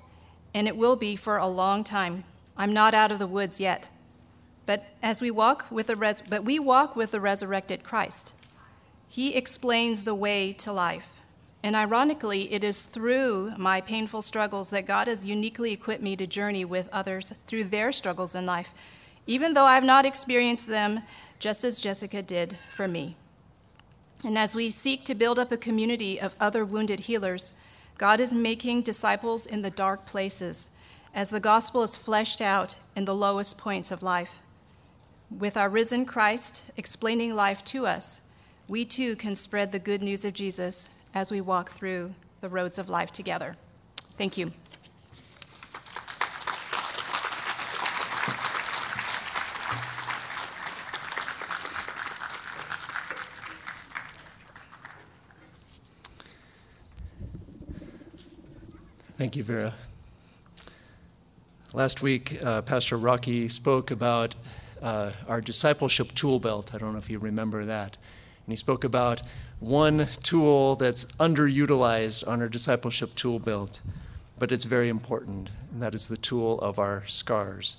and 0.53 0.67
it 0.67 0.77
will 0.77 0.95
be 0.95 1.15
for 1.15 1.37
a 1.37 1.47
long 1.47 1.83
time. 1.83 2.25
I'm 2.55 2.73
not 2.73 2.93
out 2.93 3.11
of 3.11 3.17
the 3.17 3.25
woods 3.25 3.59
yet. 3.59 3.89
But 4.67 4.85
as 5.01 5.19
we 5.19 5.31
walk 5.31 5.65
with 5.71 5.87
the 5.87 5.95
res- 5.95 6.21
but 6.21 6.43
we 6.43 6.59
walk 6.59 6.95
with 6.95 7.09
the 7.09 7.19
resurrected 7.19 7.83
Christ. 7.83 8.35
He 9.07 9.33
explains 9.33 10.03
the 10.03 10.13
way 10.13 10.51
to 10.51 10.71
life. 10.71 11.21
And 11.63 11.75
ironically, 11.75 12.53
it 12.53 12.63
is 12.63 12.83
through 12.83 13.53
my 13.57 13.81
painful 13.81 14.21
struggles 14.21 14.69
that 14.69 14.85
God 14.85 15.07
has 15.07 15.25
uniquely 15.25 15.73
equipped 15.73 16.03
me 16.03 16.15
to 16.17 16.27
journey 16.27 16.65
with 16.65 16.87
others 16.93 17.33
through 17.47 17.63
their 17.63 17.91
struggles 17.91 18.35
in 18.35 18.45
life, 18.45 18.75
even 19.25 19.55
though 19.55 19.65
I've 19.65 19.83
not 19.83 20.05
experienced 20.05 20.67
them 20.67 21.01
just 21.39 21.63
as 21.63 21.81
Jessica 21.81 22.21
did 22.21 22.57
for 22.69 22.87
me. 22.87 23.15
And 24.27 24.37
as 24.37 24.53
we 24.53 24.69
seek 24.71 25.05
to 25.05 25.15
build 25.15 25.39
up 25.39 25.53
a 25.53 25.57
community 25.57 26.19
of 26.19 26.35
other 26.37 26.65
wounded 26.65 26.99
healers, 26.99 27.53
God 27.97 28.19
is 28.19 28.33
making 28.33 28.81
disciples 28.81 29.45
in 29.45 29.61
the 29.61 29.69
dark 29.69 30.05
places 30.05 30.75
as 31.15 31.29
the 31.29 31.39
gospel 31.39 31.81
is 31.81 31.95
fleshed 31.95 32.41
out 32.41 32.75
in 32.93 33.05
the 33.05 33.15
lowest 33.15 33.57
points 33.57 33.89
of 33.89 34.03
life. 34.03 34.41
With 35.31 35.55
our 35.55 35.69
risen 35.69 36.05
Christ 36.05 36.71
explaining 36.75 37.37
life 37.37 37.63
to 37.65 37.85
us, 37.87 38.29
we 38.67 38.83
too 38.83 39.15
can 39.15 39.33
spread 39.33 39.71
the 39.71 39.79
good 39.79 40.01
news 40.01 40.25
of 40.25 40.33
Jesus 40.33 40.89
as 41.15 41.31
we 41.31 41.39
walk 41.39 41.69
through 41.69 42.13
the 42.41 42.49
roads 42.49 42.77
of 42.77 42.89
life 42.89 43.13
together. 43.13 43.55
Thank 44.17 44.37
you. 44.37 44.51
Thank 59.17 59.35
you, 59.35 59.41
Vera. 59.41 59.73
Last 61.73 62.03
week, 62.03 62.37
uh, 62.43 62.61
Pastor 62.61 62.97
Rocky 62.97 63.47
spoke 63.49 63.89
about 63.89 64.35
uh, 64.79 65.11
our 65.27 65.41
discipleship 65.41 66.13
tool 66.13 66.39
belt. 66.39 66.75
I 66.75 66.77
don't 66.77 66.91
know 66.91 66.99
if 66.99 67.09
you 67.09 67.17
remember 67.17 67.65
that. 67.65 67.97
And 68.45 68.51
he 68.51 68.55
spoke 68.55 68.83
about 68.83 69.23
one 69.59 70.07
tool 70.21 70.75
that's 70.75 71.05
underutilized 71.19 72.27
on 72.27 72.43
our 72.43 72.47
discipleship 72.47 73.15
tool 73.15 73.39
belt, 73.39 73.81
but 74.37 74.51
it's 74.51 74.65
very 74.65 74.87
important, 74.87 75.49
and 75.71 75.81
that 75.81 75.95
is 75.95 76.07
the 76.07 76.17
tool 76.17 76.59
of 76.59 76.77
our 76.77 77.03
scars. 77.07 77.77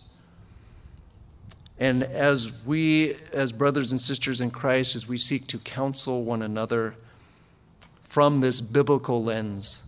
And 1.79 2.03
as 2.03 2.65
we, 2.67 3.15
as 3.33 3.53
brothers 3.53 3.93
and 3.93 4.01
sisters 4.01 4.41
in 4.41 4.51
Christ, 4.51 4.97
as 4.97 5.07
we 5.07 5.17
seek 5.17 5.47
to 5.47 5.59
counsel 5.59 6.25
one 6.25 6.43
another 6.43 6.97
from 8.03 8.41
this 8.41 8.61
biblical 8.61 9.23
lens, 9.23 9.88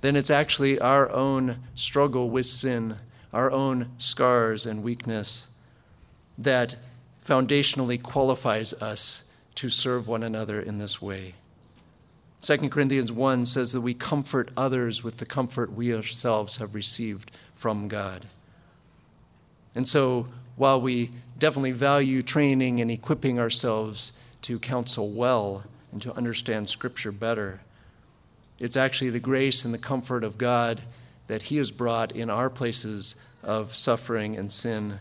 then 0.00 0.16
it's 0.16 0.30
actually 0.30 0.78
our 0.78 1.10
own 1.10 1.58
struggle 1.74 2.30
with 2.30 2.46
sin, 2.46 2.96
our 3.32 3.50
own 3.50 3.90
scars 3.98 4.66
and 4.66 4.82
weakness 4.82 5.48
that 6.38 6.76
foundationally 7.24 8.00
qualifies 8.00 8.72
us 8.74 9.24
to 9.56 9.68
serve 9.68 10.06
one 10.06 10.22
another 10.22 10.60
in 10.60 10.78
this 10.78 11.00
way. 11.00 11.34
2 12.42 12.68
Corinthians 12.68 13.10
1 13.10 13.46
says 13.46 13.72
that 13.72 13.80
we 13.80 13.94
comfort 13.94 14.50
others 14.56 15.02
with 15.02 15.16
the 15.16 15.26
comfort 15.26 15.72
we 15.72 15.92
ourselves 15.92 16.58
have 16.58 16.74
received 16.74 17.32
from 17.54 17.88
God. 17.88 18.26
And 19.74 19.88
so, 19.88 20.26
while 20.54 20.80
we 20.80 21.10
definitely 21.38 21.72
value 21.72 22.22
training 22.22 22.80
and 22.80 22.90
equipping 22.90 23.40
ourselves 23.40 24.12
to 24.42 24.58
counsel 24.58 25.10
well 25.10 25.64
and 25.90 26.00
to 26.02 26.14
understand 26.14 26.68
Scripture 26.68 27.12
better, 27.12 27.60
it's 28.58 28.76
actually 28.76 29.10
the 29.10 29.20
grace 29.20 29.64
and 29.64 29.74
the 29.74 29.78
comfort 29.78 30.24
of 30.24 30.38
God 30.38 30.80
that 31.26 31.42
He 31.42 31.56
has 31.56 31.70
brought 31.70 32.12
in 32.12 32.30
our 32.30 32.48
places 32.48 33.16
of 33.42 33.74
suffering 33.74 34.36
and 34.36 34.50
sin 34.50 35.00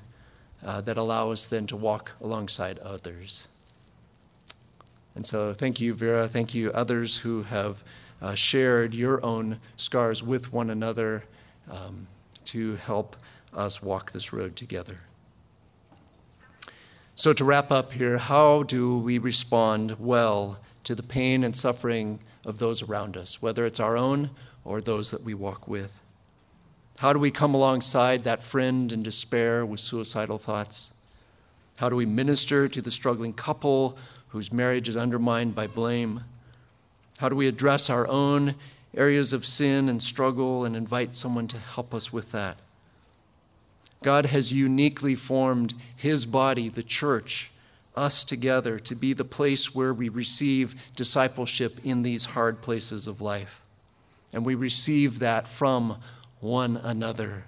uh, 0.63 0.81
that 0.81 0.97
allow 0.97 1.31
us 1.31 1.47
then 1.47 1.67
to 1.67 1.75
walk 1.75 2.13
alongside 2.21 2.79
others. 2.79 3.47
And 5.15 5.25
so, 5.25 5.53
thank 5.53 5.79
you, 5.79 5.93
Vera. 5.93 6.27
Thank 6.27 6.53
you, 6.53 6.71
others 6.71 7.17
who 7.17 7.43
have 7.43 7.83
uh, 8.21 8.35
shared 8.35 8.93
your 8.93 9.23
own 9.23 9.59
scars 9.77 10.21
with 10.21 10.51
one 10.51 10.69
another 10.69 11.23
um, 11.71 12.07
to 12.45 12.75
help 12.75 13.15
us 13.53 13.81
walk 13.81 14.11
this 14.11 14.33
road 14.33 14.55
together. 14.55 14.97
So, 17.15 17.31
to 17.31 17.45
wrap 17.45 17.71
up 17.71 17.93
here, 17.93 18.17
how 18.17 18.63
do 18.63 18.97
we 18.97 19.17
respond 19.17 19.97
well 19.99 20.59
to 20.83 20.95
the 20.95 21.03
pain 21.03 21.43
and 21.43 21.55
suffering 21.55 22.19
of 22.45 22.59
those 22.59 22.83
around 22.83 23.17
us, 23.17 23.41
whether 23.41 23.65
it's 23.65 23.79
our 23.79 23.97
own 23.97 24.29
or 24.63 24.79
those 24.79 25.11
that 25.11 25.23
we 25.23 25.33
walk 25.33 25.67
with? 25.67 25.99
How 26.99 27.11
do 27.11 27.19
we 27.19 27.31
come 27.31 27.53
alongside 27.53 28.23
that 28.23 28.43
friend 28.43 28.91
in 28.91 29.03
despair 29.03 29.65
with 29.65 29.79
suicidal 29.79 30.37
thoughts? 30.37 30.93
How 31.77 31.89
do 31.89 31.95
we 31.95 32.05
minister 32.05 32.69
to 32.69 32.81
the 32.81 32.91
struggling 32.91 33.33
couple 33.33 33.97
whose 34.29 34.53
marriage 34.53 34.87
is 34.87 34.95
undermined 34.95 35.55
by 35.55 35.67
blame? 35.67 36.23
How 37.17 37.27
do 37.27 37.35
we 37.35 37.47
address 37.47 37.89
our 37.89 38.07
own 38.07 38.55
areas 38.95 39.33
of 39.33 39.45
sin 39.45 39.89
and 39.89 40.01
struggle 40.01 40.63
and 40.63 40.75
invite 40.75 41.15
someone 41.15 41.47
to 41.49 41.57
help 41.57 41.93
us 41.93 42.13
with 42.13 42.31
that? 42.31 42.57
God 44.03 44.27
has 44.27 44.53
uniquely 44.53 45.15
formed 45.15 45.73
his 45.95 46.25
body, 46.25 46.69
the 46.69 46.83
church, 46.83 47.51
us 47.95 48.23
together, 48.23 48.79
to 48.79 48.95
be 48.95 49.13
the 49.13 49.25
place 49.25 49.73
where 49.73 49.93
we 49.93 50.09
receive 50.09 50.75
discipleship 50.95 51.79
in 51.83 52.01
these 52.01 52.25
hard 52.25 52.61
places 52.61 53.07
of 53.07 53.21
life. 53.21 53.61
And 54.33 54.45
we 54.45 54.55
receive 54.55 55.19
that 55.19 55.47
from 55.47 55.97
one 56.39 56.77
another. 56.77 57.45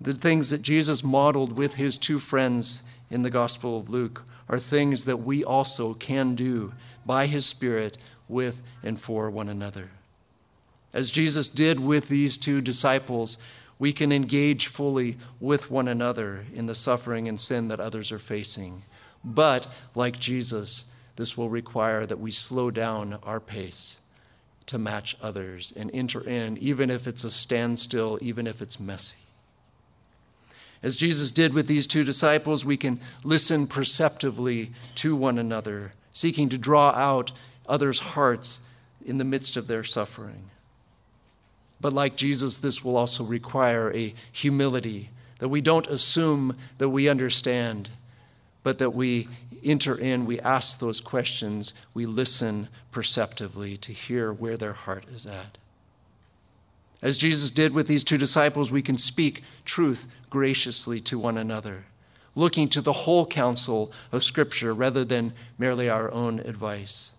The 0.00 0.14
things 0.14 0.50
that 0.50 0.62
Jesus 0.62 1.04
modeled 1.04 1.56
with 1.56 1.74
his 1.74 1.96
two 1.96 2.18
friends 2.18 2.82
in 3.10 3.22
the 3.22 3.30
Gospel 3.30 3.78
of 3.78 3.88
Luke 3.88 4.24
are 4.48 4.58
things 4.58 5.04
that 5.04 5.18
we 5.18 5.44
also 5.44 5.94
can 5.94 6.34
do 6.34 6.72
by 7.06 7.26
his 7.26 7.46
Spirit 7.46 7.98
with 8.28 8.62
and 8.82 9.00
for 9.00 9.30
one 9.30 9.48
another. 9.48 9.90
As 10.92 11.10
Jesus 11.10 11.48
did 11.48 11.80
with 11.80 12.08
these 12.08 12.36
two 12.36 12.60
disciples, 12.60 13.38
we 13.78 13.92
can 13.92 14.12
engage 14.12 14.66
fully 14.66 15.16
with 15.40 15.70
one 15.70 15.88
another 15.88 16.44
in 16.54 16.66
the 16.66 16.74
suffering 16.74 17.28
and 17.28 17.40
sin 17.40 17.68
that 17.68 17.80
others 17.80 18.12
are 18.12 18.18
facing. 18.18 18.82
But, 19.24 19.66
like 19.94 20.18
Jesus, 20.18 20.92
this 21.16 21.36
will 21.36 21.50
require 21.50 22.06
that 22.06 22.20
we 22.20 22.30
slow 22.30 22.70
down 22.70 23.18
our 23.22 23.40
pace 23.40 24.00
to 24.66 24.78
match 24.78 25.16
others 25.20 25.72
and 25.76 25.90
enter 25.92 26.26
in, 26.26 26.56
even 26.58 26.90
if 26.90 27.06
it's 27.06 27.24
a 27.24 27.30
standstill, 27.30 28.18
even 28.22 28.46
if 28.46 28.62
it's 28.62 28.80
messy. 28.80 29.18
As 30.82 30.96
Jesus 30.96 31.30
did 31.30 31.54
with 31.54 31.66
these 31.66 31.86
two 31.86 32.02
disciples, 32.02 32.64
we 32.64 32.76
can 32.76 33.00
listen 33.22 33.66
perceptively 33.66 34.72
to 34.96 35.14
one 35.14 35.38
another, 35.38 35.92
seeking 36.12 36.48
to 36.48 36.58
draw 36.58 36.90
out 36.90 37.32
others' 37.68 38.00
hearts 38.00 38.60
in 39.04 39.18
the 39.18 39.24
midst 39.24 39.56
of 39.56 39.68
their 39.68 39.84
suffering. 39.84 40.50
But 41.82 41.92
like 41.92 42.16
Jesus, 42.16 42.56
this 42.56 42.82
will 42.82 42.96
also 42.96 43.24
require 43.24 43.92
a 43.92 44.14
humility 44.30 45.10
that 45.40 45.48
we 45.48 45.60
don't 45.60 45.88
assume 45.88 46.56
that 46.78 46.88
we 46.88 47.08
understand, 47.08 47.90
but 48.62 48.78
that 48.78 48.90
we 48.90 49.28
enter 49.64 49.98
in, 49.98 50.24
we 50.24 50.38
ask 50.40 50.78
those 50.78 51.00
questions, 51.00 51.74
we 51.92 52.06
listen 52.06 52.68
perceptively 52.92 53.76
to 53.76 53.92
hear 53.92 54.32
where 54.32 54.56
their 54.56 54.72
heart 54.72 55.04
is 55.12 55.26
at. 55.26 55.58
As 57.02 57.18
Jesus 57.18 57.50
did 57.50 57.74
with 57.74 57.88
these 57.88 58.04
two 58.04 58.18
disciples, 58.18 58.70
we 58.70 58.82
can 58.82 58.96
speak 58.96 59.42
truth 59.64 60.06
graciously 60.30 61.00
to 61.00 61.18
one 61.18 61.36
another, 61.36 61.86
looking 62.36 62.68
to 62.68 62.80
the 62.80 62.92
whole 62.92 63.26
counsel 63.26 63.92
of 64.12 64.22
Scripture 64.22 64.72
rather 64.72 65.04
than 65.04 65.32
merely 65.58 65.90
our 65.90 66.12
own 66.12 66.38
advice. 66.40 67.10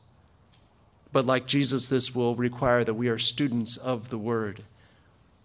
But 1.13 1.27
like 1.27 1.45
Jesus, 1.45 1.87
this 1.87 2.15
will 2.15 2.35
require 2.35 2.83
that 2.83 2.95
we 2.95 3.07
are 3.07 3.19
students 3.19 3.77
of 3.77 4.09
the 4.09 4.17
Word, 4.17 4.63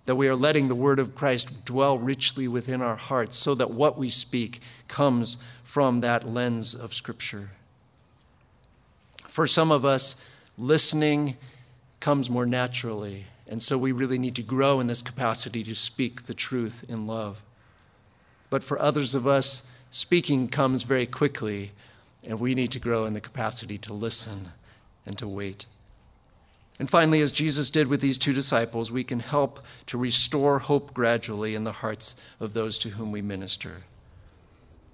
that 0.06 0.16
we 0.16 0.26
are 0.26 0.34
letting 0.34 0.66
the 0.66 0.74
Word 0.74 0.98
of 0.98 1.14
Christ 1.14 1.66
dwell 1.66 1.98
richly 1.98 2.48
within 2.48 2.80
our 2.80 2.96
hearts 2.96 3.36
so 3.36 3.54
that 3.54 3.70
what 3.70 3.98
we 3.98 4.08
speak 4.08 4.60
comes 4.88 5.36
from 5.62 6.00
that 6.00 6.26
lens 6.26 6.74
of 6.74 6.94
Scripture. 6.94 7.50
For 9.28 9.46
some 9.46 9.70
of 9.70 9.84
us, 9.84 10.24
listening 10.56 11.36
comes 12.00 12.30
more 12.30 12.46
naturally, 12.46 13.26
and 13.46 13.62
so 13.62 13.76
we 13.76 13.92
really 13.92 14.18
need 14.18 14.36
to 14.36 14.42
grow 14.42 14.80
in 14.80 14.86
this 14.86 15.02
capacity 15.02 15.62
to 15.64 15.74
speak 15.74 16.22
the 16.22 16.34
truth 16.34 16.82
in 16.88 17.06
love. 17.06 17.42
But 18.48 18.64
for 18.64 18.80
others 18.80 19.14
of 19.14 19.26
us, 19.26 19.70
speaking 19.90 20.48
comes 20.48 20.82
very 20.82 21.04
quickly, 21.04 21.72
and 22.26 22.40
we 22.40 22.54
need 22.54 22.72
to 22.72 22.78
grow 22.78 23.04
in 23.04 23.12
the 23.12 23.20
capacity 23.20 23.76
to 23.78 23.92
listen 23.92 24.48
and 25.08 25.18
to 25.18 25.26
wait. 25.26 25.66
And 26.78 26.88
finally, 26.88 27.20
as 27.20 27.32
Jesus 27.32 27.70
did 27.70 27.88
with 27.88 28.00
these 28.00 28.18
two 28.18 28.32
disciples, 28.32 28.92
we 28.92 29.02
can 29.02 29.18
help 29.18 29.58
to 29.86 29.98
restore 29.98 30.60
hope 30.60 30.94
gradually 30.94 31.56
in 31.56 31.64
the 31.64 31.72
hearts 31.72 32.14
of 32.38 32.54
those 32.54 32.78
to 32.78 32.90
whom 32.90 33.10
we 33.10 33.20
minister. 33.20 33.82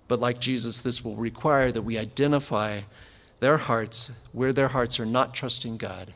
But 0.08 0.20
like 0.20 0.40
Jesus, 0.40 0.80
this 0.80 1.04
will 1.04 1.16
require 1.16 1.70
that 1.70 1.82
we 1.82 1.98
identify 1.98 2.82
their 3.40 3.58
hearts 3.58 4.12
where 4.32 4.52
their 4.52 4.68
hearts 4.68 4.98
are 4.98 5.04
not 5.04 5.34
trusting 5.34 5.76
God 5.76 6.14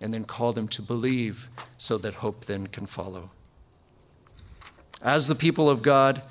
and 0.00 0.12
then 0.12 0.24
call 0.24 0.52
them 0.52 0.66
to 0.68 0.82
believe 0.82 1.48
so 1.78 1.98
that 1.98 2.14
hope 2.14 2.46
then 2.46 2.66
can 2.66 2.86
follow. 2.86 3.30
As 5.02 5.28
the 5.28 5.34
people 5.34 5.70
of 5.70 5.82
God, 5.82 6.22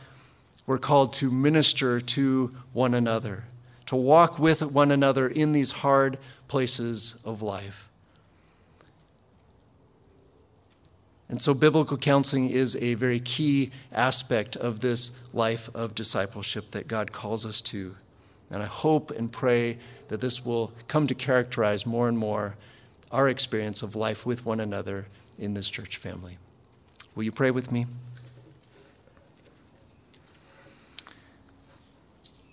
we're 0.66 0.78
called 0.78 1.14
to 1.14 1.32
minister 1.32 2.00
to 2.00 2.56
one 2.74 2.94
another, 2.94 3.46
to 3.90 3.96
walk 3.96 4.38
with 4.38 4.62
one 4.62 4.92
another 4.92 5.28
in 5.28 5.52
these 5.52 5.72
hard 5.72 6.20
places 6.48 7.20
of 7.26 7.42
life. 7.42 7.90
And 11.28 11.42
so, 11.42 11.56
biblical 11.56 11.98
counseling 11.98 12.52
is 12.52 12.76
a 12.76 12.94
very 12.94 13.20
key 13.20 13.72
aspect 13.92 14.56
of 14.56 14.82
this 14.82 15.20
life 15.34 15.72
of 15.74 15.96
discipleship 15.96 16.70
that 16.70 16.88
God 16.88 17.12
calls 17.12 17.48
us 17.48 17.62
to. 17.62 17.96
And 18.52 18.62
I 18.62 18.68
hope 18.68 19.10
and 19.10 19.32
pray 19.32 19.80
that 20.10 20.22
this 20.22 20.46
will 20.46 20.72
come 20.88 21.08
to 21.08 21.16
characterize 21.16 21.88
more 21.88 22.08
and 22.08 22.18
more 22.18 22.58
our 23.12 23.28
experience 23.28 23.82
of 23.82 23.96
life 23.96 24.24
with 24.24 24.46
one 24.46 24.60
another 24.60 25.08
in 25.40 25.56
this 25.56 25.68
church 25.68 25.98
family. 25.98 26.38
Will 27.16 27.24
you 27.24 27.32
pray 27.32 27.50
with 27.50 27.72
me? 27.72 27.88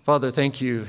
Father, 0.03 0.31
thank 0.31 0.63
you 0.63 0.87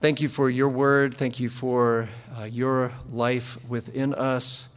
Thank 0.00 0.22
you 0.22 0.28
for 0.28 0.48
your 0.48 0.70
word. 0.70 1.14
Thank 1.14 1.40
you 1.40 1.50
for 1.50 2.08
uh, 2.34 2.44
your 2.44 2.92
life 3.10 3.58
within 3.68 4.14
us. 4.14 4.70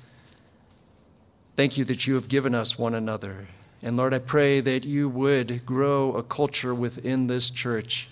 Thank 1.56 1.78
you 1.78 1.86
that 1.86 2.06
you 2.06 2.16
have 2.16 2.28
given 2.28 2.54
us 2.54 2.78
one 2.78 2.94
another. 2.94 3.48
And 3.82 3.96
Lord, 3.96 4.14
I 4.14 4.20
pray 4.20 4.60
that 4.60 4.84
you 4.84 5.08
would 5.08 5.66
grow 5.66 6.12
a 6.12 6.24
culture 6.24 6.76
within 6.76 7.28
this 7.28 7.50
church 7.50 8.10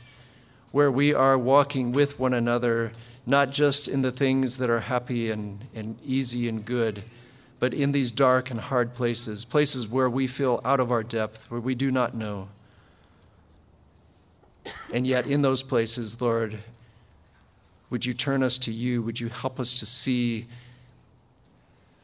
where 0.72 0.90
we 0.90 1.14
are 1.14 1.38
walking 1.38 1.92
with 1.92 2.18
one 2.18 2.34
another, 2.34 2.94
not 3.26 3.52
just 3.52 3.90
in 3.90 4.04
the 4.04 4.12
things 4.14 4.58
that 4.60 4.70
are 4.70 4.80
happy 4.80 5.30
and, 5.30 5.66
and 5.76 6.00
easy 6.06 6.48
and 6.48 6.64
good, 6.64 7.04
but 7.60 7.74
in 7.74 7.92
these 7.92 8.12
dark 8.12 8.52
and 8.52 8.62
hard 8.62 8.94
places, 8.94 9.44
places 9.44 9.86
where 9.86 10.10
we 10.10 10.28
feel 10.28 10.62
out 10.64 10.80
of 10.80 10.94
our 10.94 11.04
depth, 11.04 11.52
where 11.52 11.60
we 11.60 11.76
do 11.76 11.92
not 11.92 12.16
know. 12.16 12.48
And 14.94 15.06
yet, 15.06 15.28
in 15.28 15.42
those 15.42 15.62
places, 15.62 16.22
Lord, 16.22 16.60
would 17.92 18.06
you 18.06 18.14
turn 18.14 18.42
us 18.42 18.58
to 18.58 18.72
you? 18.72 19.04
Would 19.04 19.20
you 19.20 19.30
help 19.30 19.60
us 19.60 19.76
to 19.76 19.86
see 19.86 20.46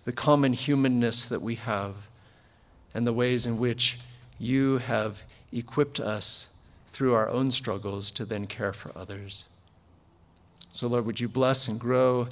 the 0.04 0.12
common 0.12 0.54
humanness 0.54 1.26
that 1.26 1.42
we 1.42 1.56
have 1.56 1.96
and 2.94 3.08
the 3.08 3.14
ways 3.14 3.46
in 3.46 3.58
which 3.58 3.98
you 4.38 4.78
have 4.78 5.24
equipped 5.52 6.00
us 6.00 6.50
through 6.88 7.14
our 7.14 7.32
own 7.32 7.50
struggles 7.52 8.12
to 8.12 8.26
then 8.26 8.46
care 8.48 8.74
for 8.74 8.92
others? 8.96 9.46
So, 10.72 10.88
Lord, 10.88 11.06
would 11.06 11.20
you 11.20 11.30
bless 11.30 11.68
and 11.68 11.80
grow 11.80 12.28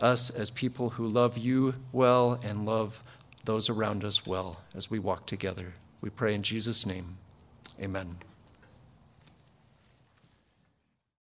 us 0.00 0.30
as 0.30 0.50
people 0.50 0.90
who 0.90 1.06
love 1.06 1.38
you 1.38 1.74
well 1.92 2.40
and 2.42 2.66
love 2.66 3.02
those 3.44 3.68
around 3.68 4.02
us 4.02 4.26
well 4.26 4.60
as 4.74 4.90
we 4.90 4.98
walk 4.98 5.26
together? 5.26 5.74
We 6.00 6.10
pray 6.10 6.34
in 6.34 6.42
Jesus' 6.42 6.86
name. 6.86 7.18
Amen. 7.80 8.16